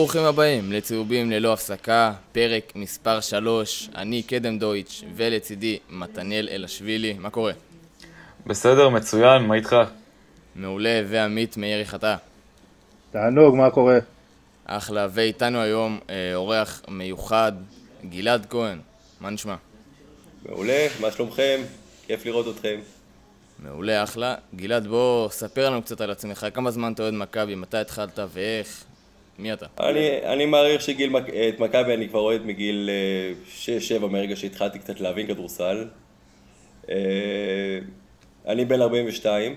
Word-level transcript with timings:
ברוכים 0.00 0.24
הבאים 0.24 0.72
לצהובים 0.72 1.30
ללא 1.30 1.52
הפסקה, 1.52 2.12
פרק 2.32 2.72
מספר 2.76 3.20
3, 3.20 3.90
אני 3.96 4.22
קדם 4.22 4.58
דויטש 4.58 5.04
ולצידי 5.14 5.78
מתנאל 5.90 6.48
אלשווילי, 6.52 7.12
מה 7.12 7.30
קורה? 7.30 7.52
בסדר, 8.46 8.88
מצוין, 8.88 9.42
מה 9.42 9.54
איתך? 9.54 9.76
מעולה, 10.56 11.02
ועמית 11.08 11.56
מאיר 11.56 11.80
יחטא. 11.80 12.16
תענוג, 13.10 13.56
מה 13.56 13.70
קורה? 13.70 13.98
אחלה, 14.64 15.06
ואיתנו 15.10 15.60
היום 15.60 15.98
אה, 16.10 16.34
אורח 16.34 16.82
מיוחד, 16.88 17.52
גלעד 18.08 18.46
כהן, 18.50 18.78
מה 19.20 19.30
נשמע? 19.30 19.54
מעולה, 20.48 20.86
מה 21.00 21.10
שלומכם? 21.10 21.60
כיף 22.06 22.26
לראות 22.26 22.56
אתכם. 22.56 22.80
מעולה, 23.58 24.02
אחלה. 24.02 24.34
גלעד, 24.54 24.86
בוא 24.86 25.28
ספר 25.28 25.70
לנו 25.70 25.82
קצת 25.82 26.00
על 26.00 26.10
עצמך, 26.10 26.46
כמה 26.54 26.70
זמן 26.70 26.92
אתה 26.92 27.02
אוהד 27.02 27.14
מכבי, 27.14 27.54
מתי 27.54 27.78
התחלת 27.78 28.18
ואיך? 28.32 28.84
מי 29.40 29.52
אתה? 29.52 29.66
אני, 29.80 30.18
אני 30.24 30.46
מעריך 30.46 30.82
שאת 30.82 31.60
מכבי 31.60 31.94
אני 31.94 32.08
כבר 32.08 32.20
אוהד 32.20 32.46
מגיל 32.46 32.90
6-7 34.02 34.06
מהרגע 34.06 34.36
שהתחלתי 34.36 34.78
קצת 34.78 35.00
להבין 35.00 35.26
כדורסל. 35.26 35.88
אה, 36.90 37.78
אני 38.46 38.64
בן 38.64 38.80
42. 38.80 39.54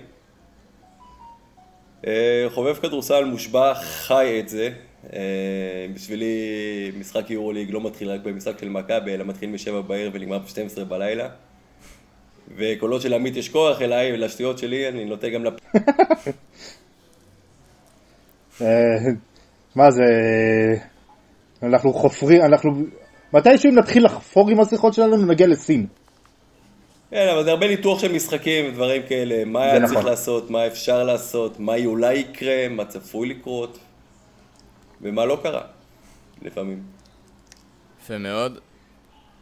אה, 2.06 2.46
חובב 2.48 2.74
כדורסל 2.74 3.24
מושבע, 3.24 3.74
חי 3.74 4.40
את 4.40 4.48
זה. 4.48 4.70
אה, 5.12 5.86
בשבילי 5.94 6.34
משחק 6.98 7.30
יורוליג 7.30 7.70
לא 7.70 7.80
מתחיל 7.80 8.10
רק 8.10 8.20
במשחק 8.20 8.58
של 8.58 8.68
מכבי, 8.68 9.14
אלא 9.14 9.24
מתחיל 9.24 9.50
מ-7 9.50 9.82
בערב 9.86 10.12
ונגמר 10.14 10.38
ב-12 10.38 10.84
בלילה. 10.84 11.28
וקולות 12.56 13.02
של 13.02 13.14
עמית 13.14 13.36
יש 13.36 13.48
כוח 13.48 13.82
אליי 13.82 14.12
ולשטויות 14.12 14.58
שלי, 14.58 14.88
אני 14.88 15.04
נוטה 15.04 15.28
גם 15.28 15.44
לפ... 15.44 15.54
מה 19.76 19.90
זה... 19.90 20.04
אנחנו 21.62 21.92
חופרים, 21.92 22.42
אנחנו... 22.42 22.70
מתישהו 23.32 23.70
נתחיל 23.70 24.04
לחפור 24.04 24.50
עם 24.50 24.60
השיחות 24.60 24.94
שלנו, 24.94 25.16
נגיע 25.16 25.46
לסין. 25.46 25.86
כן, 27.10 27.28
אבל 27.28 27.44
זה 27.44 27.50
הרבה 27.50 27.68
ניתוח 27.68 28.00
של 28.00 28.12
משחקים 28.12 28.68
ודברים 28.68 29.02
כאלה. 29.08 29.44
מה 29.44 29.62
היה 29.62 29.78
נכון. 29.78 29.94
צריך 29.94 30.06
לעשות, 30.06 30.50
מה 30.50 30.66
אפשר 30.66 31.02
לעשות, 31.02 31.60
מה 31.60 31.72
אולי 31.84 32.14
יקרה, 32.14 32.68
מה 32.68 32.84
צפוי 32.84 33.28
לקרות, 33.28 33.78
ומה 35.02 35.24
לא 35.24 35.38
קרה, 35.42 35.62
לפעמים. 36.42 36.82
יפה 38.02 38.18
מאוד. 38.18 38.58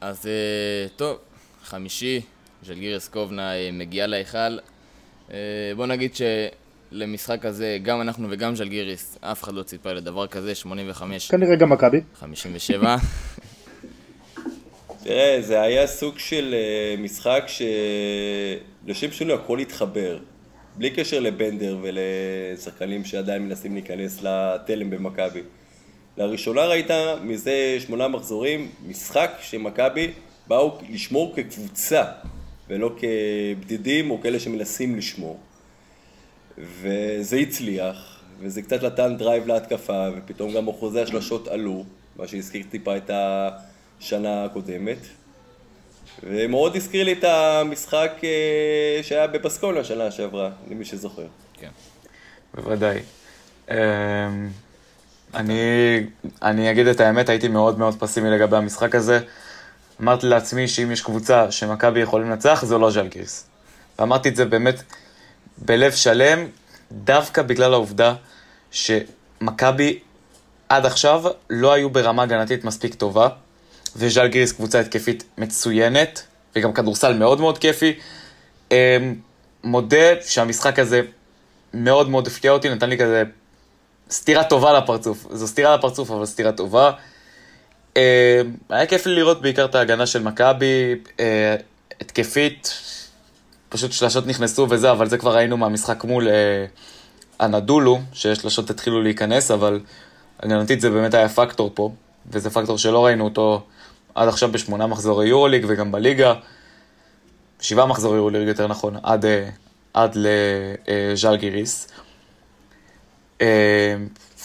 אז 0.00 0.26
אה, 0.26 0.88
טוב, 0.96 1.18
חמישי, 1.62 2.20
ז'לגירס 2.62 3.08
קובנה 3.08 3.54
אה, 3.54 3.70
מגיעה 3.72 4.06
להיכל. 4.06 4.58
אה, 5.32 5.38
בוא 5.76 5.86
נגיד 5.86 6.14
שלמשחק 6.92 7.44
הזה, 7.44 7.78
גם 7.82 8.00
אנחנו 8.00 8.28
וגם 8.30 8.56
ז'לגיריס, 8.56 9.18
אף 9.20 9.42
אחד 9.42 9.54
לא 9.54 9.62
ציפה 9.62 9.92
לדבר 9.92 10.26
כזה, 10.26 10.54
85. 10.54 11.30
כנראה 11.30 11.56
גם 11.56 11.70
מכבי. 11.70 12.00
57. 12.14 12.96
תראה, 15.04 15.38
זה 15.40 15.60
היה 15.60 15.86
סוג 15.86 16.18
של 16.18 16.54
אה, 16.54 16.94
משחק 17.02 17.44
שלשם 18.86 19.10
שינוי 19.10 19.34
הכל 19.34 19.58
התחבר. 19.58 20.18
בלי 20.76 20.90
קשר 20.90 21.20
לבנדר 21.20 21.78
ולשחקנים 21.82 23.04
שעדיין 23.04 23.42
מנסים 23.42 23.74
להיכנס 23.74 24.22
לתלם 24.22 24.90
במכבי. 24.90 25.40
לראשונה 26.16 26.66
ראית 26.66 26.90
מזה 27.22 27.76
שמונה 27.80 28.08
מחזורים 28.08 28.68
משחק 28.88 29.30
שמכבי 29.40 30.10
באו 30.46 30.78
לשמור 30.90 31.34
כקבוצה 31.36 32.04
ולא 32.68 32.90
כבדידים 32.96 34.10
או 34.10 34.20
כאלה 34.20 34.40
שמנסים 34.40 34.96
לשמור. 34.96 35.40
וזה 36.58 37.36
הצליח, 37.36 38.20
וזה 38.40 38.62
קצת 38.62 38.82
נתן 38.82 39.16
drive 39.16 39.46
להתקפה, 39.46 40.08
ופתאום 40.16 40.52
גם 40.52 40.68
אחוזי 40.68 41.00
השלשות 41.00 41.48
עלו, 41.48 41.84
מה 42.16 42.28
שהזכיר 42.28 42.62
טיפה 42.70 42.96
את 42.96 43.10
השנה 44.00 44.44
הקודמת. 44.44 44.98
ומאוד 46.22 46.76
הזכיר 46.76 47.04
לי 47.04 47.12
את 47.12 47.24
המשחק 47.24 48.12
אה, 48.24 49.02
שהיה 49.02 49.26
בבסקונה 49.26 49.84
שנה 49.84 50.10
שעברה, 50.10 50.50
למי 50.70 50.84
שזוכר. 50.84 51.26
כן. 51.54 51.68
בוודאי. 52.54 52.98
אמ, 53.70 53.76
אני, 55.34 55.60
אני 56.42 56.70
אגיד 56.70 56.86
את 56.86 57.00
האמת, 57.00 57.28
הייתי 57.28 57.48
מאוד 57.48 57.78
מאוד 57.78 57.94
פסימי 57.98 58.30
לגבי 58.30 58.56
המשחק 58.56 58.94
הזה. 58.94 59.20
אמרתי 60.00 60.26
לעצמי 60.26 60.68
שאם 60.68 60.90
יש 60.90 61.02
קבוצה 61.02 61.50
שמכבי 61.50 62.00
יכולים 62.00 62.30
לנצח, 62.30 62.64
זו 62.64 62.78
לא 62.78 62.90
ז'לגיריס. 62.90 63.46
ואמרתי 63.98 64.28
את 64.28 64.36
זה 64.36 64.44
באמת 64.44 64.82
בלב 65.58 65.92
שלם, 65.92 66.46
דווקא 66.92 67.42
בגלל 67.42 67.72
העובדה 67.72 68.14
שמכבי 68.70 69.98
עד 70.68 70.86
עכשיו 70.86 71.24
לא 71.50 71.72
היו 71.72 71.90
ברמה 71.90 72.22
הגנתית 72.22 72.64
מספיק 72.64 72.94
טובה, 72.94 73.28
וז'לגיריס 73.96 74.52
קבוצה 74.52 74.80
התקפית 74.80 75.24
מצוינת, 75.38 76.22
וגם 76.56 76.72
כדורסל 76.72 77.14
מאוד 77.14 77.40
מאוד 77.40 77.58
כיפי. 77.58 77.92
אמ, 78.70 78.76
מודה 79.64 80.22
שהמשחק 80.26 80.78
הזה 80.78 81.00
מאוד 81.74 82.08
מאוד 82.08 82.26
הפתיע 82.26 82.50
אותי, 82.50 82.68
נתן 82.68 82.90
לי 82.90 82.98
כזה 82.98 83.22
סטירה 84.10 84.44
טובה 84.44 84.72
לפרצוף. 84.78 85.26
זו 85.30 85.46
סטירה 85.46 85.76
לפרצוף, 85.76 86.10
אבל 86.10 86.26
סטירה 86.26 86.52
טובה. 86.52 86.90
אה, 87.96 88.40
היה 88.70 88.86
כיף 88.86 89.06
לי 89.06 89.14
לראות 89.14 89.42
בעיקר 89.42 89.64
את 89.64 89.74
ההגנה 89.74 90.06
של 90.06 90.22
מכבי, 90.22 90.94
אה, 91.20 91.56
התקפית, 92.00 92.74
פשוט 93.72 93.92
שלשות 93.92 94.26
נכנסו 94.26 94.66
וזה, 94.70 94.90
אבל 94.90 95.08
זה 95.08 95.18
כבר 95.18 95.36
ראינו 95.36 95.56
מהמשחק 95.56 96.04
מול 96.04 96.28
אה, 96.28 96.66
הנדולו, 97.38 98.00
ששלשות 98.12 98.70
התחילו 98.70 99.02
להיכנס, 99.02 99.50
אבל 99.50 99.80
הגנתית 100.40 100.80
זה 100.80 100.90
באמת 100.90 101.14
היה 101.14 101.28
פקטור 101.28 101.70
פה, 101.74 101.92
וזה 102.30 102.50
פקטור 102.50 102.78
שלא 102.78 103.04
ראינו 103.04 103.24
אותו 103.24 103.62
עד 104.14 104.28
עכשיו 104.28 104.52
בשמונה 104.52 104.86
מחזורי 104.86 105.28
יורוליג 105.28 105.64
וגם 105.68 105.92
בליגה, 105.92 106.34
שבעה 107.60 107.86
מחזורי 107.86 108.16
יורוליג 108.16 108.48
יותר 108.48 108.66
נכון, 108.66 108.96
עד, 109.02 109.24
עד 109.94 110.16
לז'אל 110.16 111.36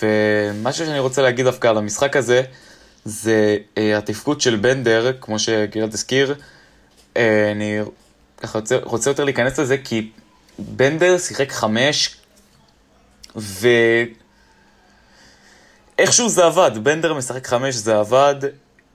ומשהו 0.01 0.85
שאני 0.85 0.99
רוצה 0.99 1.21
להגיד 1.21 1.45
דווקא 1.45 1.67
על 1.67 1.77
המשחק 1.77 2.15
הזה, 2.15 2.41
זה 3.05 3.57
אה, 3.77 3.97
התפקוד 3.97 4.41
של 4.41 4.55
בנדר, 4.55 5.11
כמו 5.21 5.39
שגרד 5.39 5.93
הזכיר. 5.93 6.35
אה, 7.17 7.51
אני 7.51 7.79
ככה 8.37 8.59
רוצה, 8.59 8.77
רוצה 8.83 9.09
יותר 9.09 9.23
להיכנס 9.23 9.59
לזה, 9.59 9.77
כי 9.77 10.09
בנדר 10.59 11.17
שיחק 11.17 11.51
חמש, 11.51 12.17
ואיכשהו 15.99 16.29
זה 16.29 16.45
עבד. 16.45 16.71
בנדר 16.83 17.13
משחק 17.13 17.47
חמש, 17.47 17.75
זה 17.75 17.99
עבד. 17.99 18.35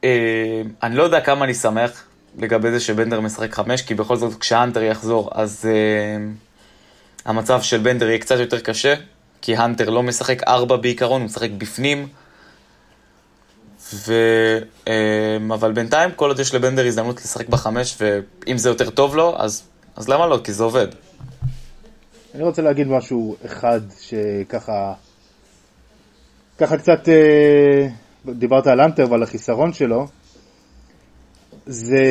אה, 0.05 0.63
אני 0.83 0.97
לא 0.97 1.03
יודע 1.03 1.21
כמה 1.21 1.45
אני 1.45 1.55
שמח 1.55 2.05
לגבי 2.39 2.71
זה 2.71 2.81
שבנדר 2.81 3.21
משחק 3.21 3.55
חמש, 3.55 3.83
כי 3.83 3.95
בכל 3.95 4.17
זאת 4.17 4.41
כשהאנטר 4.41 4.83
יחזור, 4.83 5.31
אז 5.35 5.69
אה, 5.69 6.17
המצב 7.25 7.63
של 7.63 7.79
בנדר 7.79 8.09
יהיה 8.09 8.19
קצת 8.19 8.39
יותר 8.39 8.61
קשה, 8.61 8.95
כי 9.43 9.57
האנטר 9.57 9.91
לא 9.91 10.03
משחק 10.03 10.43
ארבע 10.43 10.77
בעיקרון, 10.77 11.21
הוא 11.21 11.27
משחק 11.27 11.51
בפנים. 11.59 12.09
ו... 13.95 14.15
אמ, 14.87 15.53
אבל 15.53 15.73
בינתיים, 15.73 16.11
כל 16.17 16.29
עוד 16.29 16.41
יש 16.41 16.55
לבנדר 16.55 16.87
הזדמנות 16.87 17.17
לשחק 17.17 17.49
בחמש, 17.49 17.99
ואם 18.01 18.59
זה 18.59 18.69
יותר 18.69 18.91
טוב 18.91 19.17
לו, 19.17 19.35
אז, 19.39 19.63
אז 19.97 20.09
למה 20.09 20.27
לא? 20.27 20.41
כי 20.45 20.53
זה 20.53 20.65
עובד. 20.65 20.87
אני 22.35 22.43
רוצה 22.43 22.63
להגיד 22.63 22.87
משהו 22.87 23.37
אחד 23.47 23.81
שככה, 24.01 24.93
ככה 26.59 26.77
קצת, 26.77 27.09
אה, 27.09 27.89
דיברת 28.35 28.67
על 28.67 28.81
אנטר 28.81 29.07
ועל 29.11 29.23
החיסרון 29.23 29.73
שלו, 29.73 30.07
זה, 31.67 32.05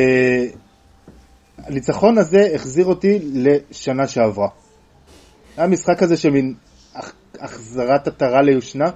הניצחון 1.58 2.18
הזה 2.18 2.48
החזיר 2.54 2.86
אותי 2.86 3.18
לשנה 3.32 4.06
שעברה. 4.06 4.48
היה 5.56 5.66
משחק 5.66 5.98
כזה 5.98 6.16
של 6.16 6.30
מין 6.30 6.54
החזרת 7.40 8.06
עטרה 8.06 8.42
ליושנה, 8.42 8.90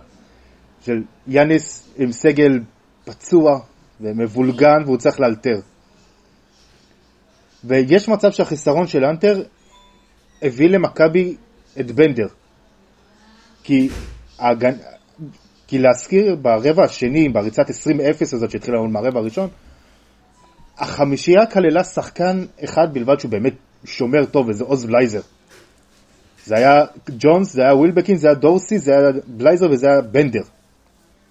של 0.85 1.03
יאניס 1.27 1.89
עם 1.97 2.13
סגל 2.13 2.61
פצוע 3.07 3.61
ומבולגן 4.01 4.83
והוא 4.85 4.97
צריך 4.97 5.21
לאלתר. 5.21 5.61
ויש 7.65 8.09
מצב 8.09 8.31
שהחיסרון 8.31 8.87
של 8.87 9.05
אנטר 9.05 9.43
הביא 10.43 10.69
למכבי 10.69 11.37
את 11.81 11.91
בנדר. 11.91 12.27
כי, 13.63 13.89
הגנ... 14.39 14.73
כי 15.67 15.79
להזכיר 15.79 16.37
ברבע 16.43 16.85
השני, 16.85 17.29
בריצת 17.29 17.71
20-0 17.71 17.73
הזאת 18.23 18.51
שהתחילה 18.51 18.79
מהרבע 18.83 19.21
הראשון, 19.21 19.49
החמישייה 20.79 21.47
כללה 21.47 21.85
שחקן 21.85 22.45
אחד 22.65 22.87
בלבד 22.93 23.21
שהוא 23.21 23.31
באמת 23.31 23.55
שומר 23.85 24.25
טוב 24.25 24.49
וזה 24.49 24.65
עוז 24.65 24.85
בלייזר. 24.85 25.21
זה 26.45 26.55
היה 26.57 26.85
ג'ונס, 27.19 27.53
זה 27.53 27.63
היה 27.63 27.75
ווילבקין, 27.75 28.17
זה 28.17 28.29
היה 28.29 28.35
דורסי, 28.35 28.79
זה 28.79 28.93
היה 28.93 29.11
בלייזר 29.27 29.71
וזה 29.71 29.87
היה 29.87 30.01
בנדר. 30.01 30.43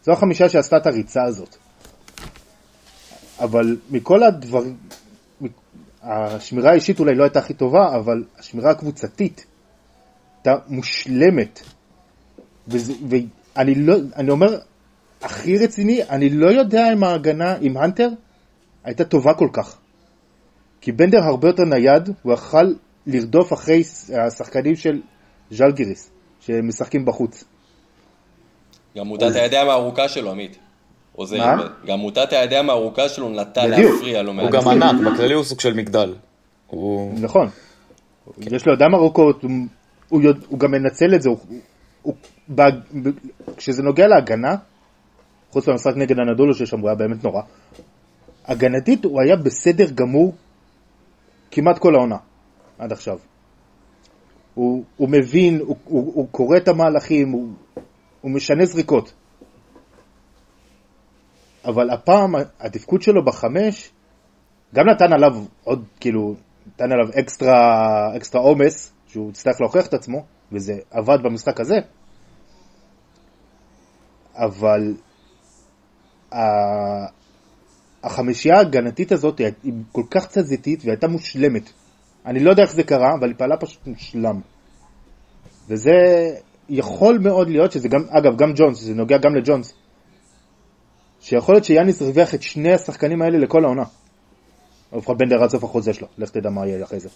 זו 0.03 0.11
החמישה 0.11 0.49
שעשתה 0.49 0.77
את 0.77 0.87
הריצה 0.87 1.23
הזאת. 1.23 1.57
אבל 3.39 3.77
מכל 3.89 4.23
הדברים, 4.23 4.77
השמירה 6.01 6.71
האישית 6.71 6.99
אולי 6.99 7.15
לא 7.15 7.23
הייתה 7.23 7.39
הכי 7.39 7.53
טובה, 7.53 7.95
אבל 7.95 8.23
השמירה 8.39 8.71
הקבוצתית 8.71 9.45
הייתה 10.37 10.65
מושלמת. 10.67 11.61
וזה, 12.67 12.93
ואני 13.09 13.75
לא, 13.75 13.95
אני 14.15 14.29
אומר, 14.31 14.47
הכי 15.21 15.57
רציני, 15.57 16.03
אני 16.03 16.29
לא 16.29 16.47
יודע 16.47 16.93
אם 16.93 17.03
ההגנה 17.03 17.55
עם 17.61 17.77
הנטר 17.77 18.09
הייתה 18.83 19.05
טובה 19.05 19.33
כל 19.33 19.49
כך. 19.53 19.77
כי 20.81 20.91
בנדר 20.91 21.23
הרבה 21.23 21.47
יותר 21.49 21.63
נייד, 21.63 22.09
הוא 22.23 22.33
יכל 22.33 22.73
לרדוף 23.07 23.53
אחרי 23.53 23.83
השחקנים 24.27 24.75
של 24.75 25.01
ז'לגיריס, 25.51 26.09
שמשחקים 26.39 27.05
בחוץ. 27.05 27.43
גם 28.97 29.07
מוטת 29.07 29.35
הידיים 29.35 29.69
הארוכה 29.69 30.09
שלו, 30.09 30.31
עמית. 30.31 30.57
עוזר. 31.15 31.37
מה? 31.37 31.67
גם 31.85 31.99
מוטת 31.99 32.33
הידיים 32.33 32.69
הארוכה 32.69 33.09
שלו 33.09 33.29
נטה. 33.29 33.67
להפריע 33.67 34.21
לו 34.21 34.31
הוא. 34.31 34.51
גם 34.51 34.67
ענק, 34.67 35.13
בכללי 35.13 35.33
הוא 35.33 35.43
סוג 35.43 35.59
של 35.59 35.73
מגדל. 35.73 36.13
הוא... 36.67 37.19
נכון. 37.19 37.47
יש 38.37 38.67
לו 38.67 38.73
ידיים 38.73 38.95
ארוכות, 38.95 39.43
הוא, 39.43 39.51
הוא, 40.09 40.21
יודע, 40.21 40.39
הוא 40.47 40.59
גם 40.59 40.71
מנצל 40.71 41.15
את 41.15 41.21
זה, 41.21 41.29
הוא, 41.29 41.37
הוא, 42.01 42.13
ב, 42.49 42.61
ב, 42.61 43.09
כשזה 43.57 43.83
נוגע 43.83 44.07
להגנה, 44.07 44.55
חוץ 45.51 45.67
מהמשחק 45.67 45.93
נגד 45.95 46.19
הנדולו 46.19 46.53
ששם 46.53 46.79
הוא 46.79 46.89
היה 46.89 46.95
באמת 46.95 47.23
נורא, 47.23 47.41
הגנתית 48.45 49.05
הוא 49.05 49.21
היה 49.21 49.35
בסדר 49.35 49.85
גמור 49.95 50.33
כמעט 51.51 51.77
כל 51.77 51.95
העונה, 51.95 52.17
עד 52.79 52.91
עכשיו. 52.91 53.17
הוא, 54.53 54.83
הוא 54.97 55.09
מבין, 55.09 55.59
הוא, 55.59 55.75
הוא, 55.85 56.11
הוא 56.15 56.27
קורא 56.31 56.57
את 56.57 56.67
המהלכים, 56.67 57.29
הוא, 57.31 57.47
הוא 58.21 58.31
משנה 58.31 58.65
זריקות. 58.65 59.13
אבל 61.65 61.89
הפעם 61.89 62.35
התפקוד 62.59 63.01
שלו 63.01 63.25
בחמש 63.25 63.91
גם 64.75 64.89
נתן 64.89 65.13
עליו 65.13 65.45
עוד, 65.63 65.85
כאילו, 65.99 66.35
נתן 66.67 66.91
עליו 66.91 67.19
אקסטרה, 67.19 68.17
אקסטרה 68.17 68.41
עומס, 68.41 68.93
שהוא 69.07 69.29
יצטרך 69.29 69.61
להוכיח 69.61 69.87
את 69.87 69.93
עצמו, 69.93 70.25
וזה 70.51 70.73
עבד 70.91 71.17
במשחק 71.23 71.59
הזה. 71.59 71.75
אבל 74.35 74.95
החמישייה 78.03 78.57
ההגנתית 78.57 79.11
הזאת 79.11 79.39
היא 79.39 79.73
כל 79.91 80.03
כך 80.11 80.27
תזזיתית 80.27 80.85
והייתה 80.85 81.07
מושלמת. 81.07 81.69
אני 82.25 82.39
לא 82.39 82.49
יודע 82.49 82.63
איך 82.63 82.71
זה 82.71 82.83
קרה, 82.83 83.09
אבל 83.19 83.27
היא 83.27 83.37
פעלה 83.37 83.57
פשוט 83.57 83.87
מושלם. 83.87 84.41
וזה 85.69 85.91
יכול 86.69 87.17
מאוד 87.17 87.49
להיות 87.49 87.71
שזה 87.71 87.87
גם, 87.87 87.99
אגב, 88.09 88.37
גם 88.37 88.53
ג'ונס, 88.55 88.81
זה 88.81 88.93
נוגע 88.93 89.17
גם 89.17 89.35
לג'ונס, 89.35 89.73
שיכול 91.25 91.55
להיות 91.55 91.65
שיאניס 91.65 92.01
הרוויח 92.01 92.35
את 92.35 92.41
שני 92.41 92.73
השחקנים 92.73 93.21
האלה 93.21 93.37
לכל 93.37 93.65
העונה. 93.65 93.83
לפחות 94.93 95.17
בנדר 95.17 95.43
עד 95.43 95.49
סוף 95.49 95.63
החוזה 95.63 95.93
שלו, 95.93 96.07
לך 96.17 96.29
תדע 96.29 96.49
מה 96.49 96.67
יהיה 96.67 96.83
אחרי 96.83 96.99
זה. 96.99 97.09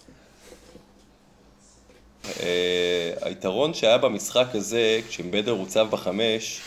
אה, 2.40 3.12
היתרון 3.22 3.74
שהיה 3.74 3.98
במשחק 3.98 4.46
הזה, 4.54 5.00
כשבנדר 5.10 5.52
הוצב 5.52 5.88
בחמש, 5.90 6.62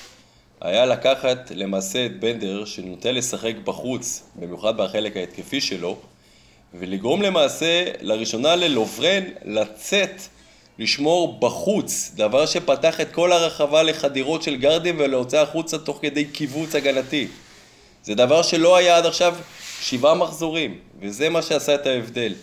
היה 0.61 0.87
לקחת 0.87 1.51
למעשה 1.55 2.07
את 2.07 2.21
בנדר, 2.21 2.65
שנוטה 2.65 3.13
לשחק 3.13 3.55
בחוץ, 3.65 4.23
במיוחד 4.37 4.77
בחלק 4.77 5.17
ההתקפי 5.17 5.61
שלו, 5.61 5.97
ולגרום 6.75 7.23
למעשה, 7.23 7.85
לראשונה 8.01 8.57
ללוברן 8.57 9.23
לצאת, 9.45 10.23
לשמור 10.79 11.41
בחוץ, 11.41 12.13
דבר 12.15 12.47
שפתח 12.47 13.01
את 13.01 13.13
כל 13.13 13.33
הרחבה 13.33 13.83
לחדירות 13.83 14.43
של 14.43 14.57
גרדים 14.57 14.97
ולהוצאה 14.99 15.43
החוצה 15.43 15.79
תוך 15.79 15.99
כדי 16.03 16.25
קיבוץ 16.25 16.75
הגנתי. 16.75 17.27
זה 18.03 18.15
דבר 18.15 18.43
שלא 18.43 18.77
היה 18.77 18.97
עד 18.97 19.07
עכשיו 19.07 19.35
שבעה 19.81 20.15
מחזורים, 20.15 20.79
וזה 21.01 21.29
מה 21.29 21.43
שעשה 21.43 21.75
את 21.75 21.87
ההבדל. 21.87 22.35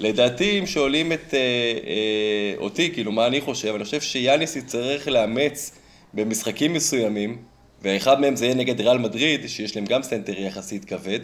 לדעתי, 0.00 0.58
אם 0.58 0.66
שואלים 0.66 1.12
את 1.12 1.34
אה, 1.34 1.38
אה, 1.38 2.54
אותי, 2.56 2.90
כאילו, 2.92 3.12
מה 3.12 3.26
אני 3.26 3.40
חושב, 3.40 3.74
אני 3.74 3.84
חושב 3.84 4.00
שיאניס 4.00 4.56
יצטרך 4.56 5.08
לאמץ 5.08 5.70
במשחקים 6.14 6.72
מסוימים, 6.72 7.38
ואחד 7.82 8.20
מהם 8.20 8.36
זה 8.36 8.44
יהיה 8.44 8.54
נגד 8.54 8.80
ריאל 8.80 8.98
מדריד, 8.98 9.46
שיש 9.46 9.76
להם 9.76 9.84
גם 9.84 10.02
סנטר 10.02 10.40
יחסית 10.40 10.84
כבד, 10.84 11.20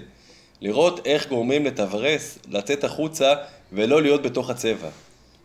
לראות 0.61 1.07
איך 1.07 1.29
גורמים 1.29 1.65
לטווארס 1.67 2.39
לצאת 2.49 2.85
החוצה 2.85 3.35
ולא 3.73 4.03
להיות 4.03 4.23
בתוך 4.23 4.51
הצבע. 4.51 4.89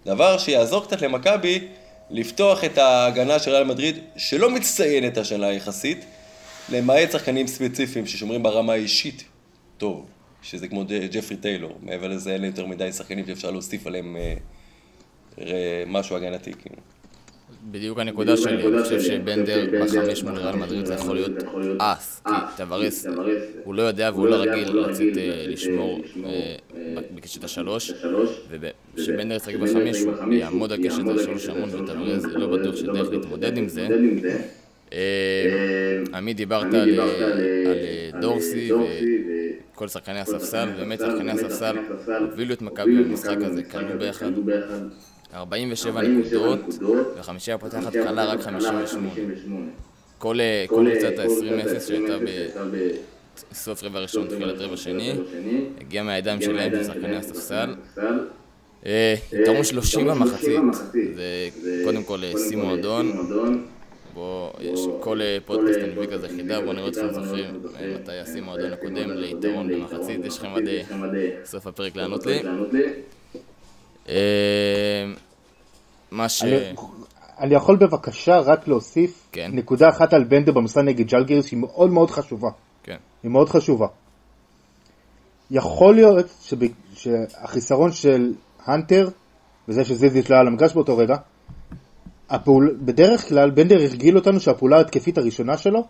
דבר 0.05 0.37
שיעזור 0.37 0.83
קצת 0.83 1.01
למכבי 1.01 1.67
לפתוח 2.09 2.63
את 2.63 2.77
ההגנה 2.77 3.39
של 3.39 3.51
ריאל 3.51 3.63
מדריד, 3.63 3.99
שלא 4.17 4.49
מצטיינת 4.49 5.17
השנה 5.17 5.53
יחסית, 5.53 6.05
למעט 6.69 7.11
שחקנים 7.11 7.47
ספציפיים 7.47 8.07
ששומרים 8.07 8.43
ברמה 8.43 8.73
האישית 8.73 9.23
טוב, 9.77 10.05
שזה 10.41 10.67
כמו 10.67 10.83
ג'פרי 11.11 11.37
טיילור, 11.37 11.77
מעבר 11.81 12.07
לזה 12.07 12.33
אין 12.33 12.43
יותר 12.43 12.65
מדי 12.65 12.91
שחקנים 12.91 13.25
שאפשר 13.27 13.51
להוסיף 13.51 13.87
עליהם 13.87 14.15
אה, 14.15 14.33
אה, 15.41 15.83
משהו 15.87 16.15
הגנתי, 16.15 16.51
כאילו. 16.53 16.94
בדיוק 17.71 17.99
הנקודה 17.99 18.37
שלי, 18.37 18.67
אני 18.67 18.83
חושב 18.83 19.01
שבנדר 19.01 19.67
בחמש 19.81 20.23
מול 20.23 20.37
ריאל 20.37 20.55
מדריד 20.55 20.85
זה 20.85 20.93
יכול 20.93 21.15
להיות 21.15 21.31
אס, 21.77 22.21
כי 22.25 22.31
טוורס 22.57 23.05
הוא 23.63 23.75
לא 23.75 23.81
יודע 23.81 24.11
והוא 24.13 24.27
לא 24.27 24.35
רגיל 24.35 24.79
לצאת 24.79 25.17
אה, 25.17 25.45
לשמור 25.47 26.01
אה, 26.25 26.55
בקשת 27.15 27.43
השלוש, 27.43 27.91
וכשבנדר 28.49 29.35
ישחק 29.35 29.55
בחמש 29.55 29.97
הוא 30.01 30.33
יעמוד 30.33 30.71
על 30.71 30.87
קשת 30.87 31.03
השלוש 31.15 31.49
המון 31.49 31.69
וטוורס 31.69 32.23
לא 32.25 32.57
בטוח 32.57 32.75
שדרך 32.75 33.09
להתמודד 33.11 33.57
עם 33.57 33.67
זה. 33.67 33.87
אה, 34.93 36.03
עמית 36.13 36.37
דיברת 36.37 36.73
על 36.73 36.99
אה, 36.99 37.05
אה, 37.05 38.09
דורסי 38.21 38.71
וכל 39.73 39.87
שחקני 39.87 40.19
הספסל, 40.19 40.69
באמת 40.77 40.99
שחקני 40.99 41.31
הספסל 41.31 41.75
הובילו 42.19 42.53
את 42.53 42.61
מכבי 42.61 43.03
במשחק 43.03 43.37
הזה, 43.41 43.63
כלו 43.63 43.99
ביחד 43.99 44.31
47 45.35 46.01
נקודות, 46.01 46.59
וחמישייה 47.17 47.57
פותחת 47.57 47.93
קלה 47.93 48.25
רק 48.25 48.41
58. 48.41 48.85
כל 50.17 50.39
אה, 50.39 50.65
כל 50.67 50.85
קבוצת 50.91 51.19
ה-20-0 51.19 51.79
שהייתה 51.79 52.13
בסוף 53.51 53.83
רבע 53.83 53.99
ראשון, 53.99 54.27
תחילת 54.27 54.55
רבע 54.57 54.77
שני, 54.77 55.13
הגיעה 55.81 56.03
מהידיים 56.03 56.41
שלהם 56.41 56.71
של 56.71 56.83
שחקני 56.83 57.15
הספסל. 57.15 57.75
אה, 58.85 59.15
יתרון 59.33 59.63
30 59.63 60.07
במחצית, 60.07 60.59
זה 61.15 61.49
קודם 61.83 62.03
כל 62.03 62.23
אה, 62.23 62.31
שיא 62.49 62.57
מועדון. 62.57 63.11
בוא, 64.15 64.49
יש 64.59 64.79
כל 64.99 65.21
אה, 65.21 65.37
פודקאסט 65.45 65.79
אני 65.79 65.95
מביא 65.95 66.07
כזה 66.07 66.27
חידה, 66.29 66.61
בואו 66.61 66.73
נראה 66.73 66.87
אתכם 66.87 67.13
זוכרים. 67.13 67.45
אה, 67.79 67.95
מתי 68.01 68.11
השיא 68.11 68.41
מועדון 68.41 68.73
הקודם 68.73 69.11
ליתרון 69.11 69.67
במחצית, 69.67 70.25
יש 70.25 70.37
לכם 70.37 70.47
עד 70.55 70.67
אה, 70.67 70.81
סוף 71.45 71.67
הפרק 71.67 71.95
לענות 71.95 72.25
לי. 72.25 72.41
מה 76.11 76.29
ש... 76.29 76.43
אני, 76.43 76.73
אני 77.39 77.55
יכול 77.55 77.75
בבקשה 77.75 78.39
רק 78.39 78.67
להוסיף 78.67 79.27
כן. 79.31 79.51
נקודה 79.53 79.89
אחת 79.89 80.13
על 80.13 80.23
בנדר 80.23 80.51
במשחק 80.51 80.83
נגד 80.83 81.07
ג'לגיריס 81.07 81.45
שהיא 81.45 81.59
מאוד 81.59 81.89
מאוד 81.89 82.11
חשובה. 82.11 82.49
כן. 82.83 82.97
היא 83.23 83.31
מאוד 83.31 83.49
חשובה. 83.49 83.87
יכול 85.51 85.95
להיות 85.95 86.25
שב, 86.41 86.57
שהחיסרון 86.93 87.91
של 87.91 88.33
הנטר, 88.65 89.09
וזה 89.67 89.85
שזיזיץ' 89.85 90.29
לא 90.29 90.35
היה 90.35 90.41
על 90.41 90.47
המגרש 90.47 90.73
באותו 90.73 90.97
רגע, 90.97 91.15
הפעול, 92.29 92.77
בדרך 92.81 93.29
כלל 93.29 93.51
בנדר 93.51 93.81
הרגיל 93.81 94.17
אותנו 94.17 94.39
שהפעולה 94.39 94.77
ההתקפית 94.77 95.17
הראשונה 95.17 95.57
שלו, 95.57 95.85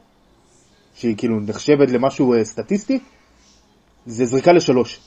שהיא 0.95 1.17
כאילו 1.17 1.39
נחשבת 1.39 1.91
למשהו 1.91 2.33
אה, 2.33 2.43
סטטיסטי, 2.45 2.99
זה 4.05 4.25
זריקה 4.25 4.51
לשלוש. 4.51 4.99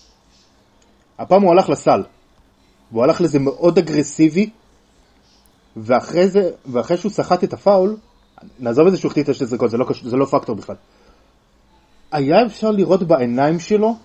הפעם 1.19 1.43
הוא 1.43 1.53
הלך 1.53 1.69
לסל, 1.69 2.03
והוא 2.93 3.05
הלך 3.05 3.21
לזה 3.21 3.39
מאוד 3.39 3.79
אגרסיבי, 3.79 4.51
ואחרי 5.83 6.29
זה, 6.29 6.51
ואחרי 6.67 6.97
שהוא 6.97 7.13
סחט 7.13 7.45
את 7.45 7.53
הפאול, 7.53 7.97
נעזוב 8.59 8.87
את 8.87 8.93
זה 8.93 8.99
שהוא 8.99 9.11
החליט 9.11 9.29
על 9.29 9.35
שתי 9.35 9.47
זריקות, 9.47 9.71
זה 9.71 9.77
לא, 9.77 9.87
זה 10.03 10.17
לא 10.17 10.25
פקטור 10.25 10.57
בכלל. 10.57 10.77
היה 12.13 12.47
אפשר 12.47 12.71
לראות 12.71 13.03
בעיניים 13.03 13.61
שלו 13.61 13.97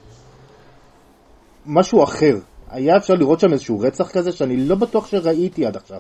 משהו 1.66 2.04
אחר. 2.04 2.38
היה 2.70 2.98
אפשר 2.98 3.14
לראות 3.14 3.40
שם 3.40 3.54
איזשהו 3.54 3.80
רצח 3.80 4.12
כזה 4.12 4.32
שאני 4.32 4.58
לא 4.58 4.76
בטוח 4.76 5.08
שראיתי 5.08 5.66
עד 5.66 5.78
עכשיו. 5.78 6.00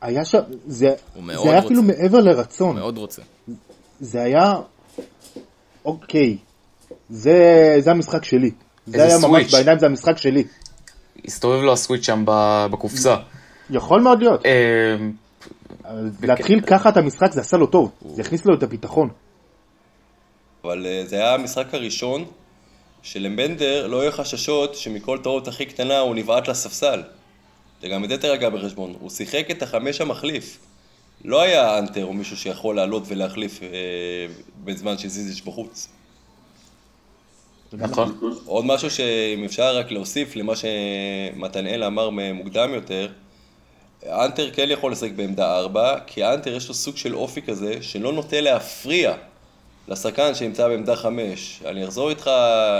היה 0.00 0.24
שם, 0.24 0.38
זה, 0.66 0.94
הוא 1.14 1.24
זה 1.26 1.32
היה 1.32 1.40
רוצה. 1.40 1.58
אפילו 1.58 1.82
מעבר 1.82 2.20
לרצון. 2.20 2.76
מאוד 2.76 2.98
רוצה. 2.98 3.22
זה 4.00 4.22
היה, 4.22 4.52
אוקיי, 5.84 6.36
זה, 7.10 7.76
זה 7.78 7.90
המשחק 7.90 8.24
שלי. 8.24 8.50
זה 8.86 9.02
היה 9.02 9.14
ממש 9.14 9.24
סוויץ'. 9.24 9.52
בעיניים, 9.52 9.78
זה 9.78 9.86
המשחק 9.86 10.18
שלי. 10.18 10.44
הסתובב 11.24 11.62
לו 11.62 11.72
הסוויץ' 11.72 12.02
שם 12.02 12.24
בקופסה. 12.70 13.16
יכול 13.70 14.00
מאוד 14.00 14.18
להיות. 14.22 14.46
אה, 14.46 14.96
להתחיל 16.22 16.60
ככה 16.60 16.88
את 16.88 16.96
המשחק 16.96 17.32
זה 17.32 17.40
עשה 17.40 17.56
לו 17.56 17.66
טוב. 17.66 17.92
זה 18.06 18.22
הכניס 18.22 18.46
לו 18.46 18.54
את 18.54 18.62
הביטחון. 18.62 19.08
אבל 20.64 20.86
אה, 20.86 21.02
זה 21.06 21.16
היה 21.16 21.34
המשחק 21.34 21.74
הראשון 21.74 22.24
שלבנדר 23.02 23.86
לא 23.86 24.00
היו 24.00 24.12
חששות 24.12 24.74
שמכל 24.74 25.18
טעות 25.18 25.48
הכי 25.48 25.66
קטנה 25.66 25.98
הוא 25.98 26.14
נבעט 26.14 26.48
לספסל. 26.48 27.02
וגם 27.82 28.04
את 28.04 28.08
זה 28.08 28.18
תרגע 28.18 28.50
בחשבון, 28.50 28.94
הוא 29.00 29.10
שיחק 29.10 29.50
את 29.50 29.62
החמש 29.62 30.00
המחליף. 30.00 30.58
לא 31.24 31.42
היה 31.42 31.78
אנטר 31.78 32.04
או 32.04 32.12
מישהו 32.12 32.36
שיכול 32.36 32.76
לעלות 32.76 33.02
ולהחליף 33.06 33.62
אה, 33.62 33.68
בזמן 34.64 34.98
שזיזיץ' 34.98 35.44
בחוץ. 35.44 35.88
נכון. 37.72 38.18
עוד 38.46 38.64
משהו 38.64 38.90
שאם 38.90 39.44
אפשר 39.44 39.76
רק 39.76 39.90
להוסיף 39.90 40.36
למה 40.36 40.52
שמתנאל 40.56 41.84
אמר 41.84 42.10
מוקדם 42.10 42.74
יותר, 42.74 43.08
אנטר 44.06 44.50
כן 44.50 44.66
יכול 44.70 44.92
לשחק 44.92 45.10
בעמדה 45.16 45.58
4, 45.58 45.98
כי 46.06 46.24
אנטר 46.24 46.56
יש 46.56 46.68
לו 46.68 46.74
סוג 46.74 46.96
של 46.96 47.14
אופי 47.14 47.42
כזה, 47.42 47.74
שלא 47.80 48.12
נוטה 48.12 48.40
להפריע 48.40 49.14
לשחקן 49.88 50.34
שנמצא 50.34 50.68
בעמדה 50.68 50.96
5. 50.96 51.60
אני 51.66 51.84
אחזור 51.84 52.10
איתך 52.10 52.30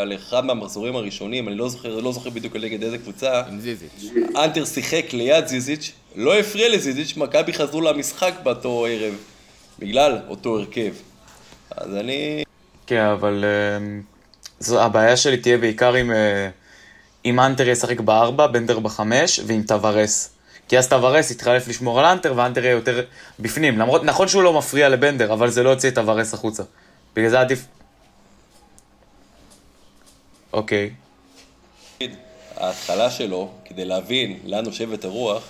לאחד 0.07 0.45
מהמחזורים 0.45 0.97
הראשונים, 0.97 1.49
אני 1.49 1.57
לא 1.57 1.69
זוכר, 1.69 2.01
לא 2.01 2.13
זוכר 2.13 2.31
בדיוק 2.31 2.57
נגד 2.57 2.83
איזה 2.83 2.99
קבוצה. 2.99 3.43
עם 3.49 3.61
זיזיץ'. 3.61 4.05
אנטר 4.37 4.65
שיחק 4.65 5.13
ליד 5.13 5.47
ז'יז'יץ', 5.47 5.93
לא 6.17 6.39
הפריע 6.39 6.69
לז'יז'יץ', 6.69 7.17
מכבי 7.17 7.53
חזרו 7.53 7.81
למשחק 7.81 8.33
באותו 8.43 8.87
ערב, 8.89 9.15
בגלל 9.79 10.19
אותו 10.29 10.59
הרכב. 10.59 10.93
אז 11.71 11.97
אני... 11.97 12.45
כן, 12.87 13.05
אבל 13.05 13.45
אמ, 13.77 14.03
זו, 14.61 14.83
הבעיה 14.83 15.17
שלי 15.17 15.37
תהיה 15.37 15.59
בעיקר 15.59 15.95
עם, 15.95 16.11
אה, 16.11 16.49
אם 17.25 17.41
אנטר 17.41 17.69
ישחק 17.69 18.01
בארבע, 18.01 18.47
בנדר 18.47 18.79
בחמש, 18.79 19.41
ועם 19.47 19.63
טווארס. 19.63 20.31
כי 20.73 20.79
אז 20.79 20.89
טווארס 20.89 21.31
יתחלף 21.31 21.69
לשמור 21.69 22.01
על 22.01 22.05
אנטר, 22.07 22.33
ואנטר 22.37 22.65
יהיה 22.65 22.73
יותר 22.73 23.05
בפנים. 23.41 23.79
למרות, 23.79 24.05
נכון 24.05 24.29
שהוא 24.29 24.43
לא 24.43 24.53
מפריע 24.53 24.89
לבנדר, 24.89 25.33
אבל 25.33 25.51
זה 25.51 25.63
לא 25.63 25.71
יוציא 25.71 25.89
את 25.89 25.95
טווארס 25.95 26.35
החוצה. 26.35 26.63
בגלל 27.17 27.31
זה 27.31 27.41
עדיף... 27.41 27.65
אוקיי. 30.53 30.91
ההתחלה 32.57 33.11
שלו, 33.11 33.51
כדי 33.65 33.85
להבין 33.85 34.39
לאן 34.45 34.65
נושבת 34.65 35.05
הרוח, 35.05 35.43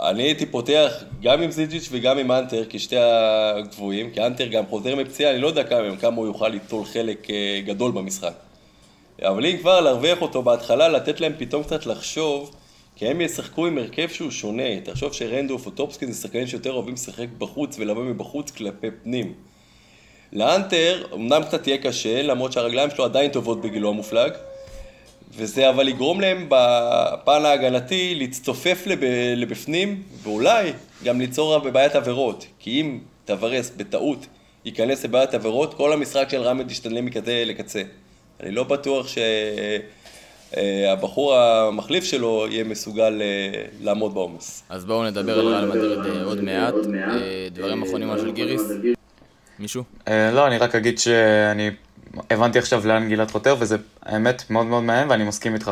אני 0.00 0.22
הייתי 0.22 0.46
פותח 0.46 0.92
גם 1.22 1.42
עם 1.42 1.50
ז'יז'יץ' 1.50 1.88
וגם 1.90 2.18
עם 2.18 2.32
אנטר 2.32 2.64
כשתי 2.68 2.96
הגבוהים, 2.98 4.10
כי 4.10 4.26
אנטר 4.26 4.46
גם 4.46 4.66
חוזר 4.66 4.96
מפציעה, 4.96 5.32
אני 5.32 5.40
לא 5.40 5.46
יודע 5.46 5.64
כמה, 5.64 5.96
כמה 6.00 6.16
הוא 6.16 6.26
יוכל 6.26 6.48
ליטול 6.48 6.84
חלק 6.84 7.30
אה, 7.30 7.60
גדול 7.66 7.92
במשחק. 7.92 8.34
אבל 9.22 9.46
אם 9.46 9.56
כבר 9.58 9.80
להרוויח 9.80 10.22
אותו 10.22 10.42
בהתחלה, 10.42 10.88
לתת 10.88 11.20
להם 11.20 11.32
פתאום 11.38 11.62
קצת 11.62 11.86
לחשוב, 11.86 12.54
כי 13.00 13.06
הם 13.06 13.20
ישחקו 13.20 13.66
עם 13.66 13.78
הרכב 13.78 14.08
שהוא 14.08 14.30
שונה. 14.30 14.80
תחשוב 14.84 15.12
שרנדולף 15.12 15.66
או 15.66 15.70
טופסקין 15.70 16.12
זה 16.12 16.20
שחקנים 16.22 16.46
שיותר 16.46 16.72
אוהבים 16.72 16.94
לשחק 16.94 17.26
בחוץ 17.38 17.76
ולבוא 17.78 18.04
מבחוץ 18.04 18.50
כלפי 18.50 18.86
פנים. 19.02 19.34
לאנטר, 20.32 21.06
אמנם 21.14 21.42
קצת 21.44 21.66
יהיה 21.66 21.78
קשה, 21.78 22.22
למרות 22.22 22.52
שהרגליים 22.52 22.90
שלו 22.90 23.04
עדיין 23.04 23.30
טובות 23.30 23.60
בגילו 23.60 23.88
המופלג, 23.88 24.32
וזה 25.34 25.70
אבל 25.70 25.88
יגרום 25.88 26.20
להם 26.20 26.46
בפן 26.48 27.44
ההגנתי 27.44 28.14
להצטופף 28.14 28.82
לב, 28.86 29.00
לבפנים, 29.36 30.02
ואולי 30.22 30.72
גם 31.04 31.20
ליצור 31.20 31.58
בבעיית 31.58 31.94
עבירות. 31.94 32.46
כי 32.58 32.80
אם 32.80 32.98
טוורס 33.24 33.70
בטעות 33.76 34.26
ייכנס 34.64 35.04
לבעיית 35.04 35.34
עבירות, 35.34 35.74
כל 35.74 35.92
המשחק 35.92 36.28
של 36.30 36.42
רמד 36.42 36.70
ישתנה 36.70 37.00
מקצה 37.00 37.44
לקצה. 37.44 37.82
אני 38.40 38.50
לא 38.50 38.64
בטוח 38.64 39.08
שהבחור 40.54 41.36
המחליף 41.36 42.04
שלו 42.04 42.46
יהיה 42.50 42.64
מסוגל 42.64 43.22
אה, 43.22 43.62
לעמוד 43.80 44.14
בעומס. 44.14 44.62
אז 44.68 44.84
בואו 44.84 45.04
נדבר 45.04 45.38
על 45.38 45.48
ריאל 45.48 45.66
מדריד 45.66 45.98
אה, 45.98 46.24
עוד 46.24 46.40
מעט. 46.40 46.74
אה, 46.94 47.48
דברים 47.52 47.82
אחרונים 47.82 48.10
על 48.10 48.18
של 48.18 48.30
גיריס? 48.30 48.62
מישהו? 49.58 49.82
אה, 50.08 50.30
לא, 50.30 50.46
אני 50.46 50.58
רק 50.58 50.74
אגיד 50.74 50.98
שאני 50.98 51.70
הבנתי 52.30 52.58
עכשיו 52.58 52.86
לאן 52.86 53.08
גלעד 53.08 53.30
חותר, 53.30 53.56
וזה 53.58 53.76
האמת 54.02 54.50
מאוד 54.50 54.66
מאוד 54.66 54.82
מעניין, 54.82 55.10
ואני 55.10 55.24
מסכים 55.24 55.54
איתך. 55.54 55.70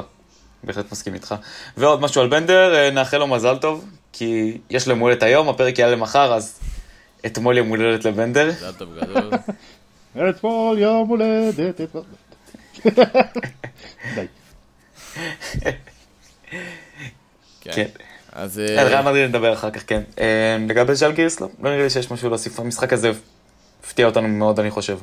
בהחלט 0.64 0.92
מסכים 0.92 1.14
איתך. 1.14 1.34
ועוד 1.76 2.00
משהו 2.00 2.20
על 2.22 2.28
בנדר, 2.28 2.74
אה, 2.74 2.90
נאחל 2.90 3.18
לו 3.18 3.26
מזל 3.26 3.56
טוב, 3.56 3.84
כי 4.12 4.58
יש 4.70 4.86
לו 4.86 4.92
יום 4.92 5.00
הולדת 5.00 5.22
היום, 5.22 5.48
הפרק 5.48 5.78
יעלה 5.78 5.92
למחר, 5.92 6.34
אז 6.34 6.60
אתמול 7.26 7.58
יום 7.58 7.68
הולדת 7.68 8.04
לבנדר. 8.04 8.48
מזל 8.48 8.72
טוב 8.72 8.88
גדול. 9.00 9.30
אתמול 10.30 10.78
יום 10.78 11.08
הולדת, 11.08 11.80
אתמול... 11.80 12.04
די. 14.14 14.26
כן. 17.60 17.86
אז... 18.32 18.58
על 18.58 18.78
אה, 18.78 18.84
ריאל 18.84 19.02
מדריד 19.02 19.28
נדבר 19.28 19.52
אחר 19.52 19.70
כך, 19.70 19.82
כן. 19.86 20.02
אה, 20.20 20.56
לגבי 20.68 20.94
ז'לגיריס, 20.94 21.40
לא, 21.40 21.48
לא 21.62 21.70
נראה 21.70 21.82
לי 21.82 21.90
שיש 21.90 22.10
משהו 22.10 22.28
להוסיף. 22.28 22.60
המשחק 22.60 22.92
הזה 22.92 23.10
הפתיע 23.84 24.06
אותנו 24.06 24.28
מאוד, 24.28 24.60
אני 24.60 24.70
חושב. 24.70 24.98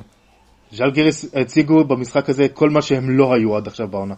ז'לגיריס 0.71 1.25
הציגו 1.33 1.83
במשחק 1.83 2.29
הזה 2.29 2.47
כל 2.49 2.69
מה 2.69 2.81
שהם 2.81 3.17
לא 3.17 3.33
היו 3.33 3.55
עד 3.55 3.67
עכשיו 3.67 3.87
בעונה. 3.87 4.15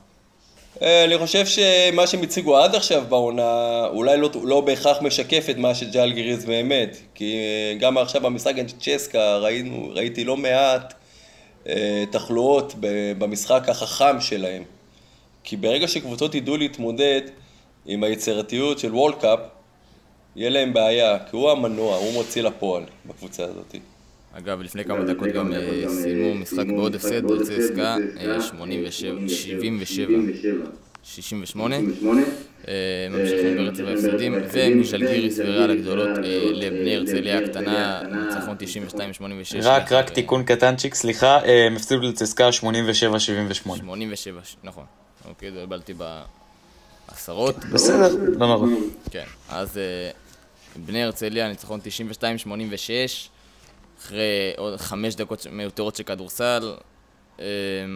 אה, 0.82 1.03
אני 1.06 1.17
חושב 1.17 1.46
שמה 1.46 2.08
שהם 2.08 2.24
הציגו 2.24 2.58
עד 2.58 2.75
עכשיו 2.75 3.03
בעונה 3.10 3.86
אולי 3.86 4.17
לא, 4.17 4.29
לא 4.44 4.62
בהכרח 4.62 5.01
משקף 5.01 5.48
את 5.50 5.58
מה 5.58 5.75
שג'אל 5.75 6.13
גיריז 6.13 6.46
באמת 6.46 6.98
כי 7.15 7.36
גם 7.79 7.98
עכשיו 7.98 8.22
במשחק 8.22 8.53
נגד 8.56 8.65
צ'סקה 8.79 9.38
ראינו, 9.38 9.91
ראיתי 9.94 10.24
לא 10.24 10.38
מעט 10.38 10.94
אה, 11.67 12.03
תחלואות 12.12 12.74
ב- 12.79 13.12
במשחק 13.17 13.70
החכם 13.70 14.22
שלהם 14.22 14.63
כי 15.50 15.58
ברגע 15.58 15.88
שקבוצות 15.88 16.36
ידעו 16.36 16.58
להתמודד 16.58 17.22
עם 17.86 18.04
היצירתיות 18.04 18.80
של 18.80 18.96
וולד 18.96 19.16
קאפ 19.22 19.39
יהיה 20.36 20.50
להם 20.50 20.74
בעיה, 20.74 21.18
כי 21.20 21.36
הוא 21.36 21.51
המנוע, 21.51 21.96
הוא 21.96 22.13
מוציא 22.13 22.42
לפועל 22.42 22.84
בקבוצה 23.06 23.44
הזאת. 23.44 23.75
אגב, 24.34 24.62
לפני 24.62 24.84
כמה 24.84 25.04
דקות 25.04 25.27
גם 25.27 25.54
אה, 25.54 25.84
סיימו 25.89 26.36
משחק 26.36 26.66
בעוד 26.68 26.96
הפסד 26.96 27.24
בצסקה, 27.24 27.96
67, 29.27 30.13
68. 31.04 31.75
אה, 32.68 32.74
ממשיכים 33.10 33.58
ברצף 33.58 33.84
ההפסדים, 33.88 34.36
ומשלגיריס 34.54 35.39
וריאל 35.39 35.72
הגדולות 35.72 36.18
אה, 36.18 36.39
לבני 36.54 36.96
הרצליה 36.96 37.39
הקטנה, 37.39 38.01
ניצחון 38.12 38.58
92-86. 38.94 39.63
רק, 39.63 39.92
רק 39.92 40.10
תיקון 40.10 40.44
קטנצ'יק, 40.44 40.96
סליחה, 40.96 41.39
אה, 41.46 41.66
הם 41.68 41.75
הפסידו 41.75 42.01
לצסקה 42.01 42.50
87-78. 42.50 42.62
87, 43.77 44.42
נכון. 44.63 44.84
אוקיי, 45.26 45.48
התבלבלתי 45.50 45.94
בעשרות. 45.94 47.56
בסדר, 47.74 48.16
לא 48.38 48.48
נורא. 48.48 48.68
כן, 49.12 49.26
אז 49.50 49.78
אה, 49.78 50.12
בני 50.76 51.04
הרצליה, 51.04 51.48
ניצחון 51.50 51.80
92-86, 52.22 52.50
אחרי 54.02 54.24
עוד 54.58 54.78
חמש 54.80 55.16
דקות 55.16 55.48
מיותרות 55.52 55.96
של 55.96 56.04
כדורסל, 56.04 56.76
אה, 57.40 57.46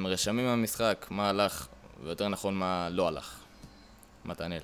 רשמים 0.05 0.45
מהמשחק, 0.45 1.05
מה 1.09 1.29
הלך, 1.29 1.67
ויותר 2.03 2.27
נכון, 2.27 2.55
מה 2.55 2.87
לא 2.91 3.07
הלך. 3.07 3.33
מתנאל. 4.25 4.59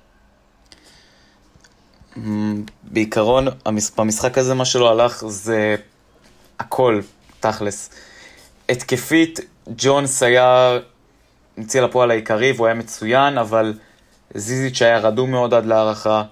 בעיקרון, 2.84 3.46
המש- 3.66 3.90
במשחק 3.96 4.38
הזה 4.38 4.54
מה 4.54 4.64
שלא 4.64 4.90
הלך 4.90 5.24
זה 5.26 5.76
הכל, 6.58 7.00
תכלס. 7.40 7.90
התקפית, 8.68 9.40
ג'ונס 9.76 10.22
היה 10.22 10.78
מציע 11.58 11.84
לפועל 11.84 12.10
העיקרי 12.10 12.52
והוא 12.52 12.66
היה 12.66 12.74
מצוין, 12.74 13.38
אבל 13.38 13.74
זיזיץ' 14.34 14.82
היה 14.82 14.98
רדום 14.98 15.30
מאוד 15.30 15.54
עד 15.54 15.66
להערכה. 15.66 16.22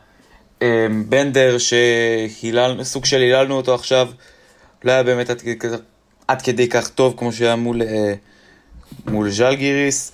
אמ, 0.62 1.04
בנדר, 1.08 1.56
שסוג 1.58 3.04
של 3.04 3.20
היללנו 3.20 3.54
אותו 3.54 3.74
עכשיו, 3.74 4.08
לא 4.84 4.92
היה 4.92 5.02
באמת 5.02 5.30
עד, 5.30 5.42
עד 6.28 6.42
כדי 6.42 6.68
כך 6.68 6.88
טוב 6.88 7.14
כמו 7.18 7.32
שהיה 7.32 7.56
מול, 7.56 7.82
אה, 7.82 8.14
מול 9.06 9.30
ז'לגיריס. 9.30 10.12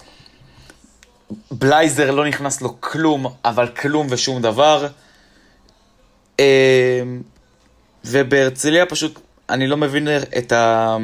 בלייזר 1.51 2.11
לא 2.11 2.27
נכנס 2.27 2.63
לו 2.63 2.81
כלום, 2.81 3.27
אבל 3.45 3.69
כלום 3.69 4.07
ושום 4.11 4.43
דבר. 4.43 4.87
אמ, 6.39 6.45
ובהרצליה 8.05 8.87
פשוט, 8.87 9.21
אני 9.51 9.67
לא 9.67 9.77
מבין 9.77 10.09
את 10.39 10.53
ה... 10.53 10.97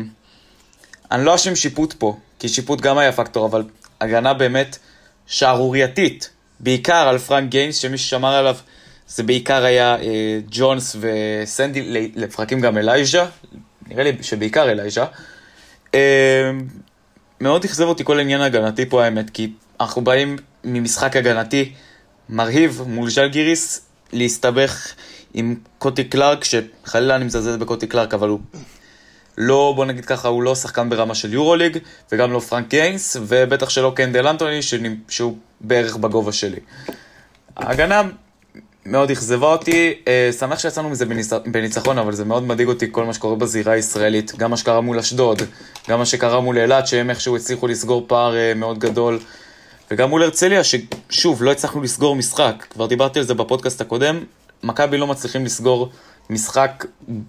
אני 1.11 1.25
לא 1.25 1.35
אשם 1.35 1.57
שיפוט 1.57 1.93
פה, 1.93 2.17
כי 2.39 2.49
שיפוט 2.49 2.81
גם 2.81 2.99
היה 2.99 3.13
פקטור, 3.13 3.47
אבל 3.47 3.65
הגנה 4.01 4.35
באמת 4.35 4.79
שערורייתית. 5.27 6.31
בעיקר 6.61 7.09
על 7.09 7.19
פרנק 7.19 7.51
גיינס, 7.51 7.77
שמי 7.77 7.99
ששמר 7.99 8.35
עליו 8.35 8.57
זה 9.09 9.23
בעיקר 9.23 9.65
היה 9.65 9.97
אה, 9.97 10.39
ג'ונס 10.51 10.97
וסנדי, 11.01 12.11
לפרקים 12.17 12.61
גם 12.61 12.79
אלייז'ה, 12.79 13.27
נראה 13.89 14.05
לי 14.05 14.13
שבעיקר 14.23 14.71
אלייז'ה. 14.71 15.05
אה, 15.95 16.51
מאוד 17.41 17.65
אכזב 17.65 17.85
אותי 17.85 18.05
כל 18.05 18.19
העניין 18.19 18.41
ההגנתי 18.41 18.87
פה 18.87 19.05
האמת, 19.05 19.31
כי 19.31 19.53
אנחנו 19.81 20.05
באים 20.05 20.37
ממשחק 20.65 21.17
הגנתי 21.17 21.73
מרהיב 22.29 22.83
מול 22.87 23.11
ז'לגיריס, 23.11 23.87
להסתבך 24.13 24.93
עם 25.35 25.57
קוטי 25.79 26.05
קלארק, 26.05 26.45
שחלילה 26.45 27.17
אני 27.17 27.25
מזלזל 27.25 27.57
בקוטי 27.57 27.87
קלארק, 27.87 28.15
אבל 28.15 28.29
הוא 28.29 28.41
לא, 29.41 29.73
בוא 29.77 29.85
נגיד 29.85 30.05
ככה, 30.05 30.29
הוא 30.29 30.43
לא 30.43 30.55
שחקן 30.55 30.91
ברמה 30.91 31.15
של 31.15 31.33
יורוליג, 31.33 31.79
וגם 32.13 32.33
לא 32.33 32.39
פרנק 32.39 32.69
גיינס, 32.69 33.17
ובטח 33.21 33.69
שלא 33.69 33.93
קנדל 33.97 34.27
אנטוני, 34.27 34.61
שהוא 35.09 35.37
בערך 35.61 35.97
בגובה 35.97 36.33
שלי. 36.33 36.61
ההגנה 37.57 38.03
מאוד 38.87 39.11
אכזבה 39.11 39.47
אותי, 39.47 39.95
אה, 40.09 40.31
שמח 40.39 40.59
שיצאנו 40.59 40.91
מזה 40.91 41.07
בניצ... 41.07 41.33
בניצחון, 41.33 41.99
אבל 41.99 42.13
זה 42.13 42.25
מאוד 42.25 42.43
מדאיג 42.43 42.69
אותי 42.69 42.87
כל 42.91 43.05
מה 43.05 43.15
שקורה 43.15 43.37
בזירה 43.37 43.73
הישראלית, 43.73 44.33
גם 44.37 44.51
מה 44.51 44.57
שקרה 44.57 44.81
מול 44.81 44.99
אשדוד, 44.99 45.43
גם 45.89 45.99
מה 45.99 46.07
שקרה 46.07 46.41
מול 46.41 46.59
אילת, 46.59 46.87
שהם 46.87 47.11
איכשהו 47.11 47.37
הצליחו 47.37 47.67
לסגור 47.67 48.05
פער 48.07 48.37
אה, 48.37 48.55
מאוד 48.55 48.79
גדול, 48.79 49.19
וגם 49.91 50.11
מול 50.11 50.23
הרצליה, 50.23 50.61
ששוב, 50.65 51.43
לא 51.43 51.53
הצלחנו 51.53 51.83
לסגור 51.83 52.17
משחק, 52.17 52.67
כבר 52.71 52.87
דיברתי 52.87 53.19
על 53.19 53.25
זה 53.25 53.35
בפודקאסט 53.35 53.81
הקודם, 53.81 54.25
מכבי 54.63 54.99
לא 54.99 55.07
מצליחים 55.07 55.45
לסגור 55.45 55.91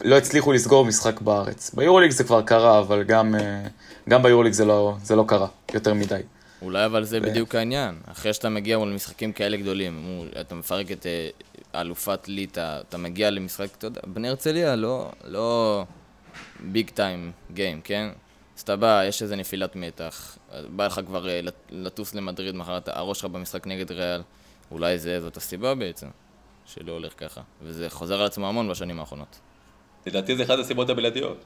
לא 0.03 0.17
הצליחו 0.17 0.51
לסגור 0.53 0.85
משחק 0.85 1.21
בארץ. 1.21 1.73
ביורוליג 1.73 2.11
זה 2.11 2.23
כבר 2.23 2.41
קרה, 2.41 2.79
אבל 2.79 3.03
גם, 3.03 3.35
אה, 3.35 3.63
גם 4.09 4.23
ביורוליג 4.23 4.53
זה 4.53 4.65
לא, 4.65 4.95
זה 5.03 5.15
לא 5.15 5.23
קרה 5.27 5.47
יותר 5.73 5.93
מדי. 5.93 6.21
אולי 6.61 6.85
אבל 6.85 7.03
זה 7.03 7.19
בדיוק 7.19 7.55
העניין. 7.55 7.95
אחרי 8.11 8.33
שאתה 8.33 8.49
מגיע 8.49 8.77
מול 8.77 8.93
משחקים 8.93 9.31
כאלה 9.33 9.57
גדולים, 9.57 9.97
מול, 10.05 10.27
אתה 10.41 10.55
מפרק 10.55 10.91
את 10.91 11.05
אה, 11.05 11.29
אלופת 11.81 12.27
ליטא, 12.27 12.79
אתה 12.89 12.97
מגיע 12.97 13.29
למשחק, 13.29 13.67
אתה 13.77 13.87
יודע, 13.87 14.01
בני 14.07 14.29
הרצליה 14.29 14.75
לא, 14.75 15.11
לא 15.23 15.83
ביג 16.59 16.89
טיים 16.93 17.31
גיים, 17.53 17.81
כן? 17.83 18.09
אז 18.57 18.61
אתה 18.61 18.75
בא, 18.75 19.03
יש 19.07 19.21
איזה 19.21 19.35
נפילת 19.35 19.75
מתח, 19.75 20.37
בא 20.69 20.85
לך 20.85 21.01
כבר 21.07 21.29
אה, 21.29 21.41
לט- 21.41 21.53
לטוס 21.71 22.15
למדריד 22.15 22.55
מחרת, 22.55 22.87
הראש 22.91 23.19
שלך 23.19 23.31
במשחק 23.31 23.67
נגד 23.67 23.91
ריאל, 23.91 24.21
אולי 24.71 24.99
זה, 24.99 25.21
זאת 25.21 25.37
הסיבה 25.37 25.75
בעצם, 25.75 26.07
שלא 26.73 26.91
הולך 26.91 27.13
ככה. 27.17 27.41
וזה 27.61 27.89
חוזר 27.89 28.19
על 28.19 28.25
עצמו 28.25 28.47
המון 28.47 28.69
בשנים 28.69 28.99
האחרונות. 28.99 29.39
לדעתי 30.05 30.35
זה 30.35 30.43
אחת 30.43 30.59
הסיבות 30.59 30.89
הבלעדיות. 30.89 31.43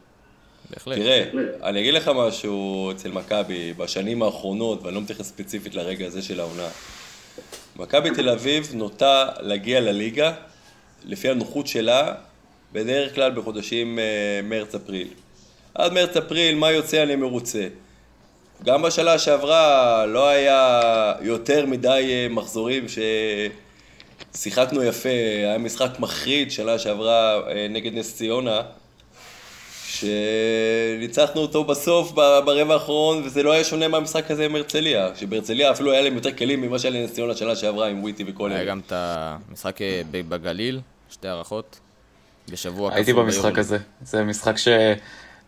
בהחלט. 0.69 0.97
תראה, 0.97 1.29
אני 1.63 1.79
אגיד 1.79 1.93
לך 1.93 2.11
משהו 2.15 2.91
אצל 2.91 3.11
מכבי 3.11 3.73
בשנים 3.73 4.23
האחרונות, 4.23 4.83
ואני 4.83 4.95
לא 4.95 5.01
מתייחס 5.01 5.27
ספציפית 5.27 5.75
לרגע 5.75 6.05
הזה 6.05 6.21
של 6.21 6.39
העונה. 6.39 6.67
מכבי 7.75 8.09
תל 8.11 8.29
אביב 8.29 8.71
נוטה 8.73 9.29
להגיע 9.39 9.79
לליגה, 9.79 10.33
לפי 11.05 11.29
הנוחות 11.29 11.67
שלה, 11.67 12.13
בדרך 12.73 13.15
כלל 13.15 13.31
בחודשים 13.31 13.99
אה, 13.99 14.39
מרץ-אפריל. 14.43 15.07
עד 15.75 15.93
מרץ-אפריל, 15.93 16.55
מה 16.55 16.71
יוצא 16.71 17.03
אני 17.03 17.15
מרוצה. 17.15 17.67
גם 18.63 18.81
בשנה 18.81 19.19
שעברה 19.19 20.05
לא 20.05 20.27
היה 20.27 21.13
יותר 21.21 21.65
מדי 21.65 22.09
אה, 22.09 22.27
מחזורים 22.29 22.85
ששיחקנו 24.37 24.83
יפה, 24.83 25.09
היה 25.09 25.57
משחק 25.57 25.99
מחריד 25.99 26.51
שנה 26.51 26.79
שעברה 26.79 27.39
אה, 27.49 27.67
נגד 27.69 27.93
נס 27.93 28.15
ציונה, 28.15 28.61
שניצחנו 29.87 31.41
אותו 31.41 31.63
בסוף 31.63 32.11
ברבע 32.11 32.73
האחרון, 32.73 33.23
וזה 33.25 33.43
לא 33.43 33.51
היה 33.51 33.63
שונה 33.63 33.87
מהמשחק 33.87 34.31
הזה 34.31 34.45
עם 34.45 34.55
הרצליה, 34.55 35.09
שבהרצליה 35.15 35.71
אפילו 35.71 35.91
היה 35.91 36.01
להם 36.01 36.15
יותר 36.15 36.31
כלים 36.33 36.61
ממה 36.61 36.79
שהיה 36.79 37.01
לנס 37.01 37.13
ציונה 37.13 37.35
שנה 37.35 37.55
שעברה 37.55 37.87
עם 37.87 38.01
וויטי 38.03 38.23
וכל 38.27 38.51
היה 38.51 38.61
אלה. 38.61 38.69
גם 38.69 38.79
את 38.87 38.93
המשחק 38.95 39.81
אה, 39.81 40.01
בגליל, 40.11 40.79
שתי 41.11 41.27
הערכות, 41.27 41.79
בשבוע 42.49 42.93
הייתי 42.93 43.13
במשחק. 43.13 43.57
הזה. 43.57 43.77
זה 44.03 44.23
משחק 44.23 44.55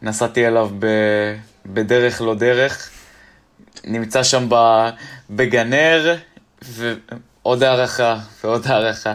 שנסעתי 0.02 0.48
אליו 0.48 0.70
ב- 0.80 1.36
בדרך 1.66 2.22
לא 2.22 2.36
דרך. 2.36 2.90
נמצא 3.84 4.24
שם 4.24 4.46
ב- 4.50 4.90
בגנר, 5.30 6.16
ועוד 7.46 7.64
הערכה, 7.64 8.18
ועוד 8.44 8.68
הערכה. 8.68 9.14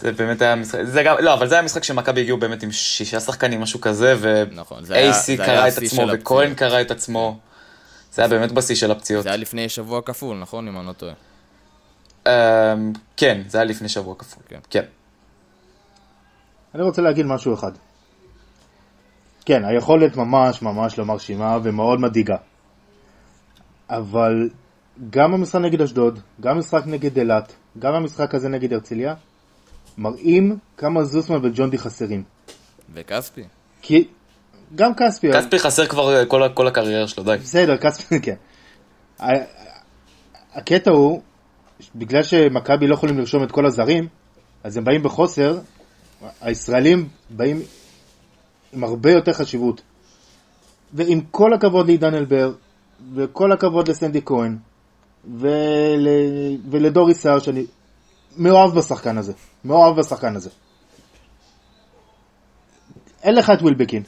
זה 0.00 0.12
באמת 0.12 0.42
היה 0.42 0.56
משחק, 0.56 0.78
זה 0.84 1.02
גם, 1.02 1.16
לא, 1.20 1.34
אבל 1.34 1.48
זה 1.48 1.54
היה 1.54 1.62
משחק 1.62 1.84
שמכבי 1.84 2.20
הגיעו 2.20 2.38
באמת 2.38 2.62
עם 2.62 2.72
שישה 2.72 3.20
שחקנים, 3.20 3.60
משהו 3.60 3.80
כזה, 3.80 4.44
נכון, 4.52 4.82
ואייסי 4.86 5.32
היה 5.32 5.46
קרא 5.46 5.68
את 5.68 5.78
עצמו, 5.78 6.06
וכהן. 6.12 6.54
קרא 6.54 6.80
את 6.80 6.90
עצמו. 6.90 7.38
זה 8.12 8.22
היה 8.22 8.28
באמת 8.28 8.52
בשיא 8.52 8.74
של 8.74 8.90
הפציעות. 8.90 9.22
זה 9.22 9.28
היה 9.28 9.36
לפני 9.36 9.68
שבוע 9.68 10.00
כפול, 10.02 10.36
נכון? 10.36 10.68
אם 10.68 10.78
אני 10.78 10.86
לא 10.86 10.92
טועה. 10.92 11.12
אמ, 12.26 12.92
כן, 13.16 13.42
זה 13.46 13.58
היה 13.58 13.64
לפני 13.64 13.88
שבוע 13.88 14.14
כפול. 14.18 14.42
כן. 14.48 14.58
כן. 14.70 14.84
אני 16.74 16.82
רוצה 16.82 17.02
להגיד 17.02 17.26
משהו 17.26 17.54
אחד. 17.54 17.72
כן, 19.44 19.64
היכולת 19.64 20.16
ממש 20.16 20.62
ממש 20.62 20.98
לא 20.98 21.04
מרשימה 21.04 21.58
ומאוד 21.62 22.00
מדאיגה. 22.00 22.36
אבל 23.90 24.48
גם 25.10 25.34
המשחק 25.34 25.60
נגד 25.60 25.80
אשדוד, 25.80 26.18
גם 26.40 26.56
המשחק 26.56 26.82
נגד 26.86 27.18
אילת, 27.18 27.52
גם 27.78 27.94
המשחק 27.94 28.34
הזה 28.34 28.48
נגד 28.48 28.72
הרצליה, 28.72 29.14
מראים 29.98 30.58
כמה 30.76 31.04
זוסמן 31.04 31.36
וג'ונדי 31.42 31.78
חסרים. 31.78 32.22
וכספי? 32.94 33.42
כי 33.82 34.08
גם 34.74 34.94
כספי, 34.94 35.32
כספי 35.32 35.58
חסר 35.58 35.86
כבר 35.86 36.16
אה, 36.16 36.26
כל 36.26 36.42
כל 36.54 36.66
הקריירה 36.66 37.08
שלו, 37.08 37.24
די. 37.24 37.36
בסדר, 37.40 37.76
כספי, 37.76 38.20
כן. 38.26 38.34
הקטע 40.54 40.90
הוא, 40.90 41.22
בגלל 41.94 42.22
שמכבי 42.22 42.86
לא 42.86 42.94
יכולים 42.94 43.18
לרשום 43.18 43.44
את 43.44 43.52
כל 43.52 43.66
הזרים, 43.66 44.08
אז 44.64 44.76
הם 44.76 44.84
באים 44.84 45.02
בחוסר, 45.02 45.58
הישראלים 46.40 47.08
באים 47.30 47.62
עם 48.72 48.84
הרבה 48.84 49.10
יותר 49.12 49.32
חשיבות. 49.32 49.82
ועם 50.92 51.20
כל 51.30 51.54
הכבוד 51.54 51.86
לעידן 51.86 52.14
אלבר, 52.14 52.52
וכל 53.14 53.52
הכבוד 53.52 53.88
לסנדי 53.88 54.20
כהן, 54.24 54.56
ול... 55.38 56.08
ולדורי 56.70 57.14
סער, 57.14 57.38
שאני 57.38 57.66
מאוהב 58.36 58.78
בשחקן 58.78 59.18
הזה, 59.18 59.32
מאוהב 59.64 60.00
בשחקן 60.00 60.36
הזה. 60.36 60.50
אין 63.22 63.34
לך 63.34 63.50
את 63.50 63.62
ווילבקין, 63.62 64.02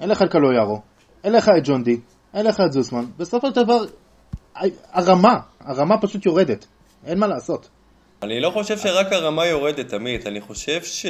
אין 0.00 0.08
לך 0.08 0.22
את 0.22 0.32
קלויארו, 0.32 0.80
אין 1.24 1.32
לך 1.32 1.48
את 1.48 1.62
ג'ון 1.64 1.84
די, 1.84 2.00
אין 2.34 2.46
לך 2.46 2.60
את 2.66 2.72
זוסמן, 2.72 3.04
בסופו 3.16 3.46
של 3.46 3.62
דבר 3.62 3.84
הרמה, 4.92 5.34
הרמה 5.60 5.98
פשוט 6.00 6.26
יורדת, 6.26 6.66
אין 7.06 7.18
מה 7.18 7.26
לעשות. 7.26 7.68
אני 8.22 8.40
לא 8.40 8.50
חושב 8.50 8.78
שרק 8.78 9.12
הרמה 9.12 9.46
יורדת, 9.46 9.92
עמית, 9.92 10.26
אני 10.26 10.40
חושב 10.40 10.82
ש... 10.82 11.06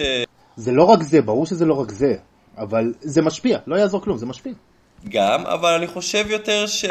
זה 0.57 0.73
לא 0.73 0.85
רק 0.85 1.03
זה, 1.03 1.23
ברור 1.23 1.47
שזה 1.47 1.65
לא 1.65 1.75
רק 1.75 1.91
זה, 1.91 2.15
אבל 2.59 2.93
זה 3.01 3.23
משפיע, 3.23 3.59
לא 3.67 3.77
יעזור 3.77 4.01
כלום, 4.01 4.19
זה 4.19 4.27
משפיע. 4.27 4.53
גם, 5.09 5.47
אבל 5.47 5.75
אני 5.75 5.87
חושב 5.87 6.31
יותר 6.31 6.67
ש... 6.67 6.85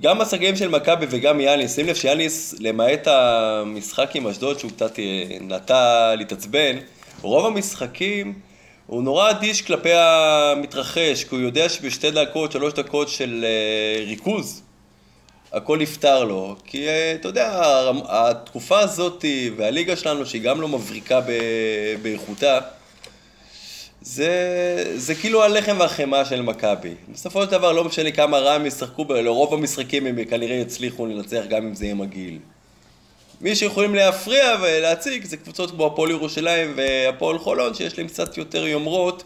גם 0.00 0.20
השחקנים 0.20 0.56
של 0.56 0.68
מכבי 0.68 1.06
וגם 1.10 1.40
יאניס, 1.40 1.74
שים 1.74 1.86
לב 1.86 1.94
שיאניס, 1.94 2.54
למעט 2.58 3.06
המשחק 3.06 4.16
עם 4.16 4.26
אשדוד 4.26 4.58
שהוא 4.58 4.70
קצת 4.70 4.98
אה, 4.98 5.36
נטה 5.40 6.14
להתעצבן, 6.14 6.76
רוב 7.22 7.46
המשחקים 7.46 8.34
הוא 8.86 9.02
נורא 9.02 9.30
אדיש 9.30 9.62
כלפי 9.62 9.92
המתרחש, 9.92 11.24
כי 11.24 11.34
הוא 11.34 11.40
יודע 11.40 11.68
שבשתי 11.68 12.10
דקות, 12.10 12.52
שלוש 12.52 12.72
דקות 12.72 13.08
של 13.08 13.44
אה, 13.44 14.04
ריכוז, 14.04 14.62
הכל 15.52 15.78
נפתר 15.78 16.24
לו. 16.24 16.56
כי 16.64 16.88
אה, 16.88 17.12
אתה 17.20 17.28
יודע, 17.28 17.62
התקופה 18.08 18.78
הזאת 18.78 19.24
והליגה 19.56 19.96
שלנו, 19.96 20.26
שהיא 20.26 20.42
גם 20.42 20.60
לא 20.60 20.68
מבריקה 20.68 21.20
באיכותה, 22.02 22.58
זה, 24.02 24.92
זה 24.96 25.14
כאילו 25.14 25.42
הלחם 25.42 25.76
והחמאה 25.78 26.24
של 26.24 26.42
מכבי. 26.42 26.94
בסופו 27.12 27.44
של 27.44 27.50
דבר, 27.50 27.72
לא 27.72 27.84
משנה 27.84 28.10
כמה 28.10 28.38
רע 28.38 28.52
הם 28.52 28.66
ישחקו, 28.66 29.04
לרוב 29.04 29.54
המשחקים 29.54 30.06
הם 30.06 30.24
כנראה 30.24 30.56
יצליחו 30.56 31.06
לנצח 31.06 31.42
גם 31.48 31.66
אם 31.66 31.74
זה 31.74 31.84
יהיה 31.84 31.94
מגעיל. 31.94 32.38
מי 33.40 33.56
שיכולים 33.56 33.94
להפריע 33.94 34.56
ולהציג 34.62 35.24
זה 35.24 35.36
קבוצות 35.36 35.70
כמו 35.70 35.86
הפועל 35.86 36.10
ירושלים 36.10 36.74
והפועל 36.76 37.38
חולון, 37.38 37.74
שיש 37.74 37.98
להם 37.98 38.08
קצת 38.08 38.36
יותר 38.36 38.66
יומרות 38.66 39.24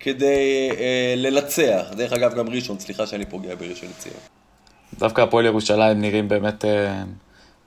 כדי 0.00 0.70
אה, 0.78 1.14
לנצח. 1.16 1.86
דרך 1.96 2.12
אגב, 2.12 2.34
גם 2.34 2.48
ראשון, 2.48 2.78
סליחה 2.78 3.06
שאני 3.06 3.26
פוגע 3.26 3.54
בראשון 3.54 3.88
לציון. 3.98 4.16
דווקא 4.98 5.20
הפועל 5.20 5.46
ירושלים 5.46 6.00
נראים 6.00 6.28
באמת 6.28 6.64
אה, 6.64 7.02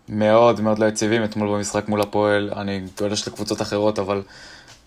מאוד 0.10 0.62
מאוד 0.62 0.80
לא 0.80 0.86
יציבים 0.86 1.24
אתמול 1.24 1.50
במשחק 1.50 1.90
מול 1.90 2.02
הפועל. 2.02 2.50
אני 2.56 2.82
גולש 2.98 3.28
לקבוצות 3.28 3.62
אחרות, 3.62 4.00
אבל 4.00 4.22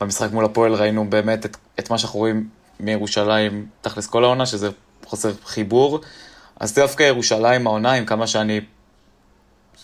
במשחק 0.00 0.32
מול 0.32 0.44
הפועל 0.44 0.74
ראינו 0.74 1.10
באמת 1.10 1.46
את, 1.46 1.56
את 1.78 1.90
מה 1.90 1.98
שאנחנו 1.98 2.18
רואים 2.18 2.48
מירושלים 2.80 3.66
תכלס 3.80 4.06
כל 4.06 4.24
העונה, 4.24 4.46
שזה 4.46 4.68
חוסר 5.04 5.32
חיבור. 5.44 6.00
אז 6.60 6.74
דווקא 6.74 7.02
ירושלים 7.02 7.66
העונה, 7.66 7.92
עם 7.92 8.04
כמה 8.04 8.26
שאני 8.26 8.60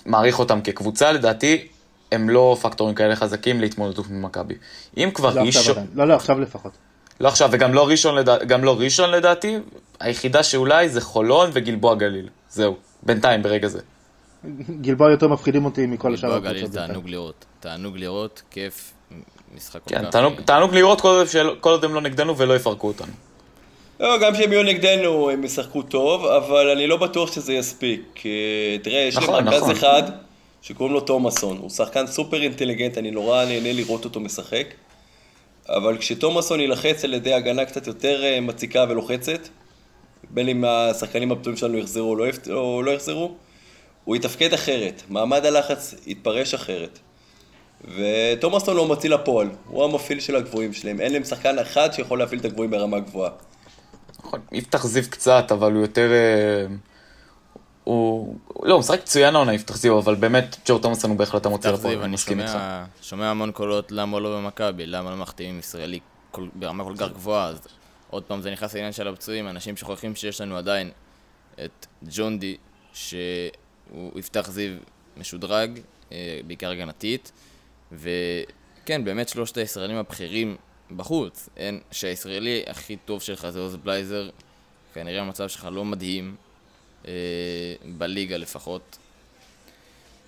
מעריך 0.06 0.38
אותם 0.38 0.60
כקבוצה, 0.60 1.12
לדעתי 1.12 1.66
הם 2.12 2.30
לא 2.30 2.56
פקטורים 2.62 2.94
כאלה 2.94 3.16
חזקים 3.16 3.60
להתמודדות 3.60 4.06
עם 4.10 4.22
מכבי. 4.22 4.54
אם 4.96 5.10
כבר 5.14 5.34
לא 5.34 5.40
ראשון... 5.40 5.72
עדיין, 5.72 5.86
לא, 5.94 6.08
לא, 6.08 6.14
עכשיו 6.14 6.40
לפחות. 6.40 6.72
לא 7.20 7.28
עכשיו, 7.28 7.48
וגם 7.52 7.74
לא 7.74 7.88
ראשון, 7.88 8.14
לדע... 8.14 8.44
גם 8.44 8.64
לא 8.64 8.80
ראשון 8.80 9.10
לדעתי, 9.10 9.58
היחידה 10.00 10.42
שאולי 10.42 10.88
זה 10.88 11.00
חולון 11.00 11.50
וגלבוע 11.52 11.94
גליל. 11.94 12.28
זהו, 12.50 12.76
בינתיים, 13.02 13.42
ברגע 13.42 13.68
זה. 13.68 13.80
גלבוע 14.80 15.10
יותר 15.10 15.28
מפחידים 15.28 15.64
אותי 15.64 15.86
מכל 15.86 16.14
השאר 16.14 16.34
הקבוצות 16.34 16.54
בינתיים. 16.56 16.86
תענוג 16.86 17.08
לראות. 17.08 17.44
תענוג 17.60 17.96
לראות, 17.96 18.42
כיף, 18.50 18.92
משחק 19.56 19.80
כל 19.84 19.90
כן, 19.90 20.10
כך... 20.10 20.16
אה, 20.16 20.30
תענוג 20.44 20.74
לראות 20.74 21.00
כל 21.00 21.08
עוד, 21.08 21.28
של... 21.28 21.50
כל 21.60 21.70
עוד 21.70 21.84
הם 21.84 21.94
לא 21.94 22.00
נגדנו 22.00 22.36
ולא 22.36 22.56
יפרקו 22.56 22.88
אותנו. 22.88 23.12
לא, 24.00 24.18
גם 24.18 24.34
כשהם 24.34 24.52
יהיו 24.52 24.62
נגדנו 24.62 25.30
הם 25.30 25.44
ישחקו 25.44 25.82
טוב, 25.82 26.26
אבל 26.26 26.68
אני 26.70 26.86
לא 26.86 26.96
בטוח 26.96 27.32
שזה 27.32 27.52
יספיק. 27.52 28.22
אה, 28.26 28.30
תראה, 28.82 29.00
יש 29.00 29.16
נכון, 29.16 29.34
לי 29.34 29.42
מרכז 29.42 29.62
נכון. 29.62 29.70
אחד 29.70 30.02
שקוראים 30.62 30.94
לו 30.94 31.00
תומאסון. 31.00 31.56
הוא 31.56 31.70
שחקן 31.70 32.06
סופר 32.06 32.42
אינטליגנט, 32.42 32.98
אני 32.98 33.10
נורא 33.10 33.44
נהנה 33.44 33.72
לראות 33.72 34.04
אותו 34.04 34.20
משחק. 34.20 34.66
אבל 35.68 35.98
כשתומאסון 35.98 36.60
יילחץ 36.60 37.04
על 37.04 37.14
ידי 37.14 37.34
הגנה 37.34 37.64
קצת 37.64 37.86
יותר 37.86 38.24
אה, 38.24 38.40
מציקה 38.40 38.84
ולוחצת, 38.88 39.48
בין 40.30 40.48
אם 40.48 40.64
השחקנים 40.64 41.32
הפצועים 41.32 41.56
שלנו 41.56 41.78
יחזרו 41.78 42.10
או 42.10 42.16
לא, 42.16 42.28
יפ- 42.28 42.50
או 42.50 42.82
לא 42.82 42.90
יחזרו, 42.90 43.34
הוא 44.04 44.16
יתפקד 44.16 44.52
אחרת. 44.52 45.02
מעמד 45.08 45.46
הלחץ 45.46 45.94
יתפרש 46.06 46.54
אחרת. 46.54 46.98
ותומאסון 47.84 48.76
לא 48.76 48.86
מוציא 48.86 49.10
לפועל, 49.10 49.48
הוא 49.66 49.84
המפעיל 49.84 50.20
של 50.20 50.36
הגבוהים 50.36 50.72
שלהם. 50.72 51.00
אין 51.00 51.12
להם 51.12 51.24
שחקן 51.24 51.58
אחד 51.58 51.92
שיכול 51.92 52.18
להפעיל 52.18 52.40
את 52.40 52.44
הגבוהים 52.44 52.70
ברמה 52.70 53.00
גבוהה. 53.00 53.30
נכון, 54.18 54.40
יפתח 54.52 54.86
זיו 54.86 55.04
קצת, 55.10 55.52
אבל 55.52 55.72
הוא 55.72 55.82
יותר... 55.82 56.10
אה, 56.12 56.66
הוא... 57.84 58.36
לא, 58.62 58.72
הוא 58.72 58.80
משחק 58.80 59.00
מצוין 59.02 59.34
העונה, 59.34 59.54
יפתח 59.54 59.76
זיו, 59.76 59.98
אבל 59.98 60.14
באמת, 60.14 60.56
ג'ו 60.66 60.78
תומאסון 60.78 61.10
הוא 61.10 61.18
בהחלט 61.18 61.46
המוציא 61.46 61.70
לפועל, 61.70 62.02
אני 62.02 62.12
מסכים 62.12 62.40
איתך. 62.40 62.58
שומע, 63.02 63.30
המון 63.30 63.52
קולות 63.52 63.92
למה 63.92 64.20
לא 64.20 64.38
במכבי, 64.38 64.86
למה 64.86 65.10
לא 65.10 65.16
מחתימים 65.16 65.58
ישראלי 65.58 66.00
כל, 66.30 66.48
ברמה 66.54 66.84
כל 66.84 66.94
כך 66.98 67.08
גבוהה, 67.12 67.46
אז 67.48 67.60
עוד 68.10 68.22
פעם 68.22 68.40
זה 68.40 68.50
נכנס 68.50 68.74
לעניין 68.74 68.92
של 68.92 69.08
הפצועים, 69.08 69.48
אנשים 69.48 69.76
שוכחים 69.76 70.14
שיש 70.14 70.40
לנו 70.40 70.56
עדיין 70.56 70.90
את 71.64 71.86
ג'ון 72.10 72.38
די, 72.38 72.56
שהוא 72.92 74.18
יפתח 74.18 74.50
זיו 74.50 74.72
משודרג, 75.16 75.80
אה, 76.12 76.40
בעיקר 76.46 76.70
הגנתית, 76.70 77.32
וכן, 77.92 79.04
באמת 79.04 79.28
שלושת 79.28 79.56
הישראלים 79.56 79.96
הבכירים 79.96 80.56
בחוץ. 80.96 81.48
אין, 81.56 81.80
שהישראלי 81.90 82.62
הכי 82.66 82.96
טוב 82.96 83.22
שלך 83.22 83.50
זה 83.50 83.58
עוז 83.58 83.76
בלייזר, 83.76 84.30
כנראה 84.94 85.20
המצב 85.20 85.48
שלך 85.48 85.68
לא 85.72 85.84
מדהים, 85.84 86.36
אה, 87.08 87.12
בליגה 87.98 88.36
לפחות. 88.36 88.98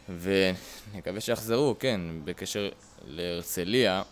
ונקווה 0.08 1.20
שיחזרו, 1.20 1.76
כן, 1.78 2.00
בקשר 2.24 2.68
להרצליה, 3.06 4.02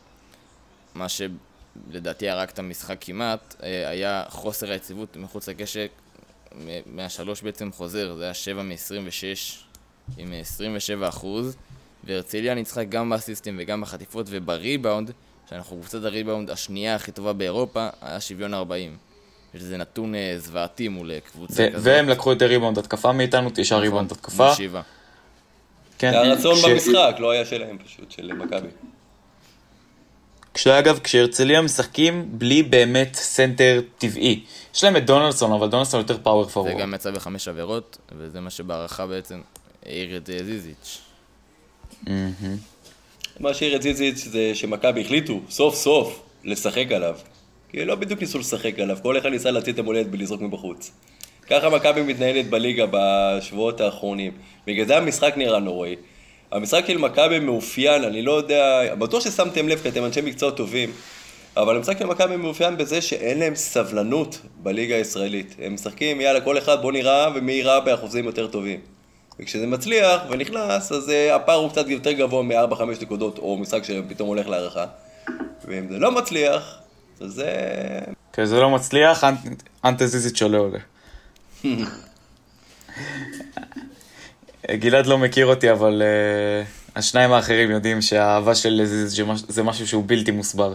מה 0.94 1.06
שלדעתי 1.08 2.28
הרג 2.28 2.48
את 2.48 2.58
המשחק 2.58 2.96
כמעט, 3.00 3.54
אה, 3.62 3.88
היה 3.88 4.24
חוסר 4.28 4.70
היציבות 4.70 5.16
מחוץ 5.16 5.48
לקשת, 5.48 5.90
מהשלוש 6.86 7.42
בעצם 7.42 7.72
חוזר, 7.72 8.14
זה 8.16 8.24
היה 8.24 8.34
7 8.34 8.62
מ-26 8.62 9.60
עם 10.16 10.32
27 10.32 11.08
אחוז, 11.08 11.56
והרצליה 12.04 12.54
ניצחה 12.54 12.84
גם 12.84 13.10
באסיסטים 13.10 13.56
וגם 13.58 13.80
בחטיפות 13.80 14.26
ובריבאונד, 14.30 15.10
שאנחנו 15.50 15.76
קבוצת 15.76 16.04
הריבאונד 16.04 16.50
השנייה 16.50 16.94
הכי 16.94 17.12
טובה 17.12 17.32
באירופה, 17.32 17.88
היה 18.02 18.20
שוויון 18.20 18.54
40. 18.54 18.96
שזה 19.58 19.76
נתון 19.76 20.14
אה, 20.14 20.34
זוועתי 20.38 20.88
מול 20.88 21.10
אה, 21.10 21.20
קבוצה 21.20 21.68
כזאת. 21.72 21.82
והם 21.84 22.08
לקחו 22.08 22.30
יותר 22.30 22.46
ריבאונד 22.46 22.78
התקפה 22.78 23.12
מאיתנו, 23.12 23.50
תשעה 23.54 23.78
נכון, 23.78 23.84
ריבאונד 23.84 24.12
התקפה. 24.12 24.52
כן. 25.98 26.10
זה 26.10 26.18
הרצון 26.18 26.54
במשחק, 26.64 27.16
לא 27.18 27.30
היה 27.30 27.44
שלהם 27.44 27.78
פשוט, 27.84 28.10
של 28.10 28.32
מכבי. 28.32 28.68
כשאגב, 30.54 30.98
כשהרצליה 30.98 31.62
משחקים 31.62 32.28
בלי 32.38 32.62
באמת 32.62 33.14
סנטר 33.14 33.80
טבעי. 33.98 34.44
יש 34.74 34.84
להם 34.84 34.96
את 34.96 35.06
דונלדסון, 35.06 35.52
אבל 35.52 35.68
דונלדסון 35.68 36.00
יותר 36.00 36.18
power 36.22 36.44
זה 36.44 36.50
forward. 36.50 36.78
גם 36.78 36.94
יצא 36.94 37.10
בחמש 37.10 37.48
עבירות, 37.48 37.98
וזה 38.18 38.40
מה 38.40 38.50
שבהארכה 38.50 39.06
בעצם 39.06 39.40
העיר 39.86 40.16
את 40.16 40.30
אה, 40.30 40.44
זיזיץ'. 40.44 40.98
מה 43.40 43.50
זיזיץ' 43.80 44.18
זה 44.18 44.50
שמכבי 44.54 45.00
החליטו, 45.00 45.40
סוף 45.50 45.74
סוף, 45.74 46.22
לשחק 46.44 46.92
עליו. 46.92 47.16
כי 47.68 47.84
לא 47.84 47.94
בדיוק 47.94 48.20
ניסו 48.20 48.38
לשחק 48.38 48.78
עליו, 48.78 48.98
כל 49.02 49.18
אחד 49.18 49.28
ניסה 49.28 49.50
להוציא 49.50 49.72
את 49.72 49.78
המולדת 49.78 50.06
ולזרוק 50.12 50.40
מבחוץ. 50.40 50.90
ככה 51.46 51.70
מכבי 51.70 52.02
מתנהלת 52.02 52.50
בליגה 52.50 52.84
בשבועות 52.90 53.80
האחרונים. 53.80 54.32
בגלל 54.66 54.86
זה 54.86 54.96
המשחק 54.96 55.34
נראה 55.36 55.58
נוראי. 55.58 55.96
המשחק 56.52 56.84
של 56.86 56.98
מכבי 56.98 57.38
מאופיין, 57.38 58.04
אני 58.04 58.22
לא 58.22 58.32
יודע, 58.32 58.94
בטוח 58.98 59.24
ששמתם 59.24 59.68
לב 59.68 59.78
כי 59.82 59.88
אתם 59.88 60.04
אנשי 60.04 60.20
מקצוע 60.20 60.50
טובים, 60.50 60.92
אבל 61.56 61.76
המשחק 61.76 61.98
של 61.98 62.06
מכבי 62.06 62.36
מאופיין 62.36 62.76
בזה 62.76 63.00
שאין 63.00 63.38
להם 63.38 63.54
סבלנות 63.54 64.40
בליגה 64.56 64.96
הישראלית. 64.96 65.56
הם 65.58 65.74
משחקים, 65.74 66.20
יאללה, 66.20 66.40
כל 66.40 66.58
אחד 66.58 66.82
בוא 66.82 66.92
נראה, 66.92 67.28
ומי 67.34 67.52
ייראה 67.52 67.80
באחוזים 67.80 68.24
יותר 68.24 68.46
טובים. 68.46 68.80
וכשזה 69.42 69.66
מצליח 69.66 70.20
ונכנס, 70.30 70.92
אז 70.92 71.08
uh, 71.08 71.12
הפער 71.34 71.54
הוא 71.56 71.70
קצת 71.70 71.88
יותר 71.88 72.12
גבוה 72.12 72.42
מ-4-5 72.42 72.72
נקודות, 73.02 73.38
או 73.38 73.56
משחק 73.56 73.84
שפתאום 73.84 74.28
הולך 74.28 74.48
להערכה. 74.48 74.84
ואם 75.64 75.86
זה 75.90 75.98
לא 75.98 76.12
מצליח, 76.12 76.78
אז 77.20 77.30
זה... 77.32 77.50
כשזה 78.32 78.60
לא 78.60 78.70
מצליח, 78.70 79.24
אנט- 79.24 79.62
אנטזיזיץ' 79.84 80.42
עולה. 80.42 80.78
גלעד 84.70 85.06
לא 85.06 85.18
מכיר 85.18 85.46
אותי, 85.46 85.70
אבל 85.72 86.02
uh, 86.02 86.98
השניים 86.98 87.32
האחרים 87.32 87.70
יודעים 87.70 88.02
שהאהבה 88.02 88.54
של 88.54 88.80
זיזיץ' 88.84 89.16
זה 89.16 89.32
מש- 89.32 89.42
זה 89.48 89.62
משהו 89.62 89.86
שהוא 89.86 90.04
בלתי 90.06 90.30
מוסבר. 90.30 90.74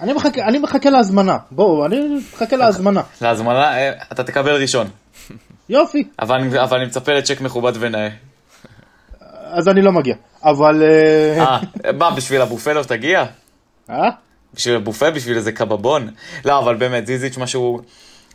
אני 0.00 0.12
מחכה, 0.12 0.42
אני 0.48 0.58
מחכה 0.58 0.90
להזמנה. 0.90 1.36
בואו, 1.50 1.86
אני 1.86 2.00
מחכה 2.34 2.56
להזמנה. 2.56 3.02
להזמנה, 3.20 3.78
אה, 3.78 3.92
אתה 4.12 4.24
תקבל 4.24 4.52
ראשון. 4.62 4.86
יופי, 5.68 6.04
אבל 6.18 6.58
אבל 6.58 6.76
אני 6.78 6.86
מצפה 6.86 7.12
לצ'ק 7.12 7.40
מכובד 7.40 7.72
ונאה. 7.80 8.08
אז 9.44 9.68
אני 9.68 9.82
לא 9.82 9.92
מגיע. 9.92 10.14
אבל... 10.44 10.82
אה, 10.82 11.58
אה, 11.84 11.92
מה, 11.92 12.10
בשביל 12.10 12.40
הבופה 12.40 12.72
לא 12.72 12.82
תגיע? 12.82 13.24
אה? 13.90 14.10
בשביל 14.54 14.76
הבופה, 14.76 15.10
בשביל 15.10 15.36
איזה 15.36 15.52
קבבון? 15.52 16.10
לא, 16.44 16.58
אבל 16.58 16.74
באמת, 16.74 17.06
זיזיץ' 17.06 17.38
משהו... 17.38 17.80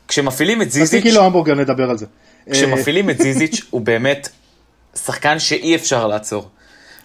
כשמפעילים 0.08 0.62
את 0.62 0.72
זיזיץ', 0.72 0.90
תעשי 0.90 1.02
קילו 1.02 1.22
המבורגר 1.26 1.56
נדבר 1.56 1.90
על 1.90 1.98
זה. 1.98 2.06
אה, 2.48 2.54
כשמפעילים 2.54 3.10
את 3.10 3.18
זיזיץ' 3.18 3.62
הוא 3.70 3.82
באמת 3.82 4.30
שחקן 4.96 5.40
שאי 5.40 5.76
אפשר 5.76 6.08
לעצור. 6.08 6.50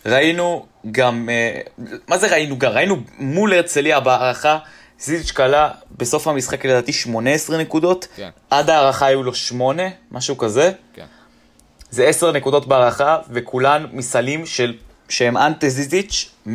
ראינו 0.07 0.67
גם, 0.91 1.29
אה, 1.33 1.61
מה 2.09 2.19
זה 2.19 2.27
ראינו 2.33 2.59
גם? 2.59 2.73
ראינו 2.73 2.97
מול 3.19 3.53
הרצליה 3.53 4.01
בהערכה, 4.01 4.59
זיזיץ' 5.05 5.31
קלע 5.31 5.71
בסוף 5.99 6.27
המשחק 6.29 6.65
לדעתי 6.67 6.93
18 6.93 7.59
נקודות, 7.59 8.07
כן. 8.17 8.31
עד 8.51 8.71
ההארכה 8.71 9.07
היו 9.07 9.23
לו 9.23 9.35
8, 9.35 9.83
משהו 10.11 10.39
כזה. 10.39 10.73
כן. 10.95 11.07
זה 11.91 12.05
10 12.07 12.33
נקודות 12.33 12.67
בהארכה, 12.69 13.19
וכולן 13.31 13.87
מסלים 13.93 14.47
של, 14.47 14.75
שהם 15.09 15.37
אנטה 15.37 15.69
זיזיץ' 15.69 16.31
100%, 16.47 16.51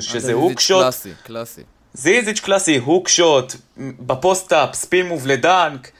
שזה 0.00 0.20
זיזיץ' 0.20 0.34
hook 0.34 0.60
shot, 0.60 0.82
קלאסי, 0.82 1.10
קלאסי. 1.22 1.60
זיזיץ' 1.94 2.40
קלאסי, 2.40 2.76
hook 2.78 3.08
shot, 3.08 3.54
ב 3.78 3.89
post-up, 3.89 4.74
spin 4.74 5.06
move 5.06 5.26
ל 5.26 5.37
dunk, 5.37 5.90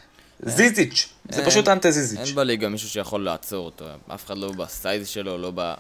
זיזיץ', 0.41 1.09
זה 1.31 1.41
אין- 1.41 1.51
פשוט 1.51 1.69
אנטה 1.69 1.91
זיזיץ'. 1.91 2.21
אין 2.27 2.35
בליגה 2.35 2.69
מישהו 2.69 2.89
שיכול 2.89 3.25
לעצור 3.25 3.65
אותו, 3.67 3.85
אף 4.15 4.27
אחד 4.27 4.39
לא 4.39 4.53
ב 4.53 4.64
size 4.64 5.09
שלו, 5.09 5.39
לא 5.39 5.53
ב... 5.55 5.75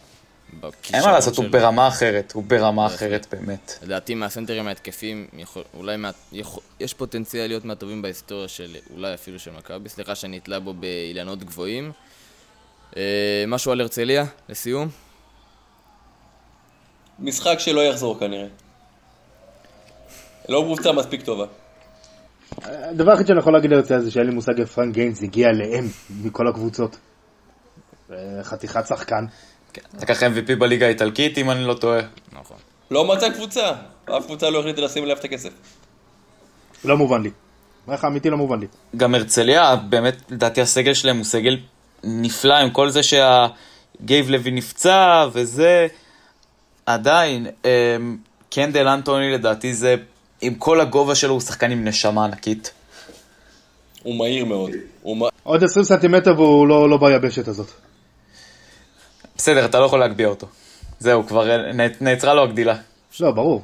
אין 0.93 1.03
מה 1.05 1.13
לעשות, 1.13 1.37
הוא. 1.37 1.47
ברמה 1.51 1.89
אחרת, 1.89 2.33
הוא 2.33 2.45
ברמה. 2.47 2.87
אחרת 2.87 3.27
באמת. 3.33 3.79
לדעתי 3.83 4.15
מהסנטרים 4.15 4.67
ההתקפים, 4.67 5.27
אולי 5.75 5.97
יש 6.81 6.95
פוטנציאל 6.95 7.47
להיות 7.47 7.65
מהטובים 7.65 8.03
בהיסטוריה 8.03 8.49
של, 8.49 8.77
אולי 8.95 9.15
אפילו 9.15 9.39
של 9.39 9.51
מכבי, 9.51 9.89
סליחה 9.89 10.15
שאני 10.15 10.39
אתלה 10.39 10.61
בו 10.61 10.75
באילנות 10.75 11.45
גבוהים. 11.45 11.93
אה, 12.97 13.45
משהו 13.47 13.73
על 13.73 13.81
הרצליה, 13.81 14.25
לסיום? 14.49 14.89
משחק 17.19 17.59
שלא 17.59 17.81
יחזור 17.81 18.19
כנראה. 18.19 18.47
לא 20.49 20.63
קבוצה 20.65 20.93
מספיק 20.93 21.23
טובה. 21.23 21.45
הדבר 22.63 23.11
היחיד 23.11 23.27
שאני 23.27 23.39
יכול 23.39 23.53
להגיד 23.53 23.73
על 23.73 23.85
זה 23.85 24.11
שאין 24.11 24.27
לי 24.27 24.35
מושג 24.35 24.61
איך 24.61 24.69
פרנק 24.69 24.95
גיינס 24.95 25.23
הגיע 25.23 25.49
לאם 25.53 25.89
מכל 26.25 26.49
הקבוצות. 26.49 26.97
אה, 28.11 28.17
חתיכת 28.43 28.87
שחקן. 28.87 29.25
כן, 29.73 29.83
לקח 30.03 30.23
MVP 30.23 30.55
בליגה 30.59 30.87
האיטלקית, 30.87 31.39
אם 31.39 31.51
אני 31.51 31.65
לא 31.65 31.75
טועה. 31.75 32.01
נכון. 32.33 32.57
לא 32.91 33.05
מצא 33.05 33.31
קבוצה. 33.31 33.73
אף 34.05 34.27
קבוצה 34.27 34.51
לא 34.51 34.61
החליטה 34.61 34.81
לשים 34.81 35.03
עליו 35.03 35.17
את 35.17 35.25
הכסף. 35.25 35.51
לא 36.85 36.97
מובן 36.97 37.23
לי. 37.23 37.31
אומר 37.87 37.99
לך 37.99 38.05
אמיתי 38.05 38.31
לא 38.31 38.37
מובן 38.37 38.61
לי. 38.61 38.67
גם 38.97 39.15
הרצליה, 39.15 39.77
באמת, 39.77 40.17
לדעתי 40.31 40.61
הסגל 40.61 40.95
שלהם 40.95 41.17
הוא 41.17 41.25
סגל 41.25 41.57
נפלא, 42.05 42.55
עם 42.55 42.71
כל 42.71 42.91
זה 42.91 43.01
שהגייב 43.03 44.31
לוי 44.31 44.51
נפצע 44.51 45.27
וזה, 45.33 45.87
עדיין, 46.87 47.47
אמ, 47.65 48.17
קנדל 48.51 48.89
אנטוני 48.89 49.33
לדעתי 49.33 49.75
זה, 49.75 49.97
עם 50.41 50.55
כל 50.55 50.81
הגובה 50.81 51.15
שלו, 51.15 51.33
הוא 51.33 51.41
שחקן 51.41 51.71
עם 51.71 51.85
נשמה 51.85 52.25
ענקית. 52.25 52.73
הוא 54.03 54.19
מהיר 54.19 54.45
מאוד. 54.45 54.71
עוד 55.43 55.65
20 55.65 55.85
סנטימטר 55.85 56.35
והוא 56.37 56.69
לא, 56.69 56.91
לא 56.91 56.97
ביבשת 56.97 57.49
הזאת. 57.49 57.71
בסדר, 59.41 59.65
אתה 59.65 59.81
לא 59.81 59.85
יכול 59.85 60.01
להגביה 60.01 60.29
אותו. 60.29 60.47
זהו, 60.99 61.27
כבר 61.27 61.49
נעצרה 62.01 62.35
לו 62.35 62.43
הגדילה. 62.43 62.77
לא, 63.21 63.31
ברור. 63.31 63.63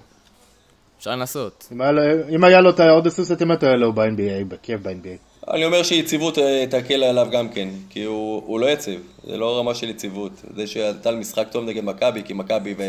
אפשר 0.99 1.11
לנסות. 1.11 1.69
אם 1.73 1.81
היה, 1.81 1.93
לו- 1.93 2.03
אם 2.29 2.45
היה 2.45 2.61
לו 2.61 2.71
את 2.71 2.81
העוד 2.81 3.07
20 3.07 3.27
סנטימטר 3.29 3.67
האלה 3.71 3.87
הוא 3.87 3.95
ב-NBA, 3.95 4.45
בכיף 4.49 4.81
ב-NBA. 4.83 5.51
אני 5.55 5.65
אומר 5.65 5.83
שיציבות 5.83 6.39
אה, 6.39 6.65
תקל 6.71 7.05
עליו 7.05 7.29
גם 7.33 7.49
כן, 7.49 7.69
כי 7.91 8.05
הוא, 8.05 8.43
הוא 8.47 8.61
לא 8.61 8.67
יציב, 8.67 9.01
זה 9.25 9.37
לא 9.37 9.59
רמה 9.59 9.75
של 9.75 9.89
יציבות. 9.89 10.33
זה 10.57 10.67
שנתן 10.67 11.15
משחק 11.15 11.47
טוב 11.51 11.65
נגד 11.65 11.85
מכבי, 11.85 12.23
כי 12.25 12.33
מכבי 12.33 12.75
ו... 12.79 12.83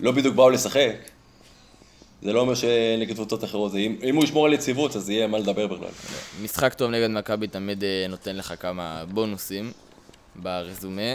לא 0.00 0.12
בדיוק 0.12 0.34
באו 0.34 0.50
לשחק, 0.50 0.92
זה 2.22 2.32
לא 2.32 2.40
אומר 2.40 2.54
שנגד 2.54 3.14
קבוצות 3.14 3.44
אחרות, 3.44 3.72
זה, 3.72 3.78
אם, 3.78 3.96
אם 4.02 4.16
הוא 4.16 4.24
ישמור 4.24 4.46
על 4.46 4.52
יציבות 4.52 4.96
אז 4.96 5.10
יהיה 5.10 5.26
מה 5.26 5.38
לדבר 5.38 5.66
בכלל. 5.66 5.88
משחק 6.42 6.74
טוב 6.74 6.90
נגד 6.90 7.10
מכבי 7.10 7.46
תמיד 7.46 7.84
אה, 7.84 8.06
נותן 8.08 8.36
לך 8.36 8.54
כמה 8.60 9.04
בונוסים 9.08 9.72
ברזומה. 10.36 11.12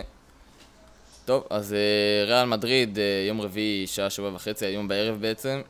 טוב, 1.25 1.43
אז 1.49 1.73
אה, 1.73 2.25
ריאל 2.27 2.45
מדריד, 2.45 2.99
אה, 2.99 3.03
יום 3.27 3.41
רביעי, 3.41 3.88
שעה 3.88 4.09
שבע 4.09 4.29
וחצי, 4.33 4.65
היום 4.65 4.88
בערב 4.88 5.21
בעצם. 5.21 5.61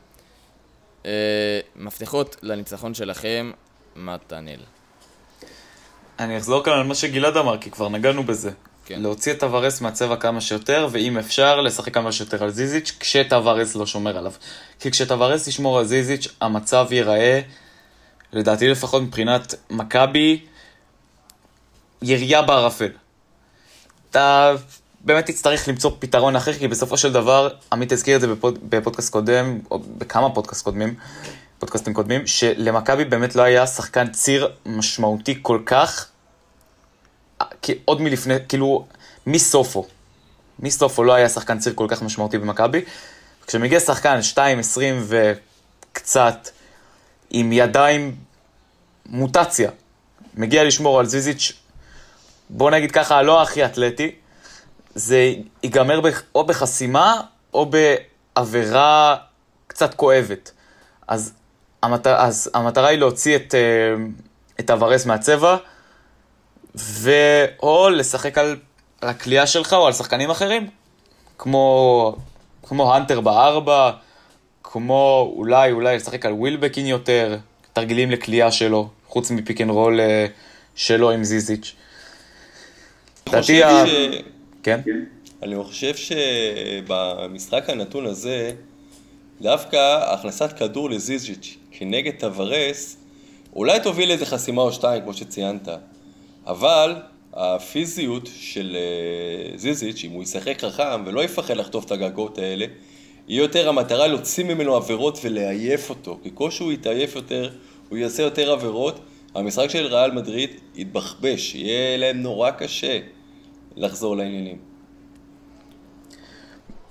אה, 1.06 1.60
מפתחות 1.76 2.36
לניצחון 2.42 2.94
שלכם, 2.94 3.50
מתנאל. 3.96 4.60
אני 6.18 6.38
אחזור 6.38 6.64
כאן 6.64 6.72
על 6.72 6.82
מה 6.82 6.94
שגלעד 6.94 7.36
אמר, 7.36 7.58
כי 7.58 7.70
כבר 7.70 7.88
נגענו 7.88 8.22
בזה. 8.22 8.50
כן. 8.84 9.02
להוציא 9.02 9.32
את 9.32 9.40
טווארס 9.40 9.80
מהצבע 9.80 10.16
כמה 10.16 10.40
שיותר, 10.40 10.88
ואם 10.90 11.18
אפשר, 11.18 11.60
לשחק 11.60 11.94
כמה 11.94 12.12
שיותר 12.12 12.44
על 12.44 12.50
זיזיץ', 12.50 12.96
כשטווארס 13.00 13.74
לא 13.74 13.86
שומר 13.86 14.18
עליו. 14.18 14.32
כי 14.80 14.90
כשטווארס 14.90 15.46
ישמור 15.46 15.78
על 15.78 15.84
זיזיץ', 15.84 16.28
המצב 16.40 16.86
ייראה, 16.90 17.40
לדעתי 18.32 18.68
לפחות 18.68 19.02
מבחינת 19.02 19.54
מכבי, 19.70 20.40
ירייה 22.02 22.42
בערפל. 22.42 22.90
אתה 24.10 24.54
באמת 25.06 25.26
תצטרך 25.26 25.68
למצוא 25.68 25.90
פתרון 25.98 26.36
אחר, 26.36 26.52
כי 26.52 26.68
בסופו 26.68 26.96
של 26.96 27.12
דבר, 27.12 27.48
עמית 27.72 27.92
הזכיר 27.92 28.16
את 28.16 28.20
זה 28.20 28.26
בפוד, 28.26 28.58
בפודקאסט 28.62 29.12
קודם, 29.12 29.58
או 29.70 29.78
בכמה 29.78 30.34
פודקאסט 30.34 30.64
קודמים, 30.64 30.94
פודקאסטים 31.58 31.94
קודמים, 31.94 32.26
שלמכבי 32.26 33.04
באמת 33.04 33.36
לא 33.36 33.42
היה 33.42 33.66
שחקן 33.66 34.08
ציר 34.12 34.52
משמעותי 34.66 35.38
כל 35.42 35.60
כך 35.66 36.08
עוד 37.84 38.00
מלפני, 38.00 38.34
כאילו, 38.48 38.86
מסופו. 39.26 39.86
מסופו 40.58 41.04
לא 41.04 41.12
היה 41.14 41.28
שחקן 41.28 41.58
ציר 41.58 41.72
כל 41.76 41.86
כך 41.88 42.02
משמעותי 42.02 42.38
במכבי. 42.38 42.84
כשמגיע 43.46 43.80
שחקן 43.80 44.18
2.20 44.34 44.80
וקצת, 45.06 46.48
עם 47.30 47.52
ידיים 47.52 48.16
מוטציה, 49.06 49.70
מגיע 50.34 50.64
לשמור 50.64 51.00
על 51.00 51.06
זיזיץ', 51.06 51.52
בוא 52.50 52.70
נגיד 52.70 52.90
ככה, 52.90 53.22
לא 53.22 53.42
הכי 53.42 53.64
אתלטי, 53.64 54.12
זה 54.96 55.34
ייגמר 55.62 56.00
או 56.34 56.44
בחסימה 56.44 57.20
או 57.54 57.70
בעבירה 58.36 59.16
קצת 59.66 59.94
כואבת. 59.94 60.52
אז, 61.08 61.32
המטר, 61.82 62.14
אז 62.16 62.50
המטרה 62.54 62.88
היא 62.88 62.98
להוציא 62.98 63.36
את, 63.36 63.54
אה, 63.54 64.04
את 64.60 64.70
הוורס 64.70 65.06
מהצבע, 65.06 65.56
ואו 66.74 67.88
לשחק 67.88 68.38
על, 68.38 68.56
על 69.00 69.08
הקליעה 69.08 69.46
שלך 69.46 69.72
או 69.72 69.86
על 69.86 69.92
שחקנים 69.92 70.30
אחרים, 70.30 70.70
כמו, 71.38 72.16
כמו 72.62 72.94
האנטר 72.94 73.20
בארבע, 73.20 73.90
כמו 74.62 75.32
אולי, 75.36 75.72
אולי 75.72 75.96
לשחק 75.96 76.26
על 76.26 76.32
ווילבקין 76.32 76.86
יותר, 76.86 77.38
תרגילים 77.72 78.10
לקליעה 78.10 78.50
שלו, 78.50 78.88
חוץ 79.08 79.30
מ 79.30 79.36
pick 79.36 79.60
and 79.60 79.70
roll 79.70 80.00
אה, 80.00 80.26
שלו 80.74 81.10
עם 81.10 81.24
זיזיץ'. 81.24 81.74
לדעתי 83.28 83.64
ה... 83.64 83.84
כן? 84.66 84.80
אני 85.42 85.64
חושב 85.64 85.94
שבמשחק 85.96 87.70
הנתון 87.70 88.06
הזה, 88.06 88.52
דווקא 89.40 90.12
הכנסת 90.12 90.52
כדור 90.58 90.90
לזיזיץ' 90.90 91.56
כנגד 91.70 92.12
טבארס, 92.18 92.96
אולי 93.56 93.80
תוביל 93.80 94.10
איזה 94.10 94.26
חסימה 94.26 94.62
או 94.62 94.72
שתיים, 94.72 95.02
כמו 95.02 95.14
שציינת, 95.14 95.68
אבל 96.46 96.94
הפיזיות 97.32 98.28
של 98.36 98.76
אה, 98.76 99.58
זיזיץ', 99.58 100.04
אם 100.04 100.10
הוא 100.10 100.22
ישחק 100.22 100.60
חכם 100.60 101.02
ולא 101.06 101.24
יפחד 101.24 101.56
לחטוף 101.56 101.84
את 101.84 101.90
הגגות 101.90 102.38
האלה, 102.38 102.66
היא 103.28 103.38
יותר 103.38 103.68
המטרה 103.68 104.06
להוציא 104.06 104.44
ממנו 104.44 104.74
עבירות 104.76 105.18
ולעייף 105.24 105.90
אותו. 105.90 106.18
ככל 106.24 106.50
שהוא 106.50 106.72
יתעייף 106.72 107.16
יותר, 107.16 107.50
הוא 107.88 107.98
יעשה 107.98 108.22
יותר 108.22 108.52
עבירות. 108.52 109.00
המשחק 109.34 109.70
של 109.70 109.86
ריאל 109.86 110.10
מדריד 110.10 110.50
יתבחבש, 110.74 111.54
יהיה 111.54 111.96
להם 111.96 112.22
נורא 112.22 112.50
קשה 112.50 112.98
לחזור 113.76 114.16
לעניינים. 114.16 114.56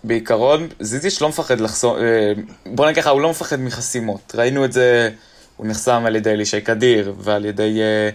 בעיקרון, 0.03 0.67
זיזיץ' 0.79 1.21
לא 1.21 1.29
מפחד 1.29 1.59
לחסום, 1.59 1.97
אה, 1.97 2.33
בוא 2.65 2.85
נגיד 2.85 3.03
ככה, 3.03 3.09
הוא 3.09 3.21
לא 3.21 3.29
מפחד 3.29 3.59
מחסימות. 3.59 4.35
ראינו 4.35 4.65
את 4.65 4.71
זה, 4.71 5.09
הוא 5.57 5.67
נחסם 5.67 6.03
על 6.05 6.15
ידי 6.15 6.31
אלישי 6.31 6.61
קדיר 6.61 7.13
ועל 7.17 7.45
ידי 7.45 7.81
אה, 7.81 8.09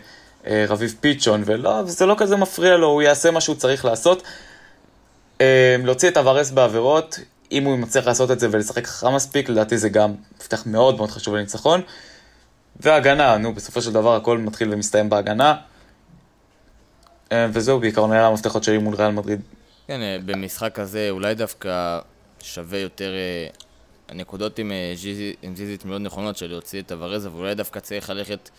אה, 0.47 0.65
רביב 0.69 0.97
פיצ'ון, 1.01 1.43
ולא, 1.47 1.83
זה 1.87 2.07
לא 2.07 2.15
כזה 2.19 2.37
מפריע 2.37 2.77
לו, 2.77 2.87
הוא 2.87 3.03
יעשה 3.03 3.31
מה 3.31 3.41
שהוא 3.41 3.57
צריך 3.57 3.85
לעשות. 3.85 4.23
אה, 5.41 5.77
להוציא 5.85 6.09
את 6.09 6.17
הוורס 6.17 6.51
בעבירות, 6.51 7.19
אם 7.53 7.65
הוא 7.65 7.79
מצליח 7.79 8.07
לעשות 8.07 8.31
את 8.31 8.41
זה 8.41 8.49
ולשחק 8.51 8.87
חכם 8.87 9.15
מספיק, 9.15 9.49
לדעתי 9.49 9.79
זה 9.79 9.89
גם 9.89 10.15
מפתח 10.41 10.63
מאוד 10.67 10.97
מאוד 10.97 11.11
חשוב 11.11 11.35
לניצחון. 11.35 11.81
והגנה, 12.81 13.37
נו, 13.37 13.55
בסופו 13.55 13.83
של 13.83 13.93
דבר 13.93 14.17
הכל 14.17 14.39
מתחיל 14.39 14.75
ומסתיים 14.75 15.11
בהגנה. 15.11 15.55
אה, 17.33 17.47
וזהו 17.53 17.81
בעיקרון 17.81 18.13
היה 18.13 18.27
המפתחות 18.27 18.65
שלי 18.65 18.79
מול 18.79 18.95
ריאל 18.95 19.11
מדריד. 19.11 19.41
כן, 19.87 20.01
אה, 20.01 20.17
במשחק 20.25 20.79
הזה 20.79 21.11
אולי 21.11 21.35
דווקא 21.35 21.99
שווה 22.41 22.79
יותר... 22.79 23.13
אה, 23.15 23.49
הנקודות 24.09 24.59
עם, 24.59 24.73
עם 25.43 25.57
זיזיץ' 25.57 25.85
מאוד 25.85 26.01
נכונות 26.01 26.37
של 26.37 26.47
להוציא 26.47 26.81
את 26.81 26.93
טבארס, 26.93 27.33
ואולי 27.33 27.55
דווקא 27.55 27.81
צריך 27.81 28.11
ללכת 28.11 28.51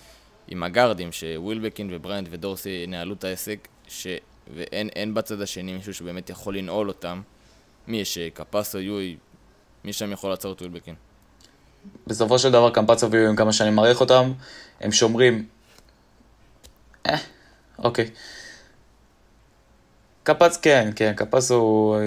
עם 0.47 0.63
הגארדים, 0.63 1.12
שווילבקין 1.12 1.89
ובראיינט 1.91 2.28
ודורסי 2.31 2.69
ינהלו 2.69 3.13
את 3.13 3.23
העסק, 3.23 3.67
ש... 3.88 4.07
ואין 4.55 5.13
בצד 5.13 5.41
השני 5.41 5.73
מישהו 5.73 5.93
שבאמת 5.93 6.29
יכול 6.29 6.57
לנעול 6.57 6.88
אותם. 6.88 7.21
מי 7.88 7.97
יש? 7.97 8.17
קמפצו, 8.34 8.80
יול, 8.80 9.17
מי 9.84 9.93
שם 9.93 10.12
יכול 10.12 10.29
לעצור 10.29 10.53
את 10.53 10.62
ווילבקין? 10.62 10.95
בסופו 12.07 12.39
של 12.39 12.51
דבר 12.51 12.69
קמפצו 12.69 13.12
ויול, 13.12 13.38
כמה 13.38 13.53
שאני 13.53 13.69
מעריך 13.69 14.01
אותם, 14.01 14.34
הם 14.81 14.91
שומרים... 14.91 15.45
אה, 17.05 17.17
אוקיי. 17.79 18.10
קפץ, 20.23 20.57
כן, 20.57 20.89
כן, 20.95 21.13
קפץ 21.15 21.51
הוא, 21.51 21.97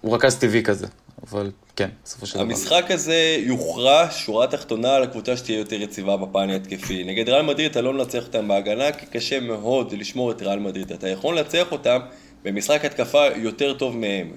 הוא 0.00 0.14
רכז 0.14 0.38
טבעי 0.38 0.62
כזה, 0.62 0.86
אבל 1.26 1.50
כן, 1.76 1.88
בסופו 2.04 2.26
של 2.26 2.34
דבר. 2.34 2.42
המשחק 2.42 2.90
הזה 2.90 3.36
יוכרע 3.38 4.06
שורה 4.10 4.46
תחתונה 4.46 4.94
על 4.94 5.02
הקבוצה 5.02 5.36
שתהיה 5.36 5.58
יותר 5.58 5.82
יציבה 5.82 6.16
בפן 6.16 6.50
ההתקפי. 6.50 7.04
נגד 7.04 7.28
ריאל 7.28 7.42
מדריד 7.42 7.70
אתה 7.70 7.80
לא 7.80 7.92
מנצח 7.92 8.26
אותם 8.26 8.48
בהגנה, 8.48 8.92
כי 8.92 9.06
קשה 9.06 9.40
מאוד 9.40 9.92
לשמור 9.92 10.30
את 10.30 10.42
ריאל 10.42 10.58
מדריד. 10.58 10.92
אתה 10.92 11.08
יכול 11.08 11.38
לנצח 11.38 11.72
אותם 11.72 11.98
במשחק 12.44 12.84
התקפה 12.84 13.26
יותר 13.36 13.74
טוב 13.74 13.96
מהם. 13.96 14.32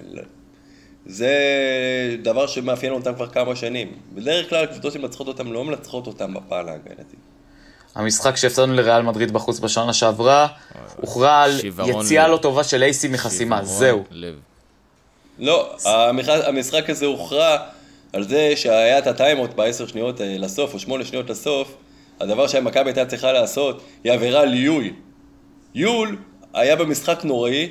זה 1.06 1.36
דבר 2.22 2.46
שמאפיין 2.46 2.92
אותם 2.92 3.14
כבר 3.14 3.28
כמה 3.28 3.56
שנים. 3.56 3.92
בדרך 4.14 4.50
כלל 4.50 4.64
הקבוצות 4.64 4.92
שמנצחות 4.92 5.28
אותם 5.28 5.52
לא 5.52 5.64
מנצחות 5.64 6.06
אותם 6.06 6.34
בפן 6.34 6.68
ההגנתי. 6.68 7.16
המשחק 7.94 8.36
שהפסדנו 8.36 8.74
לריאל 8.74 9.02
מדריד 9.02 9.32
בחוץ 9.32 9.60
בשנה 9.60 9.92
שעברה, 9.92 10.46
הוכרע 10.96 11.42
על 11.42 11.60
יציאה 11.86 12.28
לא 12.28 12.36
טובה 12.36 12.64
של 12.64 12.82
אייסי 12.82 13.08
מחסימה, 13.08 13.64
זהו. 13.64 14.04
לא, 15.38 15.76
המשחק 16.46 16.90
הזה 16.90 17.06
הוכרע 17.06 17.56
על 18.12 18.22
זה 18.22 18.52
שהיה 18.56 18.98
את 18.98 19.06
הטיימות 19.06 19.54
בעשר 19.54 19.86
שניות 19.86 20.20
אה, 20.20 20.36
לסוף, 20.38 20.74
או 20.74 20.78
שמונה 20.78 21.04
שניות 21.04 21.30
לסוף, 21.30 21.74
הדבר 22.20 22.46
שמכבי 22.46 22.88
הייתה 22.88 23.06
צריכה 23.06 23.32
לעשות 23.32 23.82
היא 24.04 24.12
עבירה 24.12 24.44
ליול. 24.44 24.84
יול 25.74 26.16
היה 26.54 26.76
במשחק 26.76 27.24
נוראי, 27.24 27.68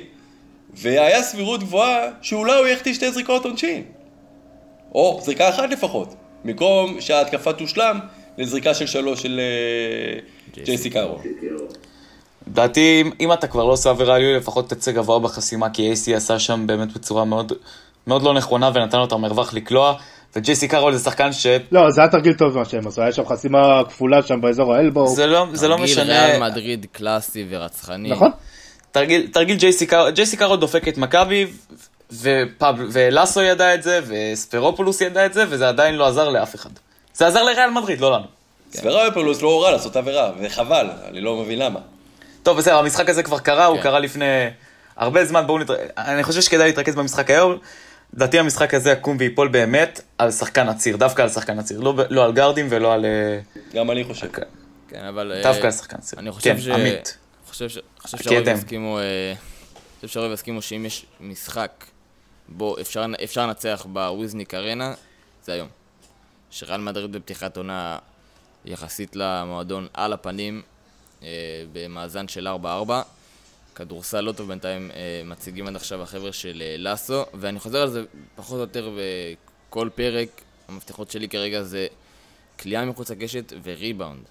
והיה 0.74 1.22
סבירות 1.22 1.60
גבוהה 1.62 2.08
שאולי 2.22 2.58
הוא 2.58 2.66
יחטיא 2.66 2.94
שתי 2.94 3.12
זריקות 3.12 3.44
עונשין. 3.44 3.84
או 4.94 5.20
זריקה 5.22 5.48
אחת 5.48 5.70
לפחות. 5.70 6.14
במקום 6.44 7.00
שההתקפה 7.00 7.52
תושלם, 7.52 7.98
לזריקה 8.38 8.74
של 8.74 8.86
שלוש 8.86 9.22
של 9.22 9.40
אה, 9.40 10.62
ג'ייסי 10.64 10.90
קארול. 10.90 11.18
לדעתי, 12.46 13.04
אם 13.20 13.32
אתה 13.32 13.46
כבר 13.46 13.64
לא 13.64 13.72
עושה 13.72 13.90
עבירה 13.90 14.14
עליו, 14.14 14.36
לפחות 14.36 14.70
תצא 14.70 14.92
גבוה 14.92 15.18
בחסימה, 15.18 15.70
כי 15.70 15.82
אייסי 15.82 16.14
עשה 16.14 16.38
שם 16.38 16.66
באמת 16.66 16.92
בצורה 16.92 17.24
מאוד, 17.24 17.52
מאוד 18.06 18.22
לא 18.22 18.34
נכונה, 18.34 18.70
ונתן 18.74 18.98
לו 18.98 19.04
את 19.04 19.12
המרווח 19.12 19.54
לקלוע, 19.54 19.94
וג'ייסי 20.36 20.68
קארול 20.68 20.94
זה 20.94 21.04
שחקן 21.04 21.32
ש... 21.32 21.46
לא, 21.72 21.90
זה 21.90 22.00
היה 22.00 22.10
תרגיל 22.10 22.34
טוב 22.34 22.58
מה 22.58 22.64
שהם 22.64 22.86
עשו, 22.86 23.02
היה 23.02 23.12
שם 23.12 23.26
חסימה 23.26 23.82
כפולה 23.88 24.22
שם 24.22 24.40
באזור 24.40 24.74
ה 24.74 24.79
elbow. 24.79 25.06
זה 25.06 25.26
לא, 25.26 25.46
זה 25.52 25.68
לא 25.68 25.78
משנה... 25.78 26.04
תרגיל 26.04 26.20
ריאל 26.20 26.50
מדריד 26.50 26.86
קלאסי 26.92 27.46
ורצחני. 27.50 28.10
נכון. 28.10 28.30
תרגיל, 28.92 29.26
תרגיל 29.32 29.56
ג'ייסי 29.56 29.86
קארול, 29.86 30.10
ג'ייסי 30.10 30.36
קארול 30.36 30.58
דופק 30.58 30.88
את 30.88 30.98
מכבי, 30.98 31.46
ולאסו 32.92 33.42
ידע 33.42 33.74
את 33.74 33.82
זה, 33.82 34.00
וספרופולוס 34.06 35.00
ידע 35.00 35.26
את 35.26 35.34
זה, 35.34 35.44
וזה 35.48 35.68
עדיין 35.68 35.94
לא 35.94 36.06
עזר 36.06 36.28
לאף 36.28 36.54
אחד. 36.54 36.70
זה 37.14 37.26
עזר 37.26 37.42
לריאל 37.42 37.70
מדריד, 37.70 38.00
לא 38.00 38.12
לנו. 38.12 38.26
ספרופולוס 38.72 39.42
לא 39.42 39.48
הורה 39.48 39.70
לעשות 39.70 39.96
עבירה, 39.96 40.32
וחבל, 40.40 40.90
אני 41.08 41.20
לא 41.20 41.36
מבין 41.36 41.58
למה. 41.58 41.80
טוב, 42.42 42.58
בסדר, 42.58 42.76
המשחק 42.76 43.08
הזה 43.08 43.22
כבר 43.22 43.38
קרה, 43.38 43.66
הוא 43.66 43.76
כן. 43.76 43.82
קרה 43.82 43.98
לפני 43.98 44.24
הרבה 44.96 45.24
זמן, 45.24 45.46
בואו 45.46 45.58
נתרכז, 45.58 45.84
אני 45.98 46.22
חושב 46.22 46.40
שכדאי 46.40 46.66
להתרכז 46.66 46.94
במשחק 46.94 47.30
היום. 47.30 47.58
לדעתי 48.14 48.38
המשחק 48.38 48.74
הזה 48.74 48.90
יקום 48.90 49.16
וייפול 49.20 49.48
באמת 49.48 50.00
על 50.18 50.30
שחקן 50.30 50.68
עציר, 50.68 50.96
דווקא 50.96 51.22
על 51.22 51.28
שחקן 51.28 51.58
עציר, 51.58 51.80
לא, 51.80 51.94
לא 52.10 52.24
על 52.24 52.32
גארדים 52.32 52.66
ולא 52.70 52.92
על... 52.92 53.04
אה, 53.04 53.40
גם 53.74 53.90
אני 53.90 54.04
חושב. 54.04 54.28
כן, 54.88 55.04
אבל... 55.04 55.40
דווקא 55.42 55.66
על 55.66 55.72
שחקן 55.72 55.96
עציר. 55.96 56.18
אני 56.18 56.32
חושב 56.32 56.54
כן, 56.54 56.60
ש... 56.60 56.68
עמית. 56.68 57.18
חושב 57.48 57.68
שהרוב 58.18 58.48
יסכימו, 58.48 58.98
אה, 58.98 59.34
חושב 59.94 60.08
שהרוב 60.08 60.32
יסכימו 60.32 60.62
שאם 60.62 60.86
יש 60.86 61.06
משחק 61.20 61.84
בו 62.48 62.76
אפשר, 62.80 63.06
אפשר 63.24 63.46
לנצח 63.46 63.86
בוויזניק 63.92 64.54
ארנה, 64.54 64.94
זה 65.44 65.52
היום. 65.52 65.81
שריאל 66.52 66.80
מדריד 66.80 67.12
בפתיחת 67.12 67.56
עונה 67.56 67.98
יחסית 68.64 69.16
למועדון 69.16 69.86
על 69.94 70.12
הפנים, 70.12 70.62
אה, 71.22 71.28
במאזן 71.72 72.28
של 72.28 72.48
4-4. 72.48 72.90
כדורסל 73.74 74.20
לא 74.20 74.32
טוב 74.32 74.48
בינתיים 74.48 74.90
אה, 74.90 75.22
מציגים 75.24 75.66
עד 75.66 75.76
עכשיו 75.76 76.02
החבר'ה 76.02 76.32
של 76.32 76.62
אה, 76.66 76.76
לאסו, 76.78 77.24
ואני 77.34 77.60
חוזר 77.60 77.82
על 77.82 77.90
זה 77.90 78.04
פחות 78.36 78.56
או 78.56 78.60
יותר 78.60 78.90
בכל 79.70 79.88
פרק. 79.94 80.28
המפתחות 80.68 81.10
שלי 81.10 81.28
כרגע 81.28 81.62
זה 81.62 81.86
כליאה 82.60 82.84
מחוץ 82.84 83.10
לקשת 83.10 83.52
וריבאונד. 83.62 84.22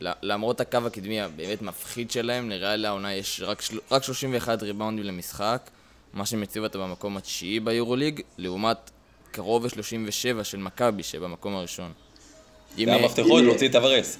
למרות 0.00 0.60
הקו 0.60 0.78
הקדמי 0.86 1.20
הבאמת 1.20 1.62
מפחיד 1.62 2.10
שלהם, 2.10 2.48
נראה 2.48 2.76
לי 2.76 2.86
העונה 2.86 3.14
יש 3.14 3.40
רק, 3.44 3.60
של... 3.60 3.78
רק 3.90 4.02
31 4.02 4.62
ריבאונדים 4.62 5.04
למשחק, 5.04 5.70
מה 6.12 6.26
שמציב 6.26 6.62
אותה 6.62 6.78
במקום 6.78 7.16
התשיעי 7.16 7.60
ביורוליג, 7.60 8.20
לעומת 8.38 8.90
קרוב 9.32 9.66
ל-37 9.66 10.44
של 10.44 10.58
מכבי 10.58 11.02
שבמקום 11.02 11.54
הראשון. 11.54 11.92
זה 12.76 12.94
המפתחות 12.94 13.42
להוציא 13.42 13.68
את 13.68 13.74
הוורס. 13.74 14.18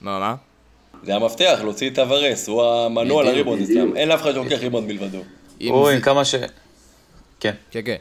מה, 0.00 0.18
מה? 0.18 0.34
זה 1.02 1.14
המפתח, 1.14 1.58
להוציא 1.62 1.90
את 1.90 1.98
הוורס, 1.98 2.48
הוא 2.48 2.64
המנוע 2.64 3.24
לריבונד 3.24 3.62
אצלם, 3.62 3.96
אין 3.96 4.10
אף 4.10 4.22
אחד 4.22 4.32
שלוקח 4.32 4.58
ריבונד 4.60 4.86
מלבדו. 4.86 5.22
הוא 5.68 5.88
עם 5.88 6.00
כמה 6.00 6.24
ש... 6.24 6.34
כן. 7.40 7.54
כן, 7.70 7.80
כן. 7.84 7.96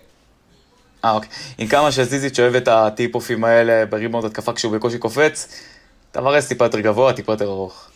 אה, 1.06 1.12
אוקיי. 1.12 1.30
עם 1.58 1.68
כמה 1.68 1.92
שזיזיץ' 1.92 2.40
אוהב 2.40 2.56
את 2.56 2.68
הטיפ-אינים 2.68 3.44
האלה 3.44 3.86
בריבאונד 3.86 4.26
התקפה 4.26 4.54
כשהוא 4.54 4.74
בקושי 4.74 4.98
קופץ, 4.98 5.62
טבארס 6.12 6.48
טיפה 6.48 6.66
יותר 6.66 6.80
גבוה, 6.80 7.14
טיפה 7.14 7.34
יותר 7.34 7.46
ארוך. 7.46 7.90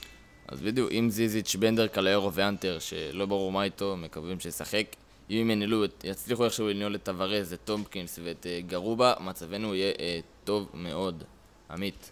אז 0.47 0.61
בדיוק, 0.61 0.91
אם 0.91 1.09
זיזיץ', 1.09 1.55
בנדר, 1.55 1.87
קלויארו 1.87 2.33
והאנטר, 2.33 2.77
שלא 2.79 3.25
ברור 3.25 3.51
מה 3.51 3.63
איתו, 3.63 3.95
מקווים 3.97 4.39
שישחק. 4.39 4.83
אם 5.29 5.41
הם 5.41 5.51
ינהלו, 5.51 5.83
יצליחו 6.03 6.45
איכשהו 6.45 6.67
לנעול 6.67 6.95
את 6.95 7.03
טבארס, 7.03 7.53
את 7.53 7.59
טומפקינס 7.65 8.19
ואת 8.23 8.47
אה, 8.49 8.59
גארובה, 8.67 9.13
מצבנו 9.19 9.75
יהיה 9.75 9.93
אה, 9.99 10.19
טוב 10.43 10.69
מאוד. 10.73 11.23
עמית. 11.71 12.11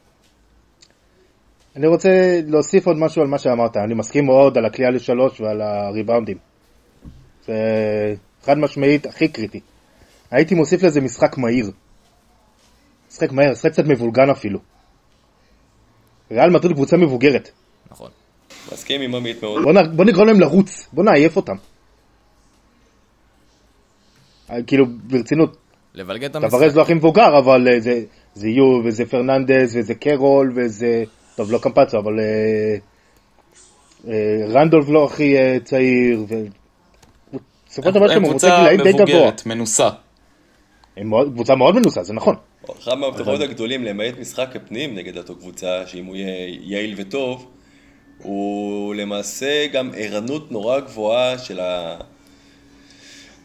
אני 1.76 1.88
רוצה 1.88 2.10
להוסיף 2.48 2.88
עוד 2.88 2.98
משהו 2.98 3.22
על 3.22 3.28
מה 3.28 3.40
שאמרת. 3.40 3.78
אני 3.78 3.94
מסכים 3.94 4.26
מאוד 4.26 4.58
על 4.58 4.66
הקליעה 4.66 4.92
לשלוש 4.92 5.42
ועל 5.42 5.62
הריבאונדים. 5.62 6.38
זה 7.46 7.54
חד 8.44 8.58
משמעית 8.58 9.06
הכי 9.06 9.28
קריטי. 9.28 9.60
הייתי 10.32 10.56
מוסיף 10.56 10.84
לזה 10.84 11.02
משחק 11.02 11.38
מהיר. 11.38 11.72
משחק 13.10 13.32
מהיר, 13.32 13.52
משחק 13.52 13.72
קצת 13.72 13.84
מבולגן 13.86 14.30
אפילו. 14.30 14.60
ריאל 16.32 16.50
מדריד 16.50 16.74
קבוצה 16.74 16.98
מבוגרת. 16.98 17.50
נכון. 17.92 18.10
מסכים 18.72 19.02
עם 19.02 19.16
עמית 19.16 19.44
מאוד. 19.44 19.64
בוא, 19.64 19.74
נ... 19.74 19.96
בוא 19.96 20.06
נגרום 20.06 20.28
להם 20.28 20.40
לרוץ, 20.40 20.88
בוא 20.94 21.04
נעייף 21.04 21.36
אותם. 21.36 21.56
אה, 24.52 24.64
כאילו, 24.64 24.86
ברצינות, 25.04 25.58
לבלגן 25.94 26.30
את 26.30 26.36
המשחק. 26.36 26.52
טוורז 26.52 26.76
לא 26.76 26.82
הכי 26.82 26.94
מבוגר, 26.94 27.38
אבל 27.38 27.68
אה, 27.68 27.80
זה, 27.80 28.04
זה 28.34 28.48
יו, 28.50 28.82
וזה 28.86 29.06
פרננדס, 29.06 29.74
וזה 29.76 29.96
קרול, 29.96 30.54
וזה... 30.56 31.04
טוב, 31.36 31.52
לא 31.52 31.58
קמפצו, 31.58 31.98
אבל... 32.00 32.20
אה, 32.20 32.76
אה, 34.08 34.46
רנדולף 34.50 34.90
לא 34.90 35.06
הכי 35.06 35.38
אה, 35.38 35.58
צעיר, 35.64 36.26
ו... 36.30 36.36
בסופו 37.70 37.88
של 37.90 37.94
דבר 37.96 38.06
הם 38.06 38.12
שהם 38.12 38.26
קבוצה 38.26 38.58
גילאים 38.60 38.82
די 38.84 38.92
גבוה. 38.92 39.04
מבוגרת, 39.06 39.46
מנוסה. 39.46 39.90
הם 40.98 41.10
מאוד- 41.10 41.34
קבוצה 41.34 41.56
מאוד 41.56 41.76
מנוסה, 41.76 42.04
זה 42.04 42.14
נכון. 42.14 42.36
אחד 42.80 42.94
מהמפתחות 42.94 43.42
הגדולים 43.42 43.84
למעט 43.84 44.20
משחק 44.20 44.56
הפנים 44.56 44.96
נגד 44.96 45.18
אותו 45.18 45.36
קבוצה, 45.36 45.84
שאם 45.88 46.06
הוא 46.06 46.16
יהיה 46.16 46.58
יעיל 46.62 46.94
וטוב, 46.98 47.48
הוא 48.24 48.96
למעשה 48.96 49.68
גם 49.74 49.92
ערנות 49.98 50.52
נורא 50.52 50.80
גבוהה 50.80 51.38
של 51.38 51.60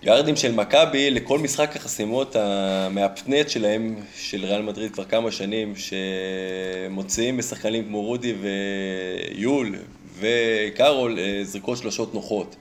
הגארדים 0.02 0.36
של 0.36 0.52
מכבי 0.52 1.10
לכל 1.10 1.38
משחק 1.38 1.76
החסימות 1.76 2.36
המהפנט 2.36 3.48
שלהם, 3.48 3.96
של 4.14 4.44
ריאל 4.44 4.62
מדריד 4.62 4.92
כבר 4.92 5.04
כמה 5.04 5.30
שנים, 5.30 5.74
שמוציאים 5.76 7.38
משחקנים 7.38 7.84
כמו 7.84 8.02
רודי 8.02 8.34
ויול 8.40 9.74
וקארול 10.18 11.18
אה, 11.18 11.40
זריקות 11.42 11.78
שלושות 11.78 12.14
נוחות. 12.14 12.56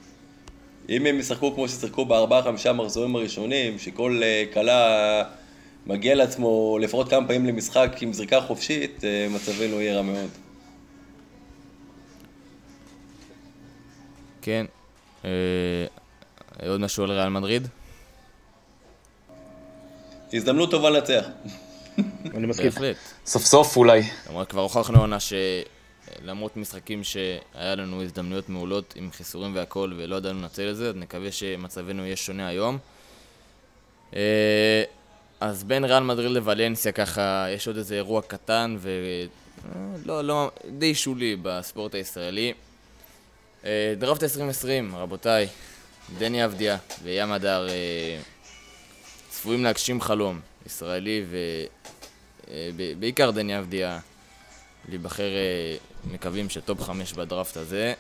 אם 0.90 1.06
הם 1.06 1.20
ישחקו 1.20 1.54
כמו 1.56 1.68
ששיחקו 1.68 2.06
בארבעה 2.06 2.44
חמישה 2.44 2.74
מחזורים 2.74 3.16
הראשונים, 3.16 3.80
שכל 3.80 4.22
אה, 4.24 4.44
כלה 4.54 5.24
מגיע 5.88 6.16
לעצמו 6.16 6.78
לפחות 6.82 7.10
כמה 7.10 7.28
פעמים 7.28 7.46
למשחק 7.46 7.98
עם 8.02 8.14
זריקה 8.14 8.42
חופשית, 8.42 9.04
אה, 9.04 9.28
מצבנו 9.30 9.82
יהיה 9.82 9.96
רע 9.96 10.02
מאוד. 10.02 10.30
כן. 14.42 14.66
אה, 16.64 16.70
עוד 16.70 16.82
משהו 16.82 17.04
על 17.04 17.12
ריאל 17.12 17.30
מדריד? 17.30 17.68
הזדמנות 20.34 20.72
טובה 20.72 20.90
לנצח. 20.90 21.26
אני 22.36 22.48
מסכים. 22.48 22.70
בהחלט. 22.70 22.96
סוף 23.26 23.46
סוף 23.46 23.78
אולי. 23.78 24.02
למרות 24.30 24.50
כבר 24.50 24.62
הוכחנו 24.62 25.00
עונה 25.00 25.18
שלמרות 25.20 26.58
משחקים 26.58 27.04
שהיה 27.04 27.76
לנו 27.76 28.04
הזדמנויות 28.04 28.50
מעולות 28.50 28.94
עם 28.98 29.12
חיסורים 29.12 29.56
והכל 29.56 29.94
ולא 29.98 30.16
ידענו 30.16 30.42
לנצל 30.42 30.70
את 30.70 30.76
זה, 30.76 30.90
אז 30.90 30.96
נקווה 30.96 31.32
שמצבנו 31.32 32.06
יהיה 32.06 32.16
שונה 32.16 32.48
היום. 32.48 32.78
אה, 34.16 34.84
אז 35.40 35.64
בין 35.64 35.86
ריאל 35.86 36.04
מדריד 36.04 36.32
לוולנסיה 36.32 36.92
ככה, 36.92 37.46
יש 37.50 37.68
עוד 37.68 37.78
איזה 37.78 37.96
אירוע 37.96 38.22
קטן 38.22 38.78
ולא, 38.80 40.24
לא, 40.24 40.52
די 40.78 40.96
שולי 40.96 41.36
בספורט 41.42 41.96
הישראלי. 41.96 42.54
אה, 43.66 43.94
דראפט 43.98 44.24
2020, 44.24 44.96
רבותיי, 44.96 45.48
דני 46.18 46.46
אבדיה 46.46 46.78
וים 47.04 47.32
הדר 47.32 47.70
אה, 47.70 48.20
צפויים 49.30 49.64
להגשים 49.64 50.02
חלום 50.02 50.40
ישראלי 50.66 51.26
ובעיקר 52.48 53.32
דני 53.32 53.60
אבדיה 53.60 54.00
להיבחר, 54.90 55.24
אה, 55.36 55.76
מקווים 56.12 56.50
שטופ 56.50 56.82
5 56.82 57.14
בדראפט 57.14 57.58
הזה 57.58 57.94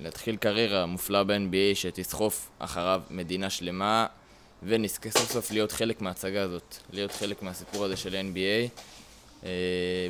ולהתחיל 0.00 0.36
קריירה 0.36 0.86
מופלאה 0.86 1.24
ב-NBA 1.24 1.74
שתסחוף 1.74 2.50
אחריו 2.58 3.02
מדינה 3.10 3.50
שלמה 3.50 4.06
ונזכה 4.62 5.10
סוף 5.10 5.32
סוף 5.32 5.50
להיות 5.50 5.72
חלק 5.72 6.00
מההצגה 6.00 6.42
הזאת, 6.42 6.76
להיות 6.92 7.12
חלק 7.12 7.42
מהסיפור 7.42 7.84
הזה 7.84 7.96
של 7.96 8.14
NBA. 8.14 8.80
אה, 9.44 9.50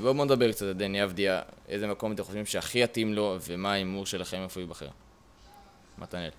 בואו 0.01 0.15
בוא 0.15 0.25
נדבר 0.25 0.53
קצת 0.53 0.63
על 0.63 0.73
דני 0.73 1.05
אבדיה, 1.05 1.43
איזה 1.69 1.87
מקום 1.87 2.13
אתם 2.13 2.23
חושבים 2.23 2.47
שהכי 2.47 2.79
יתאים 2.79 3.15
לו 3.15 3.37
ומה 3.49 3.73
ההימור 3.73 4.07
שלכם 4.07 4.43
איפה 4.43 4.61
הוא 4.61 4.67
ייבחר. 4.67 4.89
מתנאל. 6.01 6.31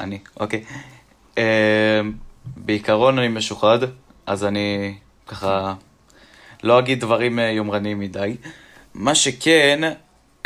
אני, 0.00 0.18
אוקיי. 0.40 0.64
אה, 1.38 2.00
בעיקרון 2.56 3.18
אני 3.18 3.28
משוחד, 3.28 3.78
אז 4.26 4.44
אני 4.44 4.94
ככה 5.26 5.74
לא 6.62 6.78
אגיד 6.78 7.00
דברים 7.00 7.38
אה, 7.38 7.44
יומרניים 7.44 7.98
מדי. 7.98 8.36
מה 8.94 9.14
שכן, 9.14 9.80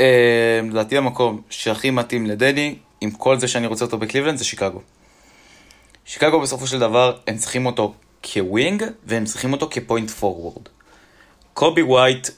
אה, 0.01 0.61
לדעתי 0.71 0.97
המקום 0.97 1.43
שהכי 1.51 1.91
מתאים 1.91 2.27
לדני, 2.27 2.79
עם 3.01 3.11
כל 3.11 3.39
זה 3.39 3.49
שאני 3.49 3.67
רוצה 3.67 3.85
אותו 3.85 3.99
בקליבלנד, 3.99 4.39
זה 4.39 4.45
שיקגו. 4.45 4.81
שיקגו 6.05 6.41
בסופו 6.41 6.67
של 6.67 6.79
דבר, 6.79 7.19
הם 7.27 7.37
צריכים 7.37 7.67
אותו 7.67 7.95
כ 8.33 8.48
wing, 8.48 8.85
והם 9.05 9.25
צריכים 9.25 9.53
אותו 9.53 9.69
כ 9.71 9.82
point 9.82 10.11
forward. 10.11 10.69
קובי 11.55 11.83
ווייט 11.83 12.29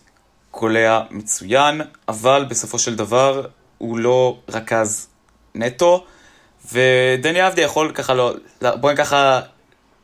קולע 0.50 1.02
מצוין, 1.10 1.80
אבל 2.08 2.46
בסופו 2.48 2.78
של 2.78 2.96
דבר 2.96 3.46
הוא 3.78 3.98
לא 3.98 4.38
רכז 4.48 5.08
נטו, 5.54 6.04
ודני 6.72 7.46
אבדי 7.46 7.60
יכול 7.60 7.92
ככה, 7.92 8.14
לא, 8.14 8.34
בואי 8.80 8.96
ככה, 8.96 9.40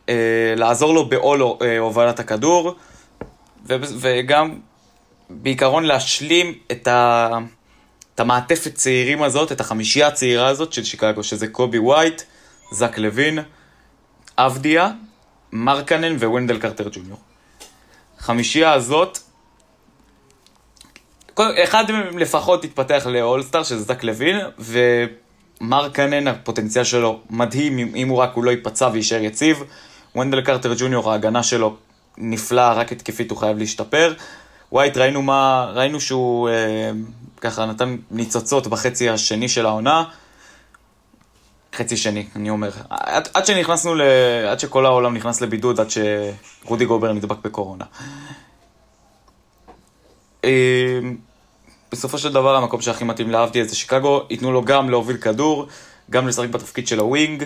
אה, 0.08 0.54
לעזור 0.56 0.94
לו 0.94 1.08
בעול 1.08 1.42
אה, 1.42 1.78
הובלת 1.78 2.20
הכדור, 2.20 2.74
ו, 3.68 3.74
וגם 4.00 4.58
בעיקרון 5.30 5.84
להשלים 5.84 6.58
את, 6.72 6.88
ה, 6.88 7.28
את 8.14 8.20
המעטפת 8.20 8.74
צעירים 8.74 9.22
הזאת, 9.22 9.52
את 9.52 9.60
החמישייה 9.60 10.06
הצעירה 10.06 10.48
הזאת 10.48 10.72
של 10.72 10.84
שיקגו, 10.84 11.22
שזה 11.22 11.48
קובי 11.48 11.78
ווייט, 11.78 12.22
זק 12.72 12.98
לוין, 12.98 13.38
אבדיה, 14.38 14.90
מרקנן 15.52 16.16
וונדל 16.16 16.58
קרטר 16.58 16.88
ג'וניור. 16.92 17.18
חמישייה 18.18 18.72
הזאת, 18.72 19.18
אחד 21.38 21.90
מהם 21.90 22.18
לפחות 22.18 22.64
התפתח 22.64 23.06
לאולסטאר, 23.06 23.62
שזה 23.62 23.82
זק 23.82 24.04
לוין, 24.04 24.36
ומרקנן, 25.64 26.28
הפוטנציאל 26.28 26.84
שלו 26.84 27.20
מדהים, 27.30 27.78
אם, 27.78 28.08
הוא 28.08 28.18
רק 28.18 28.34
הוא 28.34 28.44
לא 28.44 28.50
ייפצע 28.50 28.88
ויישאר 28.92 29.22
יציב. 29.22 29.62
וונדל 30.16 30.40
קרטר 30.40 30.74
ג'וניור, 30.78 31.10
ההגנה 31.10 31.42
שלו 31.42 31.76
נפלאה, 32.18 32.72
רק 32.72 32.92
התקפית 32.92 33.30
הוא 33.30 33.38
חייב 33.38 33.58
להשתפר. 33.58 34.14
ווייט, 34.72 34.96
ראינו 34.96 35.22
מה, 35.22 35.72
ראינו 35.74 36.00
שהוא 36.00 36.48
אה, 36.48 36.90
ככה 37.40 37.66
נתן 37.66 37.96
ניצוצות 38.10 38.66
בחצי 38.66 39.10
השני 39.10 39.48
של 39.48 39.66
העונה. 39.66 40.04
חצי 41.74 41.96
שני, 41.96 42.26
אני 42.36 42.50
אומר. 42.50 42.70
עד, 42.90 43.28
עד 43.34 43.46
שנכנסנו 43.46 43.94
ל... 43.94 44.02
עד 44.50 44.60
שכל 44.60 44.86
העולם 44.86 45.14
נכנס 45.14 45.40
לבידוד, 45.40 45.80
עד 45.80 45.88
שרודי 45.90 46.84
גובר 46.84 47.12
נדבק 47.12 47.38
בקורונה. 47.44 47.84
אה, 50.44 50.98
בסופו 51.94 52.18
של 52.18 52.32
דבר 52.32 52.56
המקום 52.56 52.80
שהכי 52.80 53.04
מתאים 53.04 53.30
לאהבתי 53.30 53.64
זה 53.64 53.76
שיקגו, 53.76 54.22
ייתנו 54.30 54.52
לו 54.52 54.64
גם 54.64 54.90
להוביל 54.90 55.16
כדור, 55.16 55.66
גם 56.10 56.28
לשחק 56.28 56.48
בתפקיד 56.48 56.88
של 56.88 56.98
הווינג. 56.98 57.44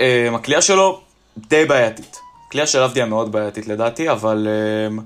אה, 0.00 0.28
הקליעה 0.34 0.62
שלו 0.62 1.00
די 1.38 1.64
בעייתית. 1.64 2.20
הקליעה 2.46 2.66
של 2.66 2.82
עבדיה 2.82 3.06
מאוד 3.06 3.32
בעייתית 3.32 3.68
לדעתי, 3.68 4.10
אבל... 4.10 4.48
אה, 4.50 5.02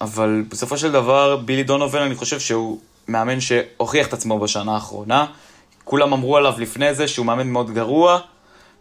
אבל 0.00 0.42
בסופו 0.48 0.78
של 0.78 0.92
דבר, 0.92 1.36
בילי 1.36 1.62
דונובן, 1.62 1.98
אני 2.02 2.14
חושב 2.14 2.40
שהוא 2.40 2.78
מאמן 3.08 3.40
שהוכיח 3.40 4.06
את 4.06 4.12
עצמו 4.12 4.38
בשנה 4.38 4.74
האחרונה. 4.74 5.26
כולם 5.84 6.12
אמרו 6.12 6.36
עליו 6.36 6.54
לפני 6.58 6.94
זה 6.94 7.08
שהוא 7.08 7.26
מאמן 7.26 7.48
מאוד 7.48 7.70
גרוע, 7.70 8.18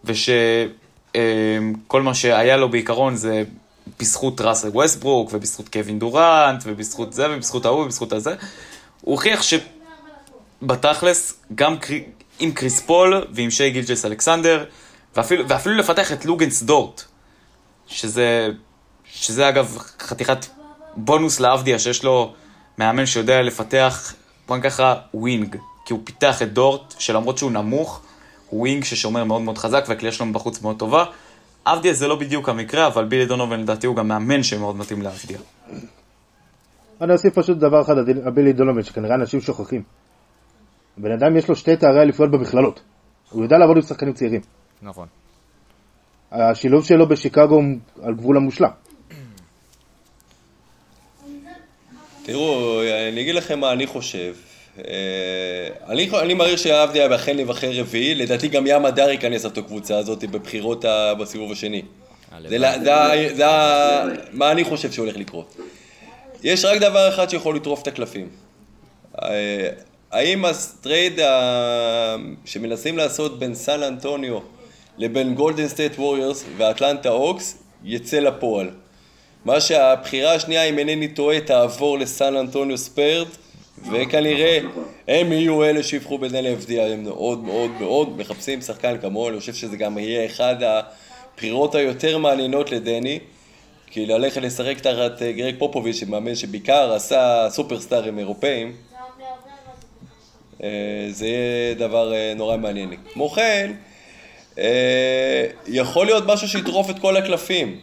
ושכל 0.04 1.22
מה 2.02 2.14
שהיה 2.14 2.58
לו 2.58 2.70
בעיקרון 2.70 3.16
זה 3.16 3.44
בזכות 4.00 4.42
ראסל 4.42 4.68
ווסטברוק, 4.68 5.30
ובזכות 5.34 5.70
קווין 5.70 6.00
דורנט, 6.00 6.64
ובזכות 6.66 7.14
זה, 7.14 7.28
ובזכות 7.32 7.66
ההוא, 7.66 7.84
ובזכות 7.84 8.14
הזה. 8.14 8.36
הוא 9.02 9.12
הוכיח 9.12 9.42
שבתכלס, 10.62 11.34
גם 11.56 11.78
קרי- 11.78 12.04
עם 12.40 12.52
קריס 12.52 12.82
פול 12.82 13.28
ועם 13.32 13.52
שי 13.52 13.70
גילג'ס 13.70 14.06
אלכסנדר, 14.06 14.66
ואפילו, 15.16 15.50
ואפילו 15.50 15.76
לפתח 15.76 16.12
את 16.12 16.26
לוגנץ 16.26 16.64
דורט, 16.64 17.02
שזה, 17.88 18.48
שזה 19.06 19.50
אגב 19.50 19.78
חתיכת 20.00 20.46
בונוס 20.96 21.40
לעבדיה, 21.40 21.80
שיש 21.80 22.04
לו 22.04 22.34
מאמן 22.78 23.06
שיודע 23.06 23.42
לפתח, 23.42 24.14
בוא 24.48 24.58
נקרא 24.58 24.70
ככה, 24.70 24.96
wing. 25.14 25.58
כי 25.86 25.94
הוא 25.94 26.02
פיתח 26.04 26.42
את 26.42 26.54
דורט, 26.54 26.94
שלמרות 27.00 27.38
שהוא 27.38 27.52
נמוך, 27.52 28.02
הוא 28.50 28.60
wing 28.60 28.84
ששומר 28.84 29.24
מאוד 29.24 29.42
מאוד 29.42 29.58
חזק, 29.58 29.86
והקליעה 29.88 30.12
שלו 30.12 30.26
מבחוץ 30.26 30.62
מאוד 30.62 30.80
טובה. 30.80 31.06
עבדיה 31.66 31.94
זה 31.94 32.08
לא 32.08 32.16
בדיוק 32.16 32.50
המקרה, 32.50 32.88
אבל 32.88 33.06
בילי 33.06 33.26
דונובן 33.26 33.60
לדעתי 33.60 33.88
הוא 33.88 33.96
גם 33.96 34.08
מאמן 34.08 34.44
שמאוד 34.44 34.76
מתאים 34.76 35.02
לעבדיה. 35.02 35.38
אני 37.02 37.14
אוסיף 37.14 37.34
פשוט 37.34 37.58
דבר 37.58 37.82
אחד 37.82 37.94
על 37.98 38.32
בילי 38.32 38.54
דונובן, 38.54 38.86
שכנראה 38.86 39.16
אנשים 39.16 39.42
שוכחים. 39.42 39.84
בן 40.98 41.12
אדם 41.12 41.38
יש 41.38 41.50
לו 41.50 41.56
שתי 41.56 41.76
תארי 41.76 42.02
אליפויות 42.02 42.32
במכללות. 42.32 42.82
הוא 43.30 43.44
יודע 43.44 43.58
לעבוד 43.58 43.78
עם 43.78 43.82
שחקנים 43.82 44.14
צעירים. 44.14 44.42
נכון. 44.82 45.08
השילוב 46.32 46.86
שלו 46.86 47.08
בשיקגו 47.08 47.56
הוא 47.56 47.64
על 48.02 48.16
גבול 48.16 48.38
המושלם. 48.38 48.70
תראו, 52.24 52.82
אני 53.12 53.22
אגיד 53.22 53.36
לכם 53.36 53.60
מה 53.60 53.72
אני 53.72 53.88
חושב. 53.88 54.36
אה, 54.78 54.84
אני, 55.90 56.10
אני 56.22 56.34
מעריך 56.34 56.60
שעבדיה 56.60 57.16
אכן 57.16 57.40
יבחר 57.40 57.70
רביעי, 57.74 58.16
לדעתי 58.16 58.48
גם 58.48 58.64
ים 58.68 58.86
הדר 58.86 59.10
ייכנס 59.10 59.44
לאותו 59.44 59.64
קבוצה 59.64 59.98
הזאת 59.98 60.24
בבחירות 60.24 60.86
ה- 60.86 61.14
בסיבוב 61.14 61.52
השני. 61.52 61.82
זה, 63.36 63.44
מה 64.32 64.52
אני 64.52 64.64
חושב 64.64 64.92
שהולך 64.92 65.18
לקרות. 65.18 65.56
יש 66.44 66.66
רק 66.66 66.78
דבר 66.82 67.10
אחד 67.10 67.30
שיכול 67.30 67.56
לטרוף 67.56 67.82
את 67.82 67.88
הקלפים. 67.88 68.30
אה, 69.24 69.70
האם 70.12 70.46
הטרייד 70.46 71.20
ה- 71.20 72.16
שמנסים 72.46 72.98
לעשות 72.98 73.40
בין 73.40 73.56
סן 73.56 73.84
אנטוניו 73.84 74.40
לבין 74.98 75.36
גולדן 75.36 75.68
סטייט 75.68 76.00
ווריורס 76.00 76.44
ואטלנטה 76.58 77.10
הוקס 77.10 77.58
יצא 77.84 78.20
לפועל? 78.20 78.70
מה 79.46 79.62
שהבחירה 79.62 80.34
השנייה, 80.34 80.64
אם 80.64 80.80
אינני 80.80 81.08
טועה, 81.08 81.40
תעבור 81.42 82.00
לסן 82.00 82.36
אנטוניו 82.36 82.78
ספרס, 82.78 83.28
וכנראה 83.92 84.60
הם 85.08 85.32
יהיו 85.32 85.64
אלה 85.64 85.84
שיבחרו 85.84 86.20
את 86.26 86.56
עבדיה, 86.66 86.82
הם 86.82 87.04
מאוד 87.04 87.44
מאוד 87.44 87.72
מאוד 87.80 88.18
מחפשים 88.18 88.62
שחקן 88.62 88.98
כמוהו, 89.02 89.30
אני 89.30 89.40
חושב 89.40 89.54
שזה 89.54 89.78
גם 89.78 89.98
יהיה 89.98 90.26
אחד 90.26 90.56
הבחירות 90.64 91.76
היותר 91.76 92.18
מעניינות 92.18 92.72
לדני, 92.72 93.20
כי 93.88 94.06
ללכת 94.06 94.42
לשחק 94.42 94.80
תחת 94.80 95.22
אה, 95.22 95.32
גרג 95.32 95.56
פופוביץ', 95.60 95.96
שמאמן 95.96 96.36
שבעיקר 96.36 96.94
עשה 96.94 97.48
סופרסטארים 97.50 98.20
אירופאים, 98.20 98.76
אה, 100.64 100.70
זה 101.10 101.28
יהיה 101.28 101.74
דבר 101.74 102.14
אה, 102.14 102.34
נורא 102.36 102.58
מעניין. 102.58 102.96
כמו 103.14 103.30
כן, 103.30 103.72
יכול 105.68 106.06
להיות 106.06 106.24
משהו 106.28 106.48
שיטרוף 106.48 106.90
את 106.90 107.00
כל 107.00 107.18
הקלפים. 107.18 107.80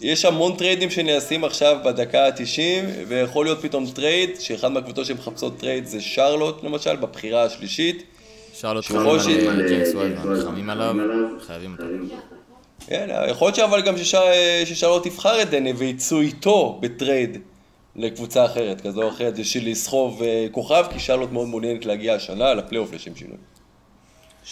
יש 0.00 0.24
המון 0.24 0.56
טריידים 0.56 0.90
שנעשים 0.90 1.44
עכשיו 1.44 1.76
בדקה 1.84 2.26
ה-90, 2.26 2.60
ויכול 3.08 3.46
להיות 3.46 3.62
פתאום 3.62 3.86
טרייד, 3.94 4.30
שאחד 4.40 4.68
מהקבוצות 4.72 5.06
שמחפשות 5.06 5.58
טרייד 5.58 5.86
זה 5.86 6.00
שרלוט 6.00 6.64
למשל, 6.64 6.96
בבחירה 6.96 7.42
השלישית. 7.42 8.02
שרלוט 8.54 8.84
חמים 8.84 9.48
על 9.48 9.68
ג'יימס 9.68 9.94
וייזמן, 9.94 10.32
נלחמים 10.32 10.70
עליו, 10.70 10.94
חייבים 11.46 11.72
אותו. 11.72 11.84
כן, 12.86 13.08
יכול 13.30 13.46
להיות 13.46 13.56
שאבל 13.56 13.80
גם 13.82 13.98
ששר- 13.98 14.32
ששרלוט 14.64 15.04
תבחר 15.06 15.42
את 15.42 15.50
דני 15.50 15.72
ויצאו 15.72 16.20
איתו 16.20 16.78
בטרייד 16.82 17.38
לקבוצה 17.96 18.44
אחרת, 18.44 18.80
כזו 18.80 19.02
או 19.02 19.08
אחרת, 19.08 19.38
בשביל 19.38 19.70
לסחוב 19.70 20.22
אה, 20.22 20.46
כוכב, 20.50 20.84
כי 20.92 21.00
שרלוט 21.00 21.32
מאוד 21.32 21.48
מעוניינת 21.48 21.86
להגיע 21.86 22.14
השנה 22.14 22.54
לפלייאוף 22.54 22.92
לשם 22.92 23.16
שינוי. 23.16 23.36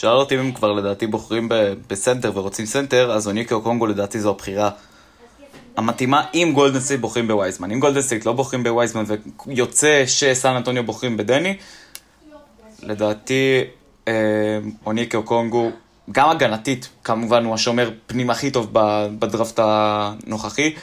אותי 0.05 0.35
אם 0.35 0.41
הם 0.41 0.53
כבר 0.53 0.73
לדעתי 0.73 1.07
בוחרים 1.07 1.49
ב- 1.49 1.73
בסנטר 1.89 2.31
ורוצים 2.35 2.67
סנטר, 2.67 3.13
אז 3.13 3.27
אונייקה 3.27 3.61
אוקונגו 3.61 3.87
לדעתי 3.87 4.21
זו 4.21 4.31
הבחירה 4.31 4.71
המתאימה 5.79 6.25
אם 6.35 6.53
גולדן 6.55 6.81
סטייט 6.81 7.01
בוחרים 7.01 7.29
בווייזמן. 7.29 7.71
אם 7.71 7.81
גולדן 7.81 8.03
סטייט 8.03 8.27
לא 8.27 8.33
בוחרים 8.33 8.63
בווייזמן 8.63 9.05
ויוצא 9.47 10.05
שסן 10.07 10.55
אנטוניו 10.55 10.85
בוחרים 10.85 11.17
בדני, 11.17 11.57
לדעתי 12.83 13.61
אה, 14.09 14.13
אונייקה 14.87 15.23
אוקונגו, 15.23 15.71
גם 16.13 16.31
הגנתית, 16.31 16.89
כמובן 17.05 17.45
הוא 17.45 17.55
השומר 17.55 17.91
פנים 18.07 18.31
הכי 18.31 18.51
טוב 18.51 18.69
בדראפט 19.19 19.59
הנוכחי, 19.63 20.75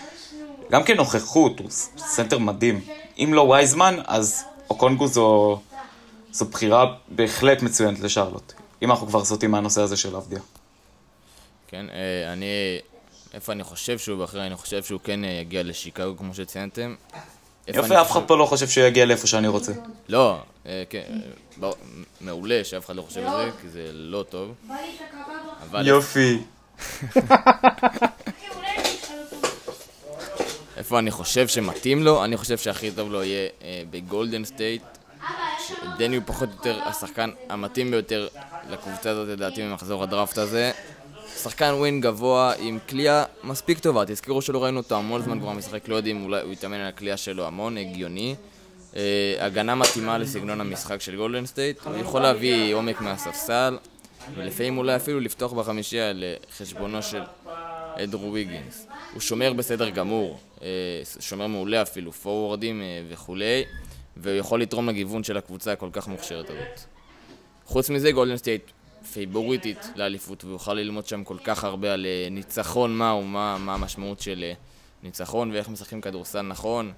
גם 0.71 0.83
כנוכחות, 0.83 1.59
הוא 1.59 1.69
ס- 1.69 1.89
סנטר 1.97 2.37
מדהים. 2.37 2.81
אם 3.17 3.31
לא 3.33 3.41
וייזמן, 3.41 3.95
אז 4.07 4.43
אוקונגו 4.69 5.07
זו, 5.07 5.59
זו 6.31 6.45
בחירה 6.45 6.93
בהחלט 7.07 7.61
מצוינת 7.61 7.99
לשרלוט. 7.99 8.53
אם 8.81 8.91
אנחנו 8.91 9.07
כבר 9.07 9.25
סוטים 9.25 9.51
מהנושא 9.51 9.81
הזה 9.81 9.97
של 9.97 10.15
עבדיה. 10.15 10.39
כן, 11.67 11.85
אה, 11.93 12.33
אני... 12.33 12.45
איפה 13.35 13.51
אני 13.51 13.63
חושב 13.63 13.99
שהוא 13.99 14.23
בחר? 14.23 14.45
אני 14.45 14.55
חושב 14.55 14.83
שהוא 14.83 14.99
כן 15.03 15.23
אה, 15.23 15.29
יגיע 15.29 15.63
לשיקגו, 15.63 16.17
כמו 16.17 16.33
שציינתם. 16.33 16.95
יופי, 17.67 18.01
אף 18.01 18.11
אחד 18.11 18.21
פה 18.27 18.37
לא 18.37 18.45
חושב 18.45 18.67
שהוא 18.67 18.83
יגיע 18.83 19.05
לאיפה 19.05 19.27
שאני 19.27 19.47
רוצה. 19.47 19.71
לא, 20.09 20.37
אה, 20.65 20.83
כן, 20.89 21.03
אה, 21.63 21.69
מעולה 22.21 22.63
שאף 22.63 22.85
אחד 22.85 22.95
לא 22.95 23.01
חושב 23.01 23.23
על 23.27 23.45
זה, 23.45 23.51
כי 23.61 23.69
זה 23.69 23.89
לא 23.93 24.25
טוב. 24.29 24.53
יופי. 25.73 26.39
איפה 30.77 30.99
אני 30.99 31.11
חושב 31.11 31.47
שמתאים 31.47 32.03
לו? 32.03 32.23
אני 32.23 32.37
חושב 32.37 32.57
שהכי 32.57 32.91
טוב 32.91 33.11
לו 33.11 33.23
יהיה 33.23 33.49
בגולדן 33.89 34.45
סטייט. 34.45 34.83
דני 35.97 36.15
הוא 36.15 36.23
פחות 36.25 36.49
או 36.49 36.55
יותר 36.55 36.81
השחקן 36.85 37.29
המתאים 37.49 37.91
ביותר 37.91 38.27
לקבוצה 38.69 39.09
הזאת 39.09 39.27
לדעתי 39.27 39.63
ממחזור 39.63 40.03
הדראפט 40.03 40.37
הזה. 40.37 40.71
שחקן 41.43 41.73
wing 41.73 42.01
גבוה 42.01 42.53
עם 42.59 42.79
קליעה 42.89 43.23
מספיק 43.43 43.79
טובה, 43.79 44.03
תזכרו 44.07 44.41
שלא 44.41 44.63
ראינו 44.63 44.77
אותו 44.77 44.95
המון 44.95 45.21
זמן 45.21 45.39
כבר 45.39 45.51
משחק, 45.51 45.87
לא 45.87 45.95
יודעים, 45.95 46.23
אולי 46.23 46.41
הוא 46.41 46.53
יתאמן 46.53 46.77
על 46.77 46.87
הקליעה 46.87 47.17
שלו 47.17 47.47
המון, 47.47 47.77
הגיוני. 47.77 48.35
אה, 48.95 49.35
הגנה 49.39 49.75
מתאימה 49.75 50.17
לסגנון 50.17 50.61
המשחק 50.61 51.01
של 51.01 51.15
גולדן 51.15 51.45
סטייט, 51.45 51.79
הוא 51.85 51.97
יכול 51.97 52.21
להביא 52.21 52.75
עומק 52.75 53.01
מהספסל, 53.01 53.77
ולפעמים 54.35 54.77
אולי 54.77 54.95
אפילו 54.95 55.19
לפתוח 55.19 55.53
בחמישייה 55.53 56.11
על 56.15 56.34
חשבונו 56.34 57.01
של 57.01 57.21
אנדרו 58.03 58.33
ויגינס. 58.33 58.87
הוא 59.13 59.21
שומר 59.21 59.53
בסדר 59.53 59.89
גמור, 59.89 60.39
אה, 60.61 60.67
שומר 61.19 61.47
מעולה 61.47 61.81
אפילו, 61.81 62.11
פורוורדים 62.11 62.81
אה, 62.81 62.85
וכולי, 63.09 63.63
והוא 64.17 64.37
יכול 64.37 64.61
לתרום 64.61 64.89
לגיוון 64.89 65.23
של 65.23 65.37
הקבוצה 65.37 65.71
הכל 65.71 65.89
כך 65.91 66.07
מוכשרת 66.07 66.49
הזאת. 66.49 66.79
חוץ 67.65 67.89
מזה, 67.89 68.11
גולדן 68.11 68.37
סטייט 68.37 68.71
פייבוריטית 69.13 69.89
לאליפות, 69.95 70.43
והוא 70.43 70.53
יוכל 70.53 70.73
ללמוד 70.73 71.07
שם 71.07 71.23
כל 71.23 71.37
כך 71.43 71.63
הרבה 71.63 71.93
על 71.93 72.05
אה, 72.05 72.27
ניצחון 72.31 72.97
מהו, 72.97 73.23
מה, 73.23 73.57
מה 73.57 73.73
המשמעות 73.73 74.19
של 74.19 74.43
אה, 74.47 74.53
ניצחון 75.03 75.51
ואיך 75.51 75.69
משחקים 75.69 76.01
כדורסל 76.01 76.41
נכון. 76.41 76.91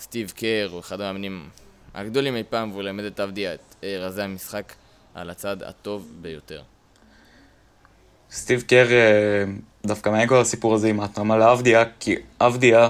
סטיב 0.00 0.32
קר 0.36 0.68
הוא 0.72 0.80
אחד 0.80 1.00
המאמנים 1.00 1.48
הגדולים 1.94 2.36
אי 2.36 2.42
פעם, 2.50 2.70
והוא 2.70 2.82
למד 2.82 3.04
את 3.04 3.20
עבדיה 3.20 3.54
את 3.54 3.74
אה, 3.84 3.96
רזי 4.00 4.22
המשחק 4.22 4.72
על 5.14 5.30
הצד 5.30 5.62
הטוב 5.62 6.08
ביותר. 6.20 6.62
סטיב 8.30 8.62
קר, 8.62 8.86
דווקא 9.86 10.08
מעניין 10.08 10.28
כל 10.28 10.40
הסיפור 10.40 10.74
הזה 10.74 10.88
עם 10.88 11.00
ההתאמה 11.00 11.36
לאבדיה, 11.36 11.84
כי 12.00 12.16
אבדיה, 12.40 12.88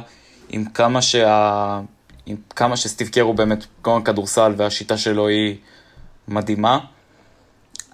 עם 0.49 0.65
כמה, 0.65 1.03
שה... 1.03 1.81
עם 2.27 2.37
כמה 2.57 2.77
שסטיב 2.77 3.09
קר 3.09 3.21
הוא 3.21 3.35
באמת 3.35 3.65
גאון 3.83 4.05
כדורסל 4.05 4.55
והשיטה 4.57 4.97
שלו 4.97 5.29
היא 5.29 5.57
מדהימה, 6.29 6.79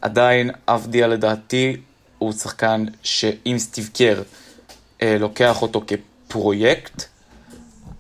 עדיין 0.03 0.51
אבדיה 0.69 1.07
לדעתי 1.07 1.77
הוא 2.19 2.33
שחקן 2.33 2.85
שאם 3.03 3.59
סטיב 3.59 3.91
קר 3.95 4.23
אה, 5.03 5.17
לוקח 5.19 5.63
אותו 5.63 5.83
כפרויקט, 5.87 7.05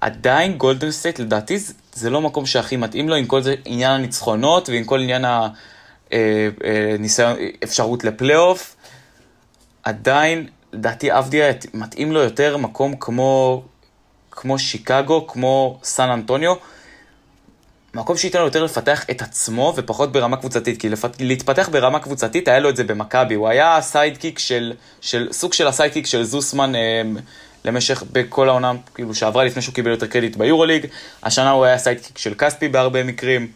עדיין 0.00 0.58
גולדן 0.58 0.90
סטייט 0.90 1.18
לדעתי 1.18 1.58
זה, 1.58 1.72
זה 1.92 2.10
לא 2.10 2.20
מקום 2.20 2.46
שהכי 2.46 2.76
מתאים 2.76 3.08
לו 3.08 3.14
עם 3.14 3.26
כל 3.26 3.42
זה 3.42 3.54
עניין 3.64 3.90
הניצחונות 3.90 4.68
ועם 4.68 4.84
כל 4.84 5.00
עניין 5.00 5.24
הניסיון, 6.10 7.36
אפשרות 7.64 8.04
לפלייאוף. 8.04 8.76
עדיין, 9.82 10.48
לדעתי 10.72 11.18
אבדיה 11.18 11.52
מתאים 11.74 12.12
לו 12.12 12.20
יותר 12.20 12.56
מקום 12.56 12.96
כמו, 12.96 13.62
כמו 14.30 14.58
שיקגו, 14.58 15.26
כמו 15.26 15.80
סן 15.82 16.10
אנטוניו. 16.10 16.54
מקום 17.94 18.16
שייתן 18.16 18.38
לו 18.38 18.44
יותר 18.44 18.64
לפתח 18.64 19.04
את 19.10 19.22
עצמו 19.22 19.72
ופחות 19.76 20.12
ברמה 20.12 20.36
קבוצתית, 20.36 20.80
כי 20.80 20.88
לפת... 20.88 21.20
להתפתח 21.20 21.68
ברמה 21.68 21.98
קבוצתית 21.98 22.48
היה 22.48 22.58
לו 22.58 22.68
את 22.68 22.76
זה 22.76 22.84
במכבי, 22.84 23.34
הוא 23.34 23.48
היה 23.48 23.78
sidekick 23.80 24.38
של, 24.38 24.72
של, 25.00 25.28
סוג 25.32 25.52
של 25.52 25.66
ה 25.66 25.71
sidekick 25.71 26.06
של 26.06 26.24
זוסמן 26.24 26.74
אה, 26.74 27.02
למשך, 27.64 28.02
בכל 28.12 28.48
העונה, 28.48 28.72
כאילו 28.94 29.14
שעברה 29.14 29.44
לפני 29.44 29.62
שהוא 29.62 29.74
קיבל 29.74 29.90
יותר 29.90 30.06
קרדיט 30.06 30.36
ביורוליג, 30.36 30.86
השנה 31.22 31.50
הוא 31.50 31.64
היה 31.64 31.78
sidekick 31.78 32.18
של 32.18 32.34
כספי 32.34 32.68
בהרבה 32.68 33.04
מקרים. 33.04 33.48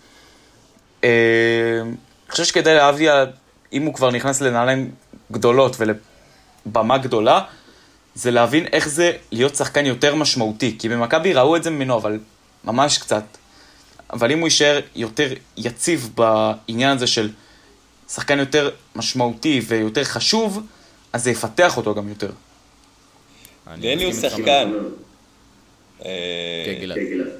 אה, 1.04 1.80
אני 1.82 2.30
חושב 2.30 2.44
שכדאי 2.44 2.74
לאבדיה, 2.74 3.24
אם 3.72 3.82
הוא 3.82 3.94
כבר 3.94 4.10
נכנס 4.10 4.40
לנעליים 4.40 4.90
גדולות 5.32 5.76
ולבמה 5.78 6.98
גדולה, 6.98 7.40
זה 8.14 8.30
להבין 8.30 8.66
איך 8.72 8.88
זה 8.88 9.12
להיות 9.32 9.54
שחקן 9.54 9.86
יותר 9.86 10.14
משמעותי, 10.14 10.76
כי 10.78 10.88
במכבי 10.88 11.32
ראו 11.32 11.56
את 11.56 11.62
זה 11.62 11.70
ממנו, 11.70 11.96
אבל 11.96 12.18
ממש 12.64 12.98
קצת. 12.98 13.24
אבל 14.12 14.32
אם 14.32 14.38
הוא 14.38 14.46
יישאר 14.46 14.80
יותר 14.94 15.32
יציב 15.56 16.10
בעניין 16.14 16.96
הזה 16.96 17.06
של 17.06 17.30
שחקן 18.08 18.38
יותר 18.38 18.70
משמעותי 18.96 19.60
ויותר 19.66 20.04
חשוב, 20.04 20.66
אז 21.12 21.24
זה 21.24 21.30
יפתח 21.30 21.76
אותו 21.76 21.94
גם 21.94 22.08
יותר. 22.08 22.30
דני 23.78 24.04
הוא 24.04 24.12
שחקן. 24.12 24.72
אה, 26.04 26.10
כן. 26.66 26.88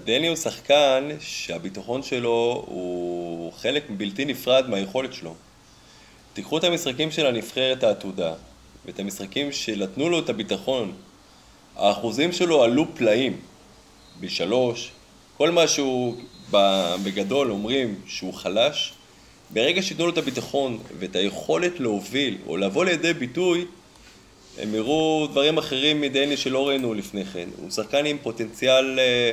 דני 0.04 0.28
הוא 0.28 0.36
שחקן 0.36 1.08
שהביטחון 1.20 2.02
שלו 2.02 2.64
הוא 2.66 3.52
חלק 3.52 3.84
בלתי 3.90 4.24
נפרד 4.24 4.68
מהיכולת 4.68 5.12
שלו. 5.12 5.34
תיקחו 6.32 6.58
את 6.58 6.64
המשחקים 6.64 7.10
של 7.10 7.26
הנבחרת 7.26 7.84
העתודה, 7.84 8.32
ואת 8.86 9.00
המשחקים 9.00 9.52
שנתנו 9.52 10.08
לו 10.08 10.18
את 10.18 10.28
הביטחון. 10.28 10.92
האחוזים 11.76 12.32
שלו 12.32 12.62
עלו 12.62 12.94
פלאים. 12.94 13.36
בשלוש, 14.20 14.90
כל 15.36 15.50
מה 15.50 15.68
שהוא 15.68 16.16
בגדול 17.04 17.50
אומרים 17.50 17.94
שהוא 18.06 18.34
חלש, 18.34 18.92
ברגע 19.50 19.82
שייתנו 19.82 20.06
לו 20.06 20.12
את 20.12 20.18
הביטחון 20.18 20.78
ואת 20.98 21.16
היכולת 21.16 21.80
להוביל 21.80 22.38
או 22.46 22.56
לבוא 22.56 22.84
לידי 22.84 23.12
ביטוי, 23.12 23.64
הם 24.58 24.74
יראו 24.74 25.28
דברים 25.30 25.58
אחרים 25.58 26.00
מדני 26.00 26.36
שלא 26.36 26.68
ראינו 26.68 26.94
לפני 26.94 27.24
כן. 27.24 27.48
הוא 27.56 27.70
שחקן 27.70 28.06
עם 28.06 28.16
פוטנציאל 28.22 28.98
אה, 28.98 29.32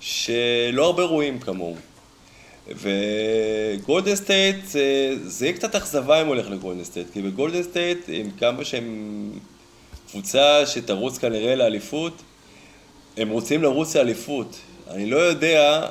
שלא 0.00 0.84
הרבה 0.84 1.02
רואים 1.02 1.38
כמוהו. 1.38 1.76
וגולדן 2.68 4.16
סטייט, 4.16 4.56
זה, 4.66 5.14
זה 5.24 5.46
יהיה 5.46 5.56
קצת 5.56 5.74
אכזבה 5.74 6.22
אם 6.22 6.26
הולך 6.26 6.50
לגולדן 6.50 6.84
סטייט, 6.84 7.06
כי 7.12 7.22
בגולדן 7.22 7.62
סטייט, 7.62 7.98
עם 8.08 8.30
כמה 8.30 8.64
שהם 8.64 9.30
קבוצה 10.10 10.66
שתרוץ 10.66 11.18
כנראה 11.18 11.54
לאליפות, 11.54 12.22
הם 13.16 13.28
רוצים 13.28 13.62
לרוץ 13.62 13.96
לאליפות. 13.96 14.56
אני 14.90 15.10
לא 15.10 15.16
יודע 15.16 15.88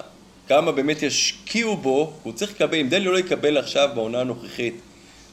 כמה 0.48 0.72
באמת 0.72 1.04
ישקיעו 1.04 1.78
בו, 1.78 2.14
הוא 2.24 2.34
צריך 2.34 2.52
לקבל, 2.52 2.78
אם 2.78 2.90
דני 2.90 3.06
לא 3.06 3.20
יקבל 3.20 3.58
עכשיו 3.58 3.90
בעונה 3.96 4.20
הנוכחית 4.22 4.76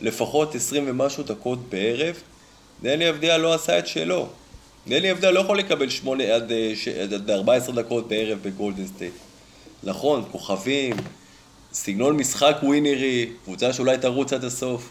לפחות 0.00 0.54
20 0.54 0.84
ומשהו 0.86 1.22
דקות 1.22 1.58
בערב, 1.68 2.16
דני 2.82 3.10
אבדיה 3.10 3.38
לא 3.38 3.54
עשה 3.54 3.78
את 3.78 3.86
שלו. 3.86 4.28
דני 4.88 5.12
אבדיה 5.12 5.30
לא 5.30 5.40
יכול 5.40 5.58
לקבל 5.58 5.88
8 5.88 6.34
עד, 6.34 6.52
אה, 6.52 6.72
ש- 6.74 6.88
עד 6.88 7.30
14 7.30 7.74
דקות 7.74 8.08
בערב 8.08 8.38
בגולדן 8.42 8.86
סטייט. 8.86 9.12
נכון, 9.82 10.24
כוכבים, 10.32 10.96
סגנון 11.72 12.16
משחק 12.16 12.56
ווינרי, 12.62 13.30
קבוצה 13.44 13.72
שאולי 13.72 13.98
תרוץ 13.98 14.32
עד 14.32 14.44
הסוף. 14.44 14.90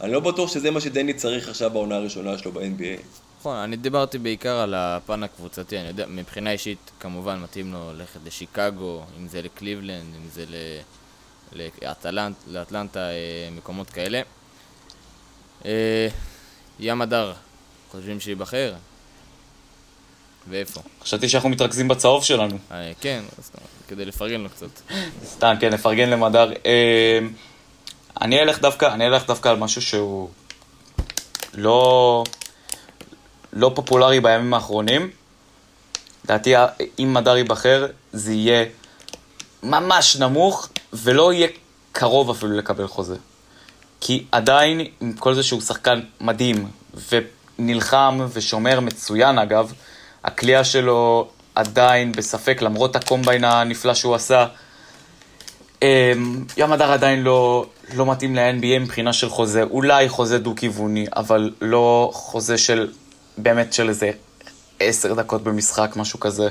אני 0.00 0.12
לא 0.12 0.20
בטוח 0.20 0.52
שזה 0.52 0.70
מה 0.70 0.80
שדני 0.80 1.14
צריך 1.14 1.48
עכשיו 1.48 1.70
בעונה 1.70 1.96
הראשונה 1.96 2.38
שלו 2.38 2.52
ב-NBA. 2.52 3.02
נכון, 3.46 3.58
אני 3.58 3.76
דיברתי 3.76 4.18
בעיקר 4.18 4.56
על 4.56 4.74
הפן 4.74 5.22
הקבוצתי, 5.22 5.78
אני 5.78 5.88
יודע, 5.88 6.06
מבחינה 6.06 6.50
אישית 6.50 6.90
כמובן 7.00 7.40
מתאים 7.40 7.72
לו 7.72 7.92
ללכת 7.92 8.20
לשיקגו, 8.24 9.04
אם 9.18 9.28
זה 9.28 9.42
לקליבלנד, 9.42 10.14
אם 10.14 10.28
זה 10.32 10.44
לאטלנט, 11.82 12.36
לאטלנטה, 12.46 13.00
אה, 13.00 13.48
מקומות 13.56 13.90
כאלה. 13.90 14.20
אה, 15.64 16.08
ים 16.80 17.02
הדר, 17.02 17.32
חושבים 17.90 18.20
שייבחר? 18.20 18.74
ואיפה? 20.48 20.80
חשבתי 21.02 21.28
שאנחנו 21.28 21.48
מתרכזים 21.48 21.88
בצהוב 21.88 22.24
שלנו. 22.24 22.58
אה, 22.70 22.92
כן, 23.00 23.24
כדי 23.88 24.04
לפרגן 24.04 24.40
לו 24.40 24.48
קצת. 24.48 24.80
סתם, 25.24 25.54
כן, 25.60 25.72
לפרגן 25.72 26.10
למדר. 26.10 26.52
אני 28.20 28.42
אלך 28.42 28.60
דווקא, 28.60 28.94
אני 28.94 29.06
אלך 29.06 29.26
דווקא 29.26 29.48
על 29.48 29.56
משהו 29.56 29.82
שהוא 29.82 30.30
לא, 31.54 32.24
לא 33.52 33.72
פופולרי 33.74 34.20
בימים 34.20 34.54
האחרונים. 34.54 35.10
לדעתי, 36.24 36.54
אם 36.98 37.14
מדר 37.14 37.36
ייבחר, 37.36 37.86
זה 38.12 38.32
יהיה 38.32 38.64
ממש 39.62 40.16
נמוך, 40.16 40.68
ולא 40.92 41.32
יהיה 41.32 41.48
קרוב 41.92 42.30
אפילו 42.30 42.56
לקבל 42.56 42.86
חוזה. 42.86 43.16
כי 44.00 44.24
עדיין, 44.32 44.80
עם 45.00 45.12
כל 45.12 45.34
זה 45.34 45.42
שהוא 45.42 45.60
שחקן 45.60 46.00
מדהים, 46.20 46.68
ונלחם 47.58 48.26
ושומר 48.32 48.80
מצוין 48.80 49.38
אגב, 49.38 49.72
הכלייה 50.24 50.64
שלו 50.64 51.28
עדיין 51.54 52.12
בספק, 52.12 52.62
למרות 52.62 52.96
הקומביין 52.96 53.44
הנפלא 53.44 53.94
שהוא 53.94 54.14
עשה. 54.14 54.46
אמ, 55.82 56.44
ים 56.56 56.72
הדר 56.72 56.92
עדיין 56.92 57.22
לא, 57.22 57.66
לא 57.94 58.10
מתאים 58.10 58.36
ל-NBA 58.36 58.78
מבחינה 58.80 59.12
של 59.12 59.28
חוזה, 59.28 59.62
אולי 59.62 60.08
חוזה 60.08 60.38
דו-כיווני, 60.38 61.06
אבל 61.16 61.50
לא 61.60 62.10
חוזה 62.12 62.58
של, 62.58 62.88
באמת 63.38 63.72
של 63.72 63.88
איזה 63.88 64.10
עשר 64.80 65.14
דקות 65.14 65.42
במשחק, 65.42 65.92
משהו 65.96 66.20
כזה. 66.20 66.48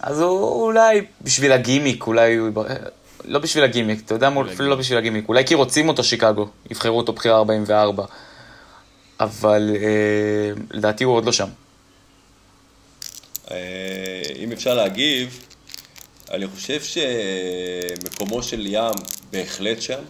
אז 0.00 0.20
הוא 0.20 0.62
אולי 0.62 1.06
בשביל 1.22 1.52
הגימיק, 1.52 2.06
אולי 2.06 2.34
הוא... 2.36 2.48
לא 3.24 3.38
בשביל 3.38 3.64
הגימיק, 3.64 4.00
אתה 4.04 4.14
יודע 4.14 4.30
מה, 4.30 4.40
אפילו 4.52 4.68
לא 4.68 4.76
בשביל 4.76 4.98
הגימיק, 4.98 5.28
אולי 5.28 5.46
כי 5.46 5.54
רוצים 5.54 5.88
אותו 5.88 6.04
שיקגו, 6.04 6.48
יבחרו 6.70 6.96
אותו 6.96 7.12
בחירה 7.12 7.36
44. 7.36 8.04
אבל 9.20 9.70
אה, 9.76 10.52
לדעתי 10.70 11.04
הוא 11.04 11.14
עוד 11.14 11.24
לא 11.24 11.32
שם. 11.32 11.48
אה, 13.50 14.22
אם 14.38 14.52
אפשר 14.52 14.74
להגיב, 14.74 15.46
אני 16.30 16.46
חושב 16.46 16.80
שמקומו 16.82 18.42
של 18.42 18.66
ים 18.66 18.94
בהחלט 19.32 19.82
שם. 19.82 20.00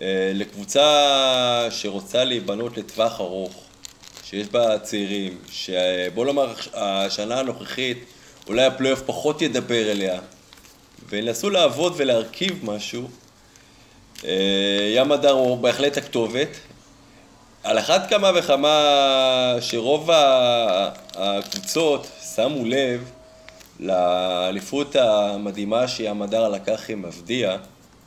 אה, 0.00 0.30
לקבוצה 0.34 1.66
שרוצה 1.70 2.24
להיבנות 2.24 2.76
לטווח 2.76 3.20
ארוך, 3.20 3.64
שיש 4.30 4.46
בה 4.48 4.78
צעירים, 4.78 5.38
שבוא 5.52 6.26
נאמר 6.26 6.54
השנה 6.74 7.40
הנוכחית 7.40 7.98
אולי 8.46 8.64
הפלייאוף 8.64 9.02
פחות 9.06 9.42
ידבר 9.42 9.90
אליה, 9.90 10.20
וינסו 11.08 11.50
לעבוד 11.50 11.94
ולהרכיב 11.96 12.60
משהו, 12.62 13.08
אה, 14.24 14.92
ים 14.96 15.12
הדר 15.12 15.30
הוא 15.30 15.58
בהחלט 15.58 15.96
הכתובת. 15.96 16.48
על 17.62 17.78
אחת 17.78 18.10
כמה 18.10 18.30
וכמה 18.34 19.56
שרוב 19.60 20.10
הקבוצות 21.14 22.06
שמו 22.34 22.64
לב 22.64 23.10
לאליפות 23.80 24.96
המדהימה 24.96 25.88
שים 25.88 26.22
הדר 26.22 26.48
לקח 26.48 26.90
עם 26.90 27.02
מבדיה 27.02 27.56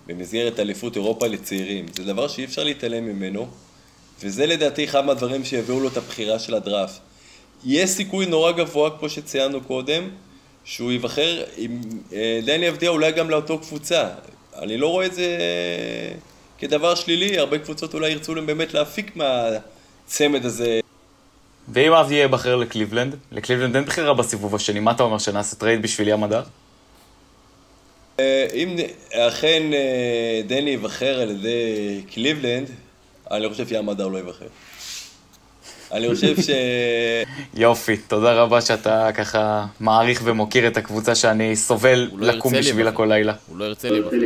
במסגרת 0.07 0.59
אליפות 0.59 0.95
אירופה 0.95 1.28
לצעירים. 1.28 1.86
זה 1.93 2.03
דבר 2.03 2.28
שאי 2.28 2.45
אפשר 2.45 2.63
להתעלם 2.63 3.05
ממנו, 3.05 3.47
וזה 4.24 4.45
לדעתי 4.45 4.84
אחד 4.84 5.05
מהדברים 5.05 5.45
שיביאו 5.45 5.80
לו 5.80 5.88
את 5.88 5.97
הבחירה 5.97 6.39
של 6.39 6.55
הדראפט. 6.55 6.99
יש 7.65 7.89
סיכוי 7.89 8.26
נורא 8.26 8.51
גבוה, 8.51 8.89
כמו 8.99 9.09
שציינו 9.09 9.61
קודם, 9.61 10.09
שהוא 10.63 10.91
ייבחר 10.91 11.43
עם 11.57 11.82
אה, 12.13 12.39
דני 12.45 12.69
אבדיה 12.69 12.89
אולי 12.89 13.11
גם 13.11 13.30
לאותו 13.30 13.59
קבוצה. 13.59 14.09
אני 14.59 14.78
לא 14.78 14.88
רואה 14.88 15.05
את 15.05 15.13
זה 15.13 15.38
כדבר 16.59 16.95
שלילי, 16.95 17.38
הרבה 17.38 17.59
קבוצות 17.59 17.93
אולי 17.93 18.09
ירצו 18.09 18.36
להם 18.36 18.45
באמת 18.45 18.74
להפיק 18.74 19.15
מהצמד 19.15 20.45
הזה. 20.45 20.80
ואם 21.74 21.93
אבדיה 21.93 22.15
ייבחר 22.15 22.55
לקליבלנד, 22.55 23.15
לקליבלנד 23.32 23.76
אין 23.76 23.86
בחירה 23.86 24.13
בסיבוב 24.13 24.55
השני, 24.55 24.80
מה 24.80 24.91
אתה 24.91 25.03
אומר, 25.03 25.17
שנעשה 25.17 25.55
טרייד 25.55 25.82
בשביל 25.82 26.07
ים 26.07 26.24
מדר? 26.24 26.43
אה, 28.19 28.47
אם 28.53 28.76
אכן 29.13 29.74
אה, 29.74 30.41
דני 30.47 30.69
ייבחר 30.69 31.22
על 31.22 31.32
ידי 31.32 32.01
קליבלנד, 32.13 32.69
אני 33.32 33.43
לא 33.43 33.49
חושב 33.49 33.65
ים 33.71 33.89
מדר 33.89 34.07
לא 34.07 34.17
ייבחר. 34.17 34.45
אני 35.91 36.15
חושב 36.15 36.41
ש... 36.41 36.49
יופי, 37.53 37.97
תודה 37.97 38.34
רבה 38.34 38.61
שאתה 38.61 39.09
ככה 39.13 39.65
מעריך 39.79 40.21
ומוקיר 40.23 40.67
את 40.67 40.77
הקבוצה 40.77 41.15
שאני 41.15 41.55
סובל 41.55 42.09
לא 42.13 42.27
לקום 42.27 42.53
בשבילה. 42.53 42.91
כל 42.91 43.05
לילה. 43.05 43.34
הוא 43.47 43.57
לא 43.57 43.65
ירצה 43.65 43.89
להיבחר. 43.89 44.17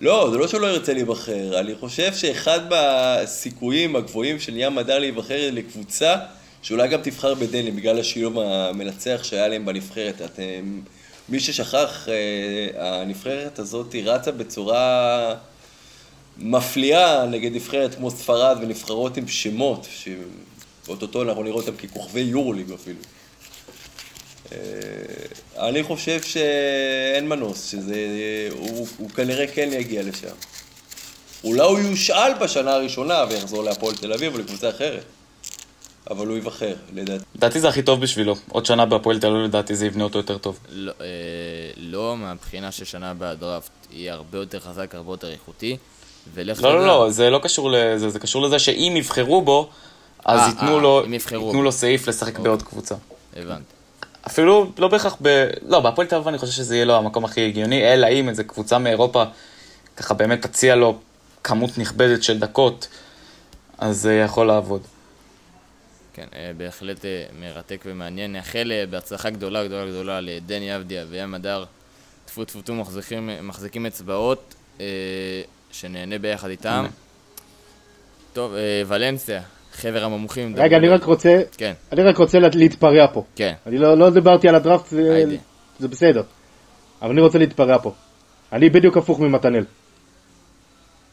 לא, 0.00 0.28
זה 0.32 0.38
לא 0.38 0.48
שהוא 0.48 0.60
לא 0.60 0.66
ירצה 0.66 0.92
להיבחר, 0.92 1.60
אני 1.60 1.74
חושב 1.74 2.14
שאחד 2.14 2.60
מהסיכויים 2.70 3.96
הגבוהים 3.96 4.38
של 4.38 4.52
ים 4.56 4.78
מדר 4.78 4.98
להיבחר 4.98 5.48
לקבוצה, 5.52 6.16
שאולי 6.62 6.88
גם 6.88 7.00
תבחר 7.02 7.34
בדני, 7.34 7.70
בגלל 7.70 8.00
השילוב 8.00 8.38
המנצח 8.38 9.20
שהיה 9.22 9.48
להם 9.48 9.66
בנבחרת. 9.66 10.22
אתם... 10.24 10.80
מי 11.28 11.40
ששכח, 11.40 12.08
אה, 12.08 13.00
הנבחרת 13.00 13.58
הזאת 13.58 13.94
רצה 14.04 14.32
בצורה 14.32 15.34
מפליאה 16.40 17.26
נגד 17.26 17.54
נבחרת 17.54 17.94
כמו 17.94 18.10
ספרד 18.10 18.58
ונבחרות 18.62 19.16
עם 19.16 19.28
שמות, 19.28 19.86
שאו-טו-טו 19.90 21.22
אנחנו 21.22 21.42
נראה 21.42 21.56
אותם 21.56 21.76
ככוכבי 21.76 22.20
יורוליג 22.20 22.72
אפילו. 22.72 23.00
אה, 24.52 24.58
אני 25.68 25.82
חושב 25.82 26.22
שאין 26.22 27.28
מנוס, 27.28 27.70
שזה... 27.70 27.96
הוא, 28.50 28.86
הוא 28.96 29.10
כנראה 29.10 29.46
כן 29.46 29.68
יגיע 29.72 30.02
לשם. 30.02 30.34
אולי 31.44 31.62
הוא 31.62 31.78
יושאל 31.78 32.34
בשנה 32.40 32.72
הראשונה 32.72 33.24
ויחזור 33.30 33.64
להפועל 33.64 33.96
תל 33.96 34.12
אביב 34.12 34.34
או 34.34 34.38
לקבוצה 34.38 34.70
אחרת. 34.70 35.04
אבל 36.10 36.26
הוא 36.26 36.36
ייבחר, 36.36 36.74
לדעתי. 36.94 37.24
לדעתי 37.34 37.60
זה 37.60 37.68
הכי 37.68 37.82
טוב 37.82 38.00
בשבילו. 38.00 38.36
עוד 38.48 38.66
שנה 38.66 38.86
בהפועל 38.86 39.20
תל 39.20 39.26
אביב 39.26 39.42
לדעתי 39.42 39.76
זה 39.76 39.86
יבנה 39.86 40.04
אותו 40.04 40.18
יותר 40.18 40.38
טוב. 40.38 40.58
לא, 40.68 40.92
אה, 41.00 41.06
לא 41.76 42.16
מהבחינה 42.16 42.72
ששנה 42.72 43.10
הבאה 43.10 43.30
הדראפט 43.30 43.70
יהיה 43.92 44.14
הרבה 44.14 44.38
יותר 44.38 44.60
חזק, 44.60 44.94
הרבה 44.94 45.12
יותר 45.12 45.30
איכותי. 45.30 45.76
ולך 46.34 46.62
לא, 46.62 46.74
לא, 46.74 46.86
לא, 46.86 47.10
זה 47.10 47.30
לא 47.30 47.38
קשור 47.38 47.70
לזה, 47.70 48.08
זה 48.08 48.18
קשור 48.18 48.42
לזה 48.42 48.58
שאם 48.58 48.94
יבחרו 48.96 49.42
בו, 49.42 49.70
אז 50.24 50.40
אה, 50.40 50.46
ייתנו 50.48 50.76
אה, 50.76 50.82
לו, 50.82 51.02
ייתנו. 51.12 51.62
לו 51.62 51.72
סעיף 51.72 52.08
לשחק 52.08 52.38
בעוד 52.38 52.62
קבוצה. 52.62 52.94
הבנתי. 53.36 53.74
אפילו 54.26 54.72
לא 54.78 54.88
בהכרח 54.88 55.16
ב... 55.22 55.46
לא, 55.68 55.80
בהפועל 55.80 56.06
תל 56.06 56.14
אביב 56.16 56.28
אני 56.28 56.38
חושב 56.38 56.52
שזה 56.52 56.74
יהיה 56.74 56.84
לו 56.84 56.96
המקום 56.96 57.24
הכי 57.24 57.46
הגיוני, 57.46 57.92
אלא 57.92 58.06
אם 58.06 58.28
איזה 58.28 58.44
קבוצה 58.44 58.78
מאירופה 58.78 59.24
ככה 59.96 60.14
באמת 60.14 60.42
תציע 60.42 60.76
לו 60.76 60.98
כמות 61.44 61.78
נכבדת 61.78 62.22
של 62.22 62.38
דקות, 62.38 62.88
אז 63.78 64.00
זה 64.00 64.14
יכול 64.14 64.46
לעבוד. 64.46 64.82
כן, 66.12 66.26
אה, 66.34 66.50
בהחלט 66.56 67.04
מרתק 67.40 67.82
ומעניין. 67.86 68.32
נאחל 68.32 68.72
בהצלחה 68.90 69.30
גדולה 69.30 69.64
גדולה 69.64 69.86
גדולה 69.86 70.20
לדני 70.20 70.76
אבדיה 70.76 71.04
וים 71.10 71.34
הדר. 71.34 71.64
טפו 72.24 72.44
טפו 72.44 72.62
טפו 72.62 72.74
מחזיקים, 72.74 73.30
מחזיקים 73.42 73.86
אצבעות, 73.86 74.54
שנהנה 75.72 76.18
ביחד 76.18 76.48
איתם. 76.48 76.86
טוב, 78.32 78.54
אה, 78.54 78.82
ולנסיה, 78.86 79.42
חבר 79.72 80.04
המומחים. 80.04 80.54
רגע, 80.56 80.76
אני 80.76 80.88
רק 80.88 81.04
רוצה, 81.04 81.42
כן, 81.56 81.72
אני 81.92 82.02
רק 82.02 82.16
רוצה 82.16 82.38
לה- 82.38 82.48
להתפרע 82.54 83.06
פה. 83.12 83.24
כן, 83.36 83.52
אני 83.66 83.78
לא, 83.78 83.98
לא 83.98 84.10
דיברתי 84.10 84.48
על 84.48 84.54
הדראפט, 84.54 84.92
היידה. 84.92 85.36
זה 85.78 85.88
בסדר. 85.88 86.22
אבל 87.02 87.10
אני 87.10 87.20
רוצה 87.20 87.38
להתפרע 87.38 87.78
פה. 87.78 87.92
אני 88.52 88.70
בדיוק 88.70 88.96
הפוך 88.96 89.20
ממתנאל. 89.20 89.64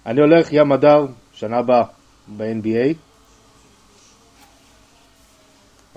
אני 0.06 0.20
הולך 0.22 0.48
ים 0.52 0.72
הדר, 0.72 1.06
שנה 1.34 1.58
הבאה 1.58 1.84
ב-NBA. 2.38 2.94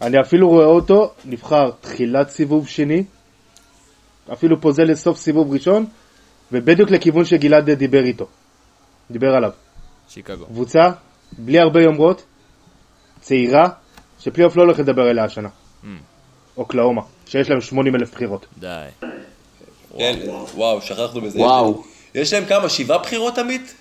אני 0.03 0.21
אפילו 0.21 0.49
רואה 0.49 0.67
אותו 0.67 1.13
נבחר 1.25 1.71
תחילת 1.81 2.29
סיבוב 2.31 2.69
שני, 2.69 3.05
אפילו 4.33 4.61
פוזל 4.61 4.83
לסוף 4.83 5.19
סיבוב 5.19 5.53
ראשון, 5.53 5.87
ובדיוק 6.53 6.91
לכיוון 6.91 7.25
שגלעד 7.25 7.71
דיבר 7.71 8.05
איתו, 8.05 8.27
דיבר 9.11 9.35
עליו. 9.35 9.51
שיקגו. 10.09 10.47
קבוצה, 10.47 10.91
בלי 11.39 11.59
הרבה 11.59 11.83
יומרות, 11.83 12.23
צעירה, 13.21 13.69
שפלייאוף 14.21 14.57
לא 14.57 14.63
הולך 14.63 14.79
לדבר 14.79 15.03
עליה 15.03 15.25
השנה. 15.25 15.49
אוקלאומה, 16.57 17.03
שיש 17.27 17.51
להם 17.51 17.61
80 17.61 17.95
אלף 17.97 18.13
בחירות. 18.13 18.47
די. 18.59 18.85
כן, 19.99 20.19
וואו, 20.55 20.83
שכחנו 20.83 21.21
בזה. 21.21 21.39
וואו. 21.39 21.83
יש 22.15 22.33
להם 22.33 22.45
כמה? 22.45 22.69
שבעה 22.69 22.99
בחירות, 22.99 23.39
עמית? 23.39 23.75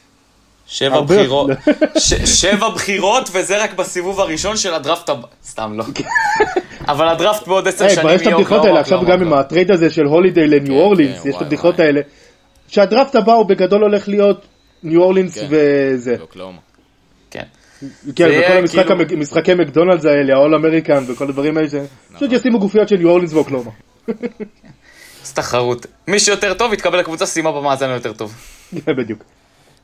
שבע 0.67 1.01
בחירות, 1.01 1.49
ש- 1.97 2.41
שבע 2.41 2.69
בחירות, 2.69 3.29
וזה 3.33 3.63
רק 3.63 3.73
בסיבוב 3.73 4.19
הראשון 4.19 4.57
של 4.57 4.73
הדראפט 4.73 5.09
הבא. 5.09 5.27
סתם 5.45 5.73
לא. 5.77 5.83
אבל 6.87 7.07
הדראפט 7.07 7.47
בעוד 7.47 7.67
עשר 7.67 7.77
כבר 7.89 7.95
שנים 7.95 8.07
יש 8.15 8.21
את 8.21 8.25
יהיה 8.25 8.35
הבדיחות 8.35 8.41
אוקלאומה, 8.51 8.67
האלה, 8.69 8.79
עכשיו 8.79 8.97
אוקלאומה, 8.97 9.15
גם 9.15 9.21
עם 9.21 9.27
אוקלאומה. 9.27 9.41
הטרייד 9.45 9.71
הזה 9.71 9.89
של 9.89 10.03
הולידיי 10.05 10.47
לניו 10.47 10.67
כן, 10.67 10.79
אורלינס, 10.81 11.19
כן, 11.23 11.29
יש 11.29 11.35
את 11.35 11.41
הבדיחות. 11.41 11.79
האלה. 11.79 12.01
שהדראפט 12.67 13.15
הבא 13.15 13.33
הוא 13.33 13.45
בגדול 13.45 13.81
הולך 13.83 14.07
להיות 14.07 14.45
ניו 14.83 15.01
אורלינס 15.01 15.37
כן. 15.37 15.47
וזה. 15.49 16.15
כן. 17.31 17.43
כן, 18.15 18.29
וכל 18.43 18.53
המשחק 18.57 18.75
כאילו- 18.87 18.91
המג- 19.01 19.15
משחקי 19.15 19.53
מקדונלדס 19.53 20.05
האלה, 20.05 20.33
האול 20.33 20.55
אמריקן 20.55 21.03
וכל 21.07 21.23
הדברים 21.29 21.57
האלה, 21.57 21.67
נכון. 21.67 21.87
פשוט 22.17 22.31
ישימו 22.31 22.59
גופיות 22.59 22.89
של 22.89 22.97
ניו 22.97 23.09
אורלינס 23.09 23.33
ואוקלאומה. 23.33 23.71
אז 25.23 25.33
תחרות. 25.33 25.85
מי 26.07 26.19
שיותר 26.19 26.53
טוב 26.53 26.73
יתקבל 26.73 26.99
לקבוצה 26.99 27.25
סיימה 27.25 27.51
במאזן 27.51 27.89
היותר 27.89 28.13
טוב. 28.13 28.33
בדיוק. 28.99 29.23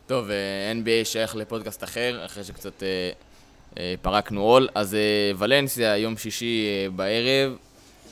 טוב, 0.08 0.30
אה, 0.30 0.36
NBA 0.72 1.06
שייך 1.06 1.36
לפודקאסט 1.36 1.84
אחר, 1.84 2.22
אחרי 2.26 2.44
שקצת 2.44 2.84
אה, 2.84 2.88
אה, 3.80 3.94
פרקנו 4.02 4.42
עול. 4.42 4.68
אז 4.76 4.96
אה, 4.96 5.00
ולנסיה, 5.38 5.98
יום 5.98 6.18
שישי 6.18 6.66
אה, 6.68 6.90
בערב. 6.96 7.56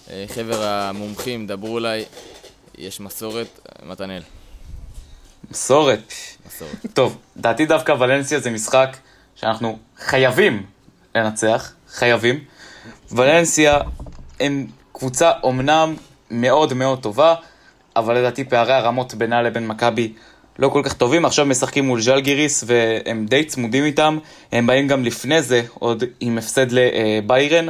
אה, 0.09 0.25
חבר 0.27 0.63
המומחים, 0.63 1.47
דברו 1.47 1.77
אליי. 1.77 2.05
יש 2.77 2.99
מסורת, 2.99 3.47
מתנאל, 3.85 4.21
מסורת. 5.51 6.13
מסורת. 6.47 6.71
טוב, 6.93 7.17
דעתי 7.37 7.65
דווקא 7.65 7.91
ולנסיה 7.91 8.39
זה 8.39 8.51
משחק 8.51 8.97
שאנחנו 9.35 9.77
חייבים 9.97 10.63
לנצח, 11.15 11.71
חייבים. 11.89 12.39
ולנסיה 13.11 13.79
הם 14.39 14.67
קבוצה 14.91 15.31
אומנם 15.43 15.95
מאוד 16.31 16.73
מאוד 16.73 17.01
טובה, 17.01 17.35
אבל 17.95 18.17
לדעתי 18.17 18.43
פערי 18.43 18.73
הרמות 18.73 19.13
בינה 19.13 19.41
לבין 19.41 19.67
מכבי 19.67 20.13
לא 20.59 20.69
כל 20.69 20.81
כך 20.85 20.93
טובים. 20.93 21.25
עכשיו 21.25 21.45
משחקים 21.45 21.85
מול 21.85 22.01
ז'לגיריס 22.01 22.63
והם 22.67 23.25
די 23.25 23.45
צמודים 23.45 23.83
איתם. 23.83 24.17
הם 24.51 24.67
באים 24.67 24.87
גם 24.87 25.03
לפני 25.03 25.41
זה, 25.41 25.61
עוד 25.73 26.03
עם 26.19 26.37
הפסד 26.37 26.67
לביירן. 26.69 27.65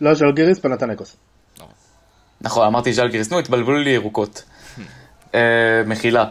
לא, 0.00 0.14
ז'לגיריס, 0.14 0.58
פנתנקוס. 0.58 1.16
נכון, 2.40 2.66
אמרתי 2.66 2.92
ז'לגיריס, 2.92 3.30
נו, 3.30 3.38
התבלבלו 3.38 3.76
לי 3.76 3.90
ירוקות. 3.90 4.42
אה, 5.34 5.40
מחילה. 5.86 6.24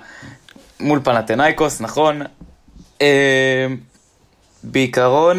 מול 0.80 1.00
פנתנאיקוס, 1.04 1.82
נכון. 1.82 2.22
אה, 3.02 3.68
בעיקרון, 4.64 5.38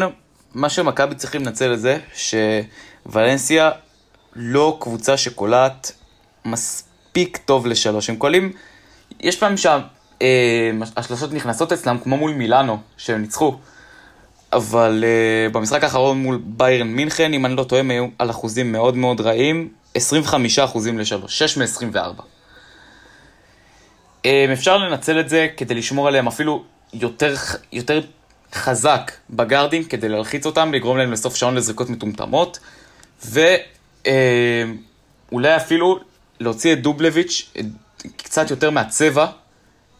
מה 0.53 0.69
שמכבי 0.69 1.15
צריכים 1.15 1.41
לנצל 1.41 1.73
את 1.73 1.79
זה, 1.79 1.99
שוולנסיה 3.05 3.71
לא 4.35 4.77
קבוצה 4.81 5.17
שקולעת 5.17 5.91
מספיק 6.45 7.37
טוב 7.37 7.67
לשלוש. 7.67 8.09
הם 8.09 8.15
קולים, 8.15 8.51
יש 9.19 9.35
פעמים 9.35 9.57
שהשלושות 9.57 11.33
נכנסות 11.33 11.71
אצלם, 11.71 11.97
כמו 12.03 12.17
מול 12.17 12.31
מילאנו, 12.31 12.77
שהם 12.97 13.21
ניצחו. 13.21 13.57
אבל 14.53 15.03
uh, 15.03 15.53
במשחק 15.53 15.83
האחרון 15.83 16.17
מול 16.17 16.41
ביירן 16.43 16.87
מינכן, 16.87 17.33
אם 17.33 17.45
אני 17.45 17.55
לא 17.55 17.63
טועה, 17.63 17.79
הם 17.79 17.91
היו 17.91 18.07
על 18.19 18.29
אחוזים 18.29 18.71
מאוד 18.71 18.97
מאוד 18.97 19.21
רעים, 19.21 19.69
25 19.95 20.59
אחוזים 20.59 20.99
לשלוש, 20.99 21.39
6 21.39 21.57
מ-24. 21.57 22.21
Um, 24.23 24.27
אפשר 24.53 24.77
לנצל 24.77 25.19
את 25.19 25.29
זה 25.29 25.47
כדי 25.57 25.73
לשמור 25.73 26.07
עליהם 26.07 26.27
אפילו 26.27 26.63
יותר, 26.93 27.35
יותר 27.71 28.01
חזק 28.53 29.11
בגארדים, 29.29 29.83
כדי 29.83 30.09
להלחיץ 30.09 30.45
אותם, 30.45 30.73
לגרום 30.73 30.97
להם 30.97 31.11
לסוף 31.11 31.35
שעון 31.35 31.55
לזריקות 31.55 31.89
מטומטמות, 31.89 32.59
ואולי 33.25 33.55
אפילו 35.55 35.99
להוציא 36.39 36.73
את 36.73 36.81
דובלביץ' 36.81 37.51
קצת 38.17 38.49
יותר 38.49 38.69
מהצבע, 38.69 39.27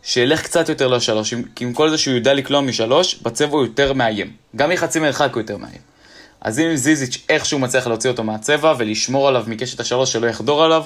שילך 0.04 0.44
קצת 0.44 0.70
יותר 0.70 0.88
לשלוש, 0.88 1.34
כי 1.56 1.64
עם 1.64 1.74
כל 1.74 1.90
זה 1.90 1.98
שהוא 1.98 2.14
יודע 2.14 2.34
לקלוע 2.34 2.62
משלוש, 2.62 3.16
בצבע 3.16 3.52
הוא 3.52 3.66
יותר 3.66 3.94
מאיים. 3.94 4.32
גם 4.56 4.70
מחצי 4.70 5.00
מרחק 5.00 5.30
הוא 5.34 5.42
יותר 5.42 5.58
מאיים. 5.58 5.82
אז 6.42 6.60
אם 6.60 6.76
זיזיץ' 6.76 7.26
איכשהו 7.30 7.60
מצליח 7.60 7.88
להוציא 7.88 8.10
אותו 8.10 8.24
מהצבע 8.24 8.74
ולשמור 8.78 9.28
עליו 9.28 9.44
מקשת 9.48 9.80
השלוש 9.80 10.14
שלא 10.14 10.28
יחדור 10.28 10.64
עליו, 10.64 10.86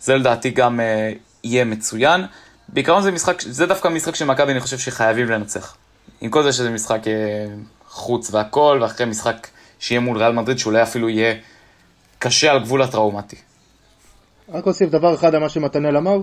זה 0.00 0.16
לדעתי 0.16 0.50
גם 0.50 0.80
אה, 0.80 1.12
יהיה 1.44 1.64
מצוין. 1.64 2.20
בעיקרון 2.68 3.02
זה 3.02 3.10
משחק, 3.10 3.40
זה 3.40 3.66
דווקא 3.66 3.88
משחק 3.88 4.14
של 4.14 4.24
מכבי, 4.24 4.52
אני 4.52 4.60
חושב 4.60 4.78
שחייבים 4.78 5.30
לנצח. 5.30 5.76
עם 6.20 6.30
כל 6.30 6.42
זה 6.42 6.52
שזה 6.52 6.70
משחק 6.70 7.08
אה, 7.08 7.46
חוץ 7.88 8.34
והכל, 8.34 8.78
ואחרי 8.82 9.06
משחק 9.06 9.48
שיהיה 9.78 10.00
מול 10.00 10.18
ריאל 10.18 10.32
מדריד, 10.32 10.58
שאולי 10.58 10.82
אפילו 10.82 11.08
יהיה 11.08 11.34
קשה 12.18 12.50
על 12.50 12.62
גבול 12.62 12.82
הטראומטי. 12.82 13.36
רק 14.48 14.66
אוסיף 14.66 14.90
דבר 14.90 15.14
אחד 15.14 15.34
על 15.34 15.40
מה 15.40 15.48
שמתנאל 15.48 15.96
אמר, 15.96 16.16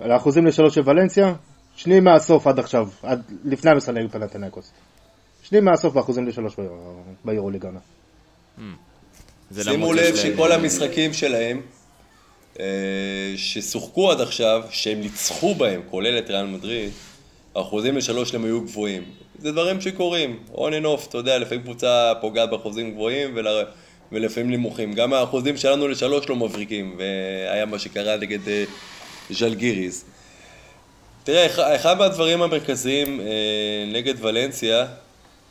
על 0.00 0.12
האחוזים 0.12 0.46
לשלוש 0.46 0.74
של 0.74 0.82
ולנסיה, 0.84 1.34
שני 1.76 2.00
מהסוף 2.00 2.46
עד 2.46 2.58
עכשיו, 2.58 2.88
עד 3.02 3.22
לפני 3.44 3.70
המשחק 3.70 3.92
נגד 3.92 4.10
פנתנקוס. 4.10 4.70
שני 5.42 5.60
מהסוף 5.60 5.94
באחוזים 5.94 6.28
לשלוש 6.28 6.54
ב- 6.58 6.62
ביורוליג 7.24 7.64
העונה. 7.64 7.80
זה 9.50 9.64
שימו 9.64 9.92
לב 9.92 10.16
שכל 10.16 10.52
המשחקים 10.52 11.12
שלהם, 11.12 11.60
ששוחקו 13.36 14.10
עד 14.10 14.20
עכשיו, 14.20 14.62
שהם 14.70 15.00
ניצחו 15.00 15.54
בהם, 15.54 15.80
כולל 15.90 16.18
את 16.18 16.30
ריאל 16.30 16.46
מדריד, 16.46 16.90
האחוזים 17.54 17.96
לשלוש 17.96 18.28
שלהם 18.28 18.44
היו 18.44 18.60
גבוהים. 18.60 19.04
זה 19.38 19.52
דברים 19.52 19.80
שקורים, 19.80 20.38
on 20.54 20.58
and 20.58 20.84
off, 20.84 21.08
אתה 21.08 21.18
יודע, 21.18 21.38
לפעמים 21.38 21.62
קבוצה 21.62 22.12
פוגעת 22.20 22.50
באחוזים 22.50 22.90
גבוהים 22.92 23.30
ול... 23.34 23.46
ולפעמים 24.12 24.50
נמוכים. 24.50 24.92
גם 24.92 25.12
האחוזים 25.12 25.56
שלנו 25.56 25.88
לשלוש 25.88 26.28
לא 26.28 26.36
מבריקים, 26.36 26.96
והיה 26.98 27.66
מה 27.66 27.78
שקרה 27.78 28.16
נגד 28.16 28.48
אה, 28.48 28.64
ז'לגיריס. 29.30 30.04
תראה, 31.24 31.46
אח- 31.46 31.58
אחד 31.58 31.98
מהדברים 31.98 32.42
המרכזיים 32.42 33.20
אה, 33.20 33.26
נגד 33.92 34.14
ולנסיה, 34.24 34.86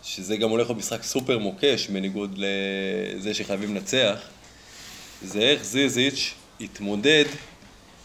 שזה 0.03 0.37
גם 0.37 0.49
הולך 0.49 0.69
במשחק 0.71 1.03
סופר 1.03 1.37
מוקש, 1.37 1.87
בניגוד 1.87 2.37
לזה 2.37 3.33
שחייבים 3.33 3.75
לנצח, 3.75 4.19
זה 5.21 5.39
איך 5.39 5.63
זיזיץ' 5.63 6.33
יתמודד 6.59 7.25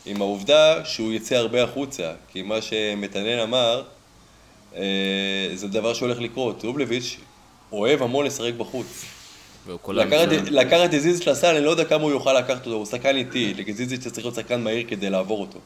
עם 0.07 0.23
העובדה 0.23 0.85
שהוא 0.85 1.13
יצא 1.13 1.35
הרבה 1.35 1.65
החוצה. 1.65 2.13
כי 2.29 2.43
מה 2.43 2.63
שמתנן 2.63 3.39
אמר, 3.39 3.83
אה, 4.77 4.83
זה 5.55 5.69
דבר 5.69 5.95
שהולך 5.95 6.21
לקרות. 6.21 6.65
רובלביץ' 6.65 7.17
אוהב 7.73 8.03
המון 8.03 8.27
לשחק 8.27 8.55
בחוץ. 8.57 9.05
לקחת, 10.51 10.85
את 10.85 10.91
זיזיץ' 10.91 11.27
לסל, 11.27 11.57
אני 11.57 11.65
לא 11.65 11.71
יודע 11.71 11.85
כמה 11.85 12.03
הוא 12.03 12.11
יוכל 12.11 12.39
לקחת 12.39 12.67
אותו, 12.67 12.77
הוא 12.77 12.87
שחקן 12.87 13.17
איטי, 13.17 13.55
נגד 13.59 13.75
זיזיץ' 13.75 14.09
צריך 14.09 14.27
להיות 14.27 14.35
שחקן 14.35 14.61
מהיר 14.61 14.85
כדי 14.89 15.11
לעבור 15.11 15.41
אותו. 15.41 15.59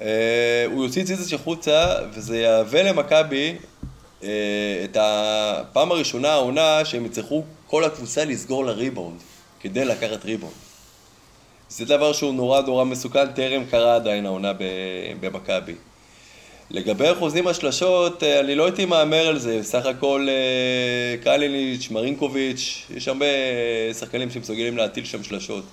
אה, 0.00 0.64
הוא 0.66 0.84
יוציא 0.84 1.02
את 1.02 1.06
זיזיץ' 1.06 1.32
החוצה, 1.32 1.94
וזה 2.14 2.38
יהווה 2.38 2.82
למכבי 2.82 3.56
אה, 4.22 4.28
את 4.84 4.96
הפעם 5.00 5.92
הראשונה 5.92 6.28
העונה 6.28 6.84
שהם 6.84 7.06
יצטרכו 7.06 7.44
כל 7.66 7.84
הקבוצה 7.84 8.24
לסגור 8.24 8.64
לריבאונד, 8.64 9.20
כדי 9.60 9.84
לקחת 9.84 10.24
ריבאונד. 10.24 10.69
זה 11.70 11.84
דבר 11.84 12.12
שהוא 12.12 12.34
נורא 12.34 12.60
נורא 12.60 12.84
מסוכן, 12.84 13.32
טרם 13.32 13.64
קרה 13.64 13.94
עדיין 13.94 14.26
העונה 14.26 14.52
במכבי. 15.20 15.74
לגבי 16.70 17.12
אחוזים 17.12 17.46
השלשות, 17.46 18.22
אה, 18.22 18.40
אני 18.40 18.54
לא 18.54 18.64
הייתי 18.64 18.84
מהמר 18.84 19.26
על 19.26 19.38
זה, 19.38 19.62
סך 19.62 19.86
הכל 19.86 20.26
אה, 20.28 21.22
קליניץ', 21.22 21.90
מרינקוביץ', 21.90 22.86
יש 22.94 23.08
הרבה 23.08 23.26
אה, 23.26 23.94
שחקנים 23.94 24.30
שמסוגלים 24.30 24.76
להטיל 24.76 25.04
שם 25.04 25.22
שלשות. 25.22 25.64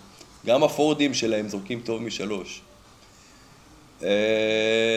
גם 0.45 0.63
הפורדים 0.63 1.13
שלהם 1.13 1.47
זורקים 1.49 1.81
טוב 1.85 2.01
משלוש. 2.01 2.61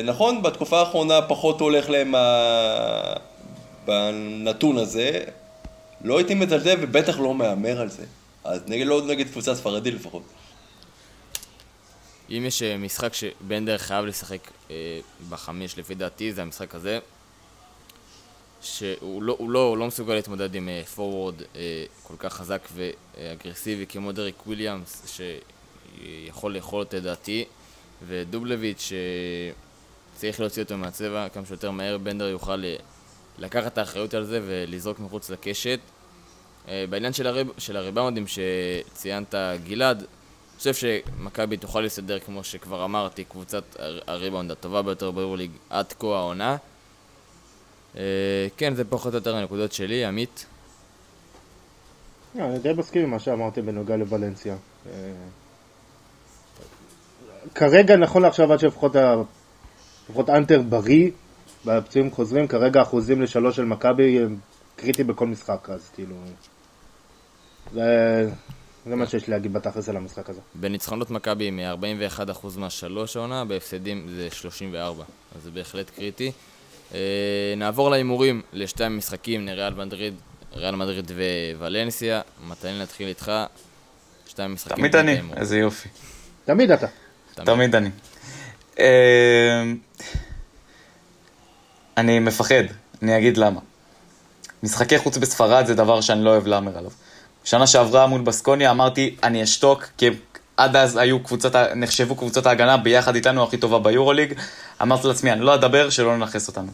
נכון, 0.05 0.43
בתקופה 0.43 0.81
האחרונה 0.81 1.23
פחות 1.23 1.61
הולך 1.61 1.91
להם 1.91 2.15
בנתון 3.87 4.79
הזה. 4.79 5.21
לא 6.05 6.19
הייתי 6.19 6.35
מזלזל 6.35 6.77
ובטח 6.81 7.19
לא 7.19 7.35
מהמר 7.35 7.81
על 7.81 7.89
זה. 7.89 8.05
אז 8.45 8.61
נגד, 8.67 8.87
לא 8.87 9.03
נגד 9.07 9.27
קבוצה 9.27 9.55
ספרדית 9.55 9.95
לפחות. 9.95 10.23
אם 12.31 12.45
יש 12.47 12.63
אה, 12.63 12.77
משחק 12.77 13.15
שבנדר 13.15 13.79
חייב 13.79 14.05
לשחק 14.05 14.51
אה, 14.71 15.01
בחמש, 15.29 15.79
לפי 15.79 15.95
דעתי, 15.95 16.33
זה 16.33 16.43
המשחק 16.43 16.75
הזה. 16.75 16.99
שהוא 18.63 19.23
לא, 19.23 19.37
הוא 19.39 19.51
לא, 19.51 19.69
הוא 19.69 19.79
לא 19.79 19.87
מסוגל 19.87 20.15
להתמודד 20.15 20.55
עם 20.55 20.69
פורוורד 20.95 21.35
אה, 21.57 21.85
כל 22.03 22.15
כך 22.19 22.33
חזק 22.33 22.69
ואגרסיבי 22.75 23.87
כמו 23.87 24.13
דריק 24.13 24.47
וויליאמס, 24.47 25.21
יכול 26.27 26.55
לאכול 26.55 26.83
את 26.83 26.95
דעתי, 26.95 27.45
ודובלביץ' 28.07 28.93
צריך 30.15 30.41
להוציא 30.41 30.63
אותו 30.63 30.77
מהצבע 30.79 31.29
כמה 31.29 31.47
שיותר 31.47 31.71
מהר, 31.71 31.99
בנדר 31.99 32.29
יוכל 32.29 32.65
לקחת 33.39 33.73
את 33.73 33.79
האחריות 33.79 34.15
על 34.15 34.25
זה 34.25 34.41
ולזרוק 34.47 34.99
מחוץ 34.99 35.31
לקשת. 35.31 35.81
אה, 36.69 36.85
בעניין 36.91 37.13
של, 37.13 37.27
הריב, 37.27 37.49
של 37.59 37.77
הריבאונדים 37.77 38.25
שציינת, 38.27 39.35
גלעד, 39.65 40.07
חושב 40.61 40.75
שמכבי 40.75 41.57
תוכל 41.57 41.81
להסתדר, 41.81 42.19
כמו 42.19 42.45
שכבר 42.45 42.85
אמרתי, 42.85 43.25
קבוצת 43.25 43.63
הריבאונד 44.07 44.51
הטובה 44.51 44.83
ביותר 44.83 45.11
ביורוליג 45.11 45.51
עד 45.71 45.93
כה 45.99 46.07
העונה. 46.07 46.57
אה, 47.97 48.47
כן, 48.57 48.75
זה 48.75 48.85
פחות 48.85 49.13
או 49.13 49.19
יותר 49.19 49.37
הנקודות 49.37 49.73
שלי, 49.73 50.05
עמית. 50.05 50.47
לא, 52.35 52.45
אני 52.45 52.59
די 52.59 52.73
מסכים 52.73 53.03
עם 53.03 53.11
מה 53.11 53.19
שאמרתם 53.19 53.67
בנוגע 53.67 53.97
לוולנסיה. 53.97 54.57
אה, 54.87 54.93
כרגע, 57.55 57.97
נכון 57.97 58.23
לעכשיו, 58.23 58.53
עד 58.53 58.59
שלפחות 58.59 58.97
אנטר 60.29 60.63
בריא, 60.63 61.11
והפצועים 61.65 62.11
חוזרים, 62.11 62.49
כרגע 62.49 62.83
אחוזים 62.83 63.23
לשלוש 63.23 63.57
של 63.57 63.65
מכבי 63.65 64.19
הם 64.19 64.37
קריטי 64.77 65.05
בכל 65.05 65.27
משחק, 65.27 65.69
אז 65.71 65.91
כאילו... 65.95 66.17
זה, 68.87 68.97
מה 68.97 69.07
שיש 69.07 69.29
להגיד 69.29 69.53
בתכלס 69.53 69.89
על 69.89 69.97
המשחק 69.97 70.31
הזה. 70.31 70.41
בניצחונות 70.55 71.11
מכבי 71.11 71.51
מ-41% 71.51 72.47
מהשלוש 72.57 73.17
העונה, 73.17 73.45
בהפסדים 73.45 74.09
זה 74.09 74.29
34, 74.33 75.05
אז 75.37 75.43
זה 75.43 75.51
בהחלט 75.51 75.91
קריטי. 75.91 76.33
אה, 76.95 76.99
נעבור 77.57 77.91
להימורים 77.91 78.43
לשתי 78.53 78.85
המשחקים, 78.85 79.45
נריאל 79.45 79.75
מדריד, 79.75 80.15
ריאל 80.53 80.77
מדריד 80.77 81.11
וולנסיה. 81.59 82.21
מתי 82.49 82.69
נתחיל 82.83 83.09
איתך? 83.09 83.33
שתי 84.27 84.43
המשחקים. 84.43 84.77
תמיד 84.77 84.97
אני, 84.97 85.21
איזה 85.37 85.59
יופי. 85.59 85.89
תמיד 86.45 86.71
אתה. 86.71 86.87
תמיד 87.35 87.75
אני. 87.75 87.91
אה, 88.79 89.63
אני 91.97 92.19
מפחד, 92.19 92.65
אני 93.03 93.19
אגיד 93.19 93.37
למה. 93.37 93.61
משחקי 94.63 94.99
חוץ 94.99 95.17
בספרד 95.17 95.67
זה 95.67 95.75
דבר 95.75 96.01
שאני 96.01 96.25
לא 96.25 96.31
אוהב 96.31 96.47
להמר 96.47 96.79
עליו. 96.79 96.91
שנה 97.45 97.67
שעברה 97.67 98.07
מול 98.07 98.21
בסקוניה 98.21 98.71
אמרתי, 98.71 99.17
אני 99.23 99.43
אשתוק, 99.43 99.85
כי 99.99 100.11
עד 100.57 100.77
אז 100.77 100.97
היו 100.97 101.21
קבוצות, 101.21 101.57
נחשבו 101.57 102.17
קבוצות 102.17 102.47
ההגנה 102.47 102.77
ביחד 102.77 103.15
איתנו 103.15 103.45
הכי 103.45 103.57
טובה 103.57 103.79
ביורוליג. 103.79 104.35
אמרתי 104.83 105.07
לעצמי, 105.09 105.33
אני 105.33 105.41
לא 105.41 105.55
אדבר, 105.55 105.91
שלא 105.91 106.17
ננכס 106.17 106.49
אותנו. 106.49 106.73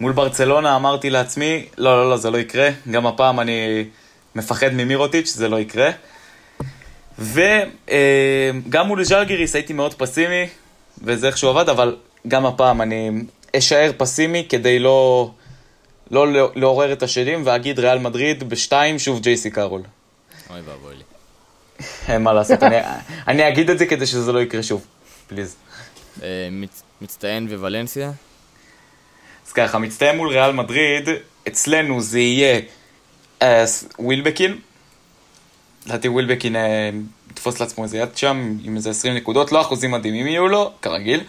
מול 0.00 0.12
ברצלונה 0.12 0.76
אמרתי 0.76 1.10
לעצמי, 1.10 1.66
לא, 1.78 1.96
לא, 1.96 2.10
לא, 2.10 2.16
זה 2.16 2.30
לא 2.30 2.38
יקרה. 2.38 2.68
גם 2.90 3.06
הפעם 3.06 3.40
אני 3.40 3.84
מפחד 4.34 4.72
ממירוטיץ', 4.72 5.28
זה 5.28 5.48
לא 5.48 5.60
יקרה. 5.60 5.90
וגם 7.18 7.32
אה, 8.74 8.82
מול 8.82 9.04
ז'לגיריס 9.04 9.54
הייתי 9.54 9.72
מאוד 9.72 9.94
פסימי, 9.94 10.46
וזה 11.02 11.26
איכשהו 11.26 11.48
עבד, 11.48 11.68
אבל 11.68 11.96
גם 12.28 12.46
הפעם 12.46 12.82
אני 12.82 13.10
אשאר 13.56 13.90
פסימי 13.96 14.46
כדי 14.48 14.78
לא, 14.78 15.30
לא 16.10 16.26
לעורר 16.54 16.92
את 16.92 17.02
השדים, 17.02 17.42
ואגיד 17.44 17.78
ריאל 17.78 17.98
מדריד 17.98 18.48
בשתיים, 18.48 18.98
שוב 18.98 19.20
ג'ייסי 19.20 19.50
קארול. 19.50 19.82
אוי 20.50 20.60
ואבוי 20.60 20.94
לי. 20.94 21.02
אין 22.08 22.22
מה 22.22 22.32
לעשות, 22.32 22.62
אני, 22.62 22.76
אני 23.28 23.48
אגיד 23.48 23.70
את 23.70 23.78
זה 23.78 23.86
כדי 23.86 24.06
שזה 24.06 24.32
לא 24.32 24.42
יקרה 24.42 24.62
שוב, 24.62 24.86
פליז. 25.26 25.56
אה, 26.22 26.48
מצטיין 27.00 27.48
וולנסיה? 27.54 28.10
אז 29.46 29.52
ככה, 29.52 29.78
מצטיין 29.78 30.16
מול 30.16 30.28
ריאל 30.28 30.52
מדריד, 30.52 31.08
אצלנו 31.48 32.00
זה 32.00 32.20
יהיה 32.20 32.60
אה, 33.42 33.64
ווילבקין. 33.98 34.58
לדעתי 35.86 36.08
ווילבקין 36.08 36.56
אה, 36.56 36.90
יתפוס 37.30 37.60
לעצמו 37.60 37.84
איזה 37.84 37.98
יד 37.98 38.16
שם 38.16 38.56
עם 38.64 38.76
איזה 38.76 38.90
20 38.90 39.14
נקודות, 39.14 39.52
לא 39.52 39.60
אחוזים 39.60 39.90
מדהימים 39.90 40.26
יהיו 40.26 40.48
לו, 40.48 40.72
כרגיל, 40.82 41.20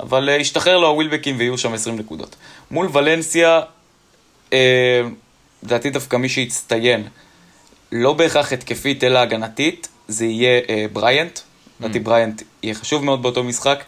אבל 0.00 0.28
ישתחרר 0.28 0.78
לו 0.78 0.88
הווילבקין 0.88 1.36
ויהיו 1.36 1.58
שם 1.58 1.74
20 1.74 1.96
נקודות. 1.96 2.36
מול 2.70 2.88
ולנסיה, 2.92 3.60
לדעתי 5.62 5.90
דווקא 5.90 6.16
מי 6.16 6.28
שיצטיין 6.28 7.08
לא 7.92 8.12
בהכרח 8.12 8.52
התקפית 8.52 9.04
אלא 9.04 9.18
הגנתית, 9.18 9.88
זה 10.08 10.24
יהיה 10.24 10.60
אה, 10.68 10.86
בריאנט. 10.92 11.40
לדעתי 11.80 11.98
mm. 11.98 12.02
בריאנט 12.02 12.42
יהיה 12.62 12.74
חשוב 12.74 13.04
מאוד 13.04 13.22
באותו 13.22 13.44
משחק. 13.44 13.84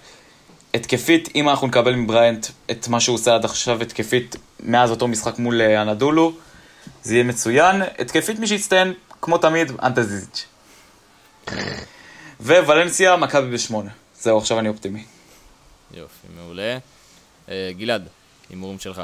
התקפית, 0.75 1.29
אם 1.35 1.49
אנחנו 1.49 1.67
נקבל 1.67 1.95
מבריאנט 1.95 2.47
את 2.71 2.89
מה 2.89 3.01
שהוא 3.01 3.15
עושה 3.15 3.35
עד 3.35 3.45
עכשיו 3.45 3.83
התקפית 3.83 4.37
מאז 4.61 4.91
אותו 4.91 5.09
משחק 5.09 5.39
מול 5.39 5.61
אה, 5.61 5.83
אנדולו, 5.83 6.33
זה 7.03 7.15
יהיה 7.15 7.25
מצוין. 7.25 7.83
התקפית 7.99 8.39
מי 8.39 8.47
שיצטיין, 8.47 8.95
כמו 9.21 9.39
תמיד, 9.39 9.73
אנטזיזיץ'. 9.83 10.47
וולנסיה, 12.41 13.17
מכבי 13.17 13.51
בשמונה. 13.51 13.91
זהו, 14.21 14.39
עכשיו 14.39 14.59
אני 14.59 14.69
אופטימי. 14.69 15.05
יופי, 15.95 16.27
מעולה. 16.37 16.79
אה, 17.49 17.71
גלעד, 17.79 18.09
הימורים 18.51 18.79
שלך. 18.79 19.03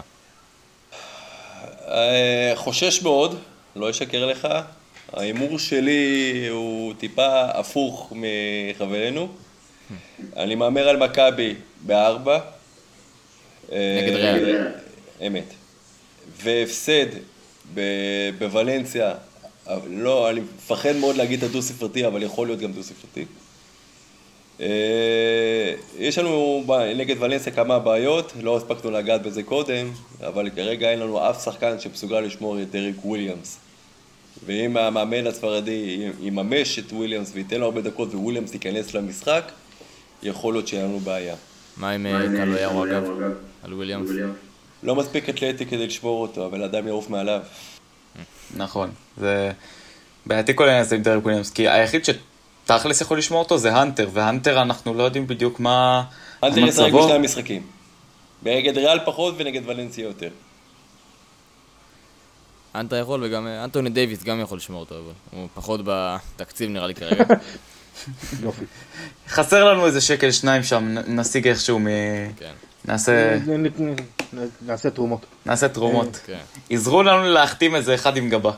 אה, 1.89 2.53
חושש 2.55 3.03
מאוד, 3.03 3.39
לא 3.77 3.91
אשקר 3.91 4.27
לך. 4.27 4.49
ההימור 5.17 5.59
שלי 5.59 6.47
הוא 6.51 6.95
טיפה 6.99 7.45
הפוך 7.45 8.13
מחברינו. 8.17 9.29
אני 10.37 10.55
מהמר 10.55 10.89
על 10.89 10.97
מכבי 10.97 11.55
בארבע. 11.81 12.41
נגד 13.73 14.13
ריאל. 14.13 14.73
אמת. 15.27 15.55
והפסד 16.43 17.07
בוולנסיה, 18.39 19.15
לא, 19.91 20.31
אני 20.31 20.41
מפחד 20.41 20.97
מאוד 20.97 21.17
להגיד 21.17 21.45
את 21.45 21.51
הדו-ספרתי, 21.51 22.07
אבל 22.07 22.23
יכול 22.23 22.47
להיות 22.47 22.61
גם 22.61 22.73
דו-ספרתי. 22.73 23.25
אה, 24.61 25.75
יש 25.99 26.19
לנו 26.19 26.65
נגד 26.97 27.23
ולנסיה 27.23 27.53
כמה 27.53 27.79
בעיות, 27.79 28.33
לא 28.41 28.57
הספקנו 28.57 28.91
לגעת 28.91 29.23
בזה 29.23 29.43
קודם, 29.43 29.91
אבל 30.21 30.51
כרגע 30.51 30.91
אין 30.91 30.99
לנו 30.99 31.31
אף 31.31 31.45
שחקן 31.45 31.81
שמסוגל 31.81 32.21
לשמור 32.21 32.63
את 32.63 32.71
דריק 32.71 33.05
וויליאמס. 33.05 33.64
ואם 34.47 34.77
המאמן 34.77 35.27
הספרדי 35.27 36.11
יממש 36.21 36.79
את 36.79 36.93
וויליאמס 36.93 37.31
וייתן 37.35 37.61
לו 37.61 37.65
הרבה 37.65 37.81
דקות 37.81 38.15
וויליאמס 38.15 38.55
ייכנס 38.55 38.95
למשחק, 38.95 39.53
יכול 40.23 40.55
להיות 40.55 40.69
שיהיה 40.69 40.85
לנו 40.85 41.01
בעיה. 41.01 41.35
מה 41.77 41.91
עם 41.91 42.07
אה, 42.07 42.21
קלויארו 42.37 42.85
אגב, 42.85 43.05
על 43.63 43.75
וויליאמס? 43.75 44.11
לא 44.83 44.97
מספיק 44.97 45.29
אתלטי 45.29 45.67
כדי 45.67 45.87
לשמור 45.87 46.23
אותו, 46.23 46.47
אבל 46.47 46.63
אדם 46.63 46.87
יעוף 46.87 47.11
מעליו. 47.11 47.41
נכון, 48.57 48.91
זה 49.17 49.53
בעייתי 50.27 50.53
כל 50.55 50.65
העניין 50.65 50.83
הזה 50.83 50.97
עם 50.97 51.03
דרק 51.03 51.23
וויליאמס, 51.23 51.51
כי 51.51 51.69
היחיד 51.69 52.03
שתכלס 52.05 53.01
יכול 53.01 53.19
לשמור 53.19 53.43
אותו 53.43 53.59
זה 53.59 53.77
הנטר, 53.77 54.09
והנטר 54.13 54.63
אנחנו 54.63 54.95
לא 54.95 55.03
יודעים 55.03 55.27
בדיוק 55.27 55.61
מה... 55.61 56.05
הנטר 56.43 56.61
ישחק 56.61 56.93
בשני 56.93 57.13
המשחקים. 57.13 57.63
נגד 58.43 58.79
ריאל 58.79 58.99
פחות 59.05 59.35
ונגד 59.39 59.63
ולנסיה 59.67 60.05
יותר. 60.05 60.29
אנטה 62.75 62.97
יכול 62.97 63.25
וגם 63.25 63.47
אנטוני 63.47 63.91
דייוויס 63.91 64.23
גם 64.23 64.41
יכול 64.41 64.59
לשמור 64.59 64.81
אותו, 64.81 64.95
אבל 64.95 65.13
הוא 65.31 65.49
פחות 65.55 65.81
בתקציב 65.85 66.71
נראה 66.71 66.87
לי 66.87 66.95
כרגע. 66.95 67.25
יופי. 68.43 68.65
חסר 69.29 69.65
לנו 69.65 69.87
איזה 69.87 70.01
שקל 70.01 70.31
שניים 70.31 70.63
שם, 70.63 70.95
נשיג 71.07 71.49
איכשהו 71.49 71.79
מ... 71.79 71.87
כן. 72.37 72.53
נעשה... 72.85 73.39
נעשה 74.67 74.91
תרומות. 74.91 75.27
נעשה 75.47 75.69
תרומות. 75.69 76.21
כן. 76.27 76.39
עזרו 76.71 77.03
לנו 77.03 77.25
להחתים 77.25 77.75
איזה 77.75 77.95
אחד 77.95 78.17
עם 78.17 78.31
גבה. 78.31 78.53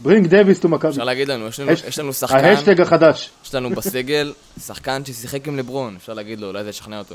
Bring 0.00 0.26
Davis 0.26 0.58
to 0.58 0.68
Maccabi. 0.68 0.90
אפשר 0.90 1.04
להגיד 1.04 1.28
לנו, 1.28 1.48
יש 1.88 1.98
לנו 1.98 2.12
שחקן... 2.12 2.44
ההאשטאג 2.44 2.80
החדש. 2.80 3.30
יש 3.44 3.54
לנו 3.54 3.70
בסגל 3.70 4.32
שחקן 4.66 5.04
ששיחק 5.04 5.48
עם 5.48 5.58
לברון, 5.58 5.96
אפשר 5.96 6.14
להגיד 6.14 6.40
לו, 6.40 6.48
אולי 6.48 6.64
זה 6.64 6.70
ישכנע 6.70 6.98
אותו. 6.98 7.14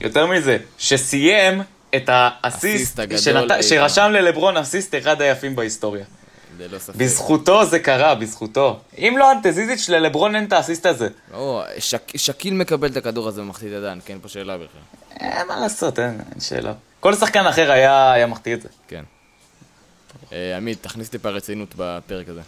יותר 0.00 0.26
מזה, 0.26 0.58
שסיים 0.78 1.62
את 1.96 2.10
האסיסט 2.12 3.00
שנת... 3.16 3.50
שרשם 3.62 4.10
ללברון 4.12 4.56
אסיסט 4.56 4.94
אחד 4.94 5.22
היפים 5.22 5.56
בהיסטוריה. 5.56 6.04
ללא 6.58 6.78
ספק. 6.78 6.96
בזכותו 6.96 7.64
זה 7.64 7.78
קרה, 7.78 8.14
בזכותו. 8.14 8.80
אם 8.98 9.14
לא 9.18 9.32
אנטה 9.32 9.52
זיזיץ' 9.52 9.88
ללברון 9.88 10.34
אין 10.36 10.44
את 10.44 10.52
האסיסט 10.52 10.86
הזה. 10.86 11.08
לא, 11.32 11.64
שק... 11.78 12.16
שאקיל 12.16 12.54
מקבל 12.54 12.88
את 12.88 12.96
הכדור 12.96 13.28
הזה 13.28 13.40
ומחטיא 13.40 13.68
ידיים, 13.68 14.00
כן, 14.04 14.18
פה 14.22 14.28
שאלה 14.28 14.56
בכלל. 14.56 14.80
אין 15.20 15.46
מה 15.48 15.60
לעשות, 15.60 15.98
אין, 15.98 16.20
אין 16.32 16.40
שאלה. 16.40 16.72
כל 17.00 17.14
שחקן 17.14 17.46
אחר 17.46 17.70
היה, 17.70 18.12
היה 18.12 18.26
מחטיא 18.26 18.54
את 18.54 18.62
זה. 18.62 18.68
כן. 18.88 19.04
אה, 20.32 20.56
עמית, 20.56 20.82
תכניס 20.82 21.08
טיפה 21.08 21.28
רצינות 21.28 21.74
בפרק 21.76 22.28
הזה. 22.28 22.40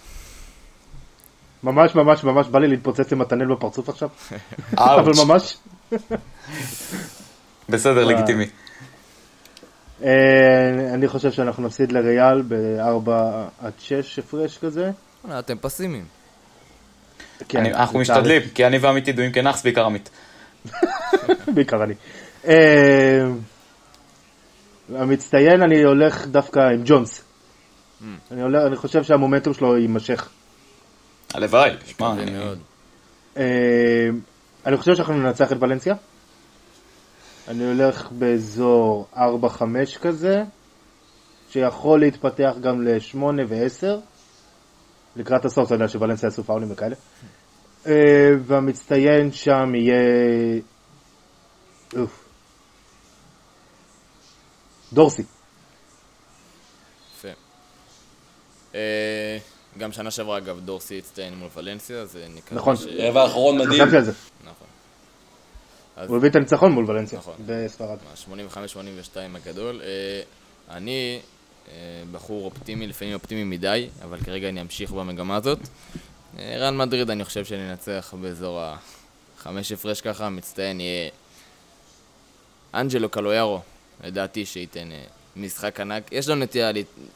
ממש 1.63 1.95
ממש 1.95 2.25
ממש 2.25 2.47
בא 2.47 2.59
לי 2.59 2.69
להתפוצץ 2.69 3.13
עם 3.13 3.19
מתנאל 3.19 3.47
בפרצוף 3.47 3.89
עכשיו. 3.89 4.09
אבל 4.79 5.13
ממש. 5.25 5.57
בסדר, 7.69 8.05
לגיטימי. 8.05 8.47
אה, 10.03 10.09
אני 10.95 11.09
חושב 11.09 11.33
שאנחנו 11.33 11.63
נפסיד 11.67 11.93
לריאל 11.93 12.43
ב-4 12.49 13.11
עד 13.63 13.73
6 13.79 14.19
הפרש 14.19 14.59
כזה. 14.59 14.91
אה, 15.31 15.39
אתם 15.39 15.57
פסימיים. 15.61 16.05
כן, 17.49 17.67
אנחנו 17.67 17.99
משתדלים, 17.99 18.43
כי 18.55 18.67
אני 18.67 18.79
ועמית 18.79 19.09
ידועים 19.09 19.33
כנאחס, 19.33 19.63
בעיקר 19.63 19.85
עמית. 19.85 20.11
בעיקר 21.55 21.83
אני. 21.85 21.95
אה, 22.49 23.25
המצטיין 24.95 25.63
אני 25.63 25.83
הולך 25.83 26.27
דווקא 26.27 26.61
עם 26.61 26.83
ג'ונס. 26.85 27.23
Mm. 28.01 28.05
אני 28.67 28.77
חושב 28.77 29.03
שהמומנטום 29.03 29.55
שלו 29.55 29.79
יימשך. 29.79 30.29
הלוואי, 31.35 31.71
שמע, 31.87 32.13
אני- 32.13 32.31
מאוד. 32.31 32.59
אני 34.67 34.77
חושב 34.77 34.95
שאנחנו 34.95 35.15
ננצח 35.15 35.53
את 35.53 35.57
ולנסיה. 35.61 35.95
אני 37.51 37.65
הולך 37.65 38.13
באזור 38.13 39.07
4-5 39.15 39.19
כזה, 40.03 40.43
שיכול 41.51 42.01
להתפתח 42.01 42.55
גם 42.61 42.83
ל-8 42.83 43.19
ו-10. 43.49 43.87
לקראת 45.17 45.45
הסוף 45.45 45.67
אתה 45.67 45.75
יודע 45.75 45.89
שוולנסיה 45.89 46.27
יעשו 46.27 46.45
פאולים 46.45 46.73
וכאלה. 46.73 46.97
אה, 47.87 48.31
והמצטיין 48.47 49.33
שם 49.33 49.75
יהיה... 49.75 50.61
אוף. 51.97 52.25
דורסי. 54.93 55.23
יפה. 57.17 57.29
אה, 58.75 59.39
גם 59.79 59.93
שנה 59.93 60.11
שעברה, 60.11 60.39
אגב, 60.39 60.61
דורסי 60.61 60.99
הצטיין 60.99 61.35
מול 61.35 61.49
ולנסיה, 61.57 61.99
אז 61.99 62.17
אה, 62.17 62.27
נקווה 62.35 62.61
נכון. 62.61 62.77
ש... 62.77 62.87
רבע 62.99 63.23
האחרון 63.23 63.59
מדהים. 63.59 63.87
חשבתי 63.87 64.70
הוא 66.07 66.17
הביא 66.17 66.31
את 66.31 66.37
הניצחון 66.37 66.73
מול 66.73 66.91
ולנסיה. 66.91 67.19
נכון. 67.19 67.35
בספרד. 67.47 67.99
85-82 68.29 69.17
הגדול. 69.35 69.81
אה, 69.85 70.23
אני 70.77 71.21
אה, 71.69 71.75
בחור 72.13 72.45
אופטימי, 72.45 72.87
לפעמים 72.87 73.15
אופטימי 73.15 73.45
מדי, 73.45 73.89
אבל 74.05 74.21
כרגע 74.21 74.49
אני 74.49 74.61
אמשיך 74.61 74.91
במגמה 74.91 75.37
הזאת. 75.37 75.59
אה, 76.39 76.57
רן 76.59 76.77
מדריד, 76.77 77.11
אני 77.11 77.25
חושב 77.25 77.45
שננצח 77.45 78.15
באזור 78.21 78.63
החמש 79.39 79.73
הפרש 79.73 80.01
ככה, 80.01 80.29
מצטיין 80.29 80.81
יהיה 80.81 81.11
אנג'לו 82.75 83.09
קלויארו, 83.09 83.61
לדעתי 84.05 84.47
שייתן 84.47 84.89
משחק 85.37 85.81
ענק. 85.81 86.13
יש 86.13 86.29
לו 86.29 86.35
נטייה 86.35 86.71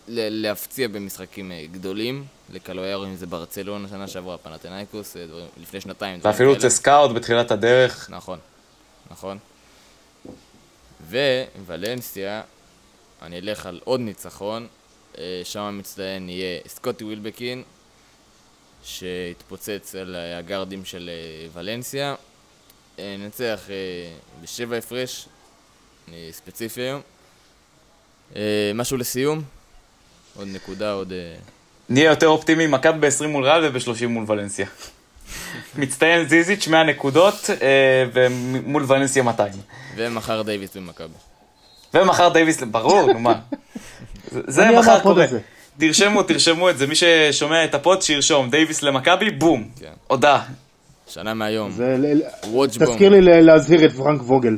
להפציע 0.08 0.88
במשחקים 0.88 1.52
גדולים, 1.72 2.24
לקלויארו, 2.52 3.04
אם 3.04 3.16
זה 3.16 3.26
ברצלונה 3.26 3.88
שנה 3.88 4.08
שעברה, 4.08 4.38
פנתנאיקוס, 4.38 5.16
לפני 5.62 5.80
שנתיים. 5.80 6.20
ואפילו. 6.22 6.58
צסקאוט 6.58 7.10
בתחילת 7.10 7.50
הדרך. 7.50 8.10
נכון, 8.10 8.38
נכון. 9.10 9.38
וולנסיה, 11.66 12.42
אני 13.22 13.38
אלך 13.38 13.66
על 13.66 13.80
עוד 13.84 14.00
ניצחון, 14.00 14.66
אה, 15.18 15.40
שם 15.44 15.60
המצטיין 15.60 16.28
יהיה 16.28 16.60
סקוטי 16.68 17.04
ווילבקין, 17.04 17.62
שהתפוצץ 18.84 19.94
על 19.94 20.16
הגארדים 20.38 20.84
של 20.84 21.10
אה, 21.12 21.48
ולנסיה. 21.52 22.14
אה, 22.98 23.16
ננצח 23.18 23.60
בשבע 24.42 24.76
הפרש, 24.76 25.28
ספציפי 26.30 26.80
היום. 26.80 27.00
משהו 28.74 28.96
לסיום? 28.96 29.42
עוד 30.36 30.48
נקודה, 30.48 30.92
עוד... 30.92 31.12
נהיה 31.88 32.10
יותר 32.10 32.28
אופטימי, 32.28 32.66
מכבי 32.66 32.98
ב-20 32.98 33.26
מול 33.26 33.44
ריאל 33.44 33.64
וב-30 33.64 34.06
מול 34.06 34.24
ולנסיה. 34.28 34.66
מצטיין 35.76 36.28
זיזיץ' 36.28 36.68
100 36.68 36.82
נקודות, 36.84 37.50
אה, 37.62 38.04
ומול 38.12 38.84
ולנסיה 38.88 39.22
200. 39.22 39.52
ומחר 39.96 40.42
דייוויס 40.42 40.76
במכבי. 40.76 41.08
ומחר 41.94 42.28
דייוויס, 42.28 42.62
ברור, 42.62 43.12
נו 43.12 43.18
מה. 43.18 43.34
זה- 44.32 44.70
מחר 44.78 45.00
קורה. 45.00 45.26
תרשמו, 45.78 46.22
תרשמו 46.22 46.70
את 46.70 46.78
זה, 46.78 46.86
מי 46.86 46.94
ששומע 46.94 47.64
את 47.64 47.74
הפוד 47.74 48.02
שירשום, 48.02 48.50
דייוויס 48.50 48.82
למכבי, 48.82 49.30
בום, 49.30 49.68
כן. 49.80 49.92
הודעה. 50.06 50.42
שנה 51.08 51.34
מהיום. 51.34 51.70
תזכיר. 52.86 53.08
לי 53.08 53.42
להזהיר 53.42 53.84
את 53.84 53.92
פרנק 53.92 54.20
ווגל. 54.22 54.56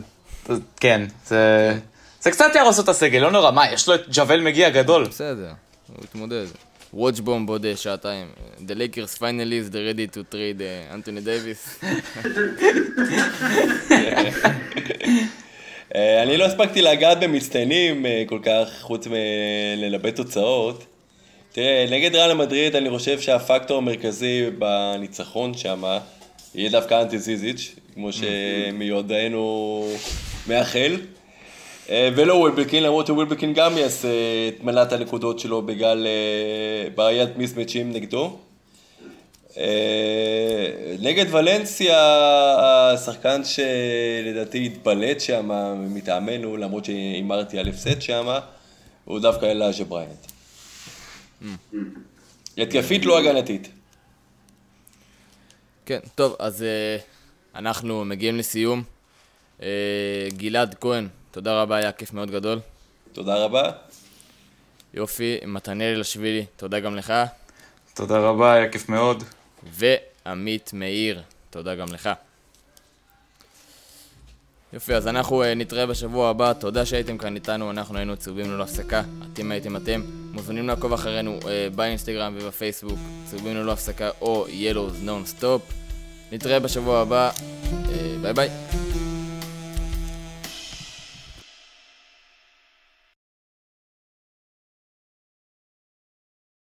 כן, 0.80 1.02
זה... 1.26 1.74
זה 2.20 2.30
קצת 2.30 2.50
יהרוס 2.54 2.80
את 2.80 2.88
הסגל, 2.88 3.18
לא 3.18 3.30
נורא, 3.30 3.50
מה, 3.50 3.70
יש 3.72 3.88
לו 3.88 3.94
את 3.94 4.00
ג'אוויל 4.12 4.40
מגי 4.40 4.68
הגדול. 4.70 5.04
בסדר, 5.08 5.50
הוא 5.96 6.04
יתמודד. 6.04 6.46
Bomb 6.94 7.46
בעוד 7.46 7.66
אה, 7.66 7.76
שעתיים. 7.76 8.26
The 8.66 8.74
Lakers 8.74 9.18
finally 9.18 9.58
is 9.60 9.72
ready 9.72 10.06
to 10.16 10.20
trade 10.32 10.60
אה, 10.60 10.94
אנטוני 10.94 11.20
דייוויס. 11.20 11.78
אה, 15.94 16.22
אני 16.22 16.36
לא 16.36 16.44
הספקתי 16.44 16.82
לגעת 16.82 17.20
במצטיינים 17.20 18.06
אה, 18.06 18.22
כל 18.26 18.38
כך, 18.42 18.68
חוץ 18.80 19.06
מלנבא 19.06 20.10
תוצאות. 20.10 20.84
תראה, 21.52 21.86
נגד 21.90 22.14
ריאל 22.14 22.34
מדריד 22.34 22.76
אני 22.76 22.90
חושב 22.90 23.20
שהפקטור 23.20 23.78
המרכזי 23.78 24.50
בניצחון 24.58 25.54
שם 25.54 25.82
יהיה 26.54 26.70
דווקא 26.70 27.02
אנטי 27.02 27.18
זיזיץ', 27.18 27.74
כמו 27.94 28.10
שמיודענו 28.12 29.88
מאחל. 30.46 30.96
אה, 31.90 32.08
ולא 32.16 32.34
ווילבקין, 32.34 32.82
למרות 32.82 33.06
שווילבקין 33.06 33.54
גם 33.54 33.78
יעשה 33.78 34.08
את 34.48 34.64
מנת 34.64 34.92
הנקודות 34.92 35.38
שלו 35.38 35.62
בגלל 35.62 36.06
אה, 36.06 36.90
בעיית 36.94 37.36
מיסמצ'ים 37.36 37.92
נגדו. 37.92 38.38
אה, 39.56 40.96
נגד 41.00 41.34
ולנסיה, 41.34 41.98
השחקן 42.92 43.40
שלדעתי 43.44 44.66
התבלט 44.66 45.20
שם 45.20 45.50
מטעמנו, 45.94 46.56
למרות 46.56 46.84
שהימרתי 46.84 47.58
על 47.58 47.68
הפסד 47.68 48.02
שם, 48.02 48.38
הוא 49.04 49.20
דווקא 49.20 49.46
אלאז'ה 49.46 49.84
בריינט. 49.84 50.26
התקפית 52.58 53.04
לא 53.04 53.18
הגנתית. 53.18 53.68
כן, 55.86 55.98
טוב, 56.14 56.36
אז 56.38 56.64
אנחנו 57.54 58.04
מגיעים 58.04 58.36
לסיום. 58.36 58.82
גלעד 60.36 60.74
כהן, 60.80 61.08
תודה 61.36 61.62
רבה, 61.62 61.76
היה 61.76 61.92
כיף 61.92 62.12
מאוד 62.12 62.30
גדול. 62.30 62.58
תודה 63.12 63.44
רבה. 63.44 63.70
יופי, 64.94 65.38
מתנאל 65.46 66.00
אשווילי, 66.00 66.46
תודה 66.56 66.80
גם 66.80 66.96
לך. 66.96 67.12
תודה 67.94 68.18
רבה, 68.18 68.52
היה 68.52 68.72
כיף 68.72 68.88
מאוד. 68.88 69.24
ועמית 69.72 70.70
מאיר, 70.72 71.22
תודה 71.50 71.74
גם 71.74 71.86
לך. 71.92 72.10
יופי, 74.72 74.94
אז 74.94 75.08
אנחנו 75.08 75.42
uh, 75.42 75.46
נתראה 75.46 75.86
בשבוע 75.86 76.30
הבא, 76.30 76.52
תודה 76.52 76.86
שהייתם 76.86 77.18
כאן 77.18 77.34
איתנו, 77.34 77.70
אנחנו 77.70 77.96
היינו 77.96 78.16
צהובים 78.16 78.50
ללא 78.50 78.62
הפסקה, 78.62 79.02
אתם 79.32 79.50
הייתם 79.50 79.76
אתם, 79.76 80.02
מוזמנים 80.32 80.68
לעקוב 80.68 80.92
אחרינו 80.92 81.38
uh, 81.42 81.46
באינסטגרם 81.74 82.34
ובפייסבוק, 82.40 82.98
צהובים 83.24 83.56
ללא 83.56 83.72
הפסקה 83.72 84.10
או 84.20 84.46
Non 85.06 85.40
Stop. 85.40 85.72
נתראה 86.32 86.60
בשבוע 86.60 87.00
הבא, 87.00 87.30
uh, 87.30 87.88
ביי 88.22 88.32
ביי. 88.32 88.85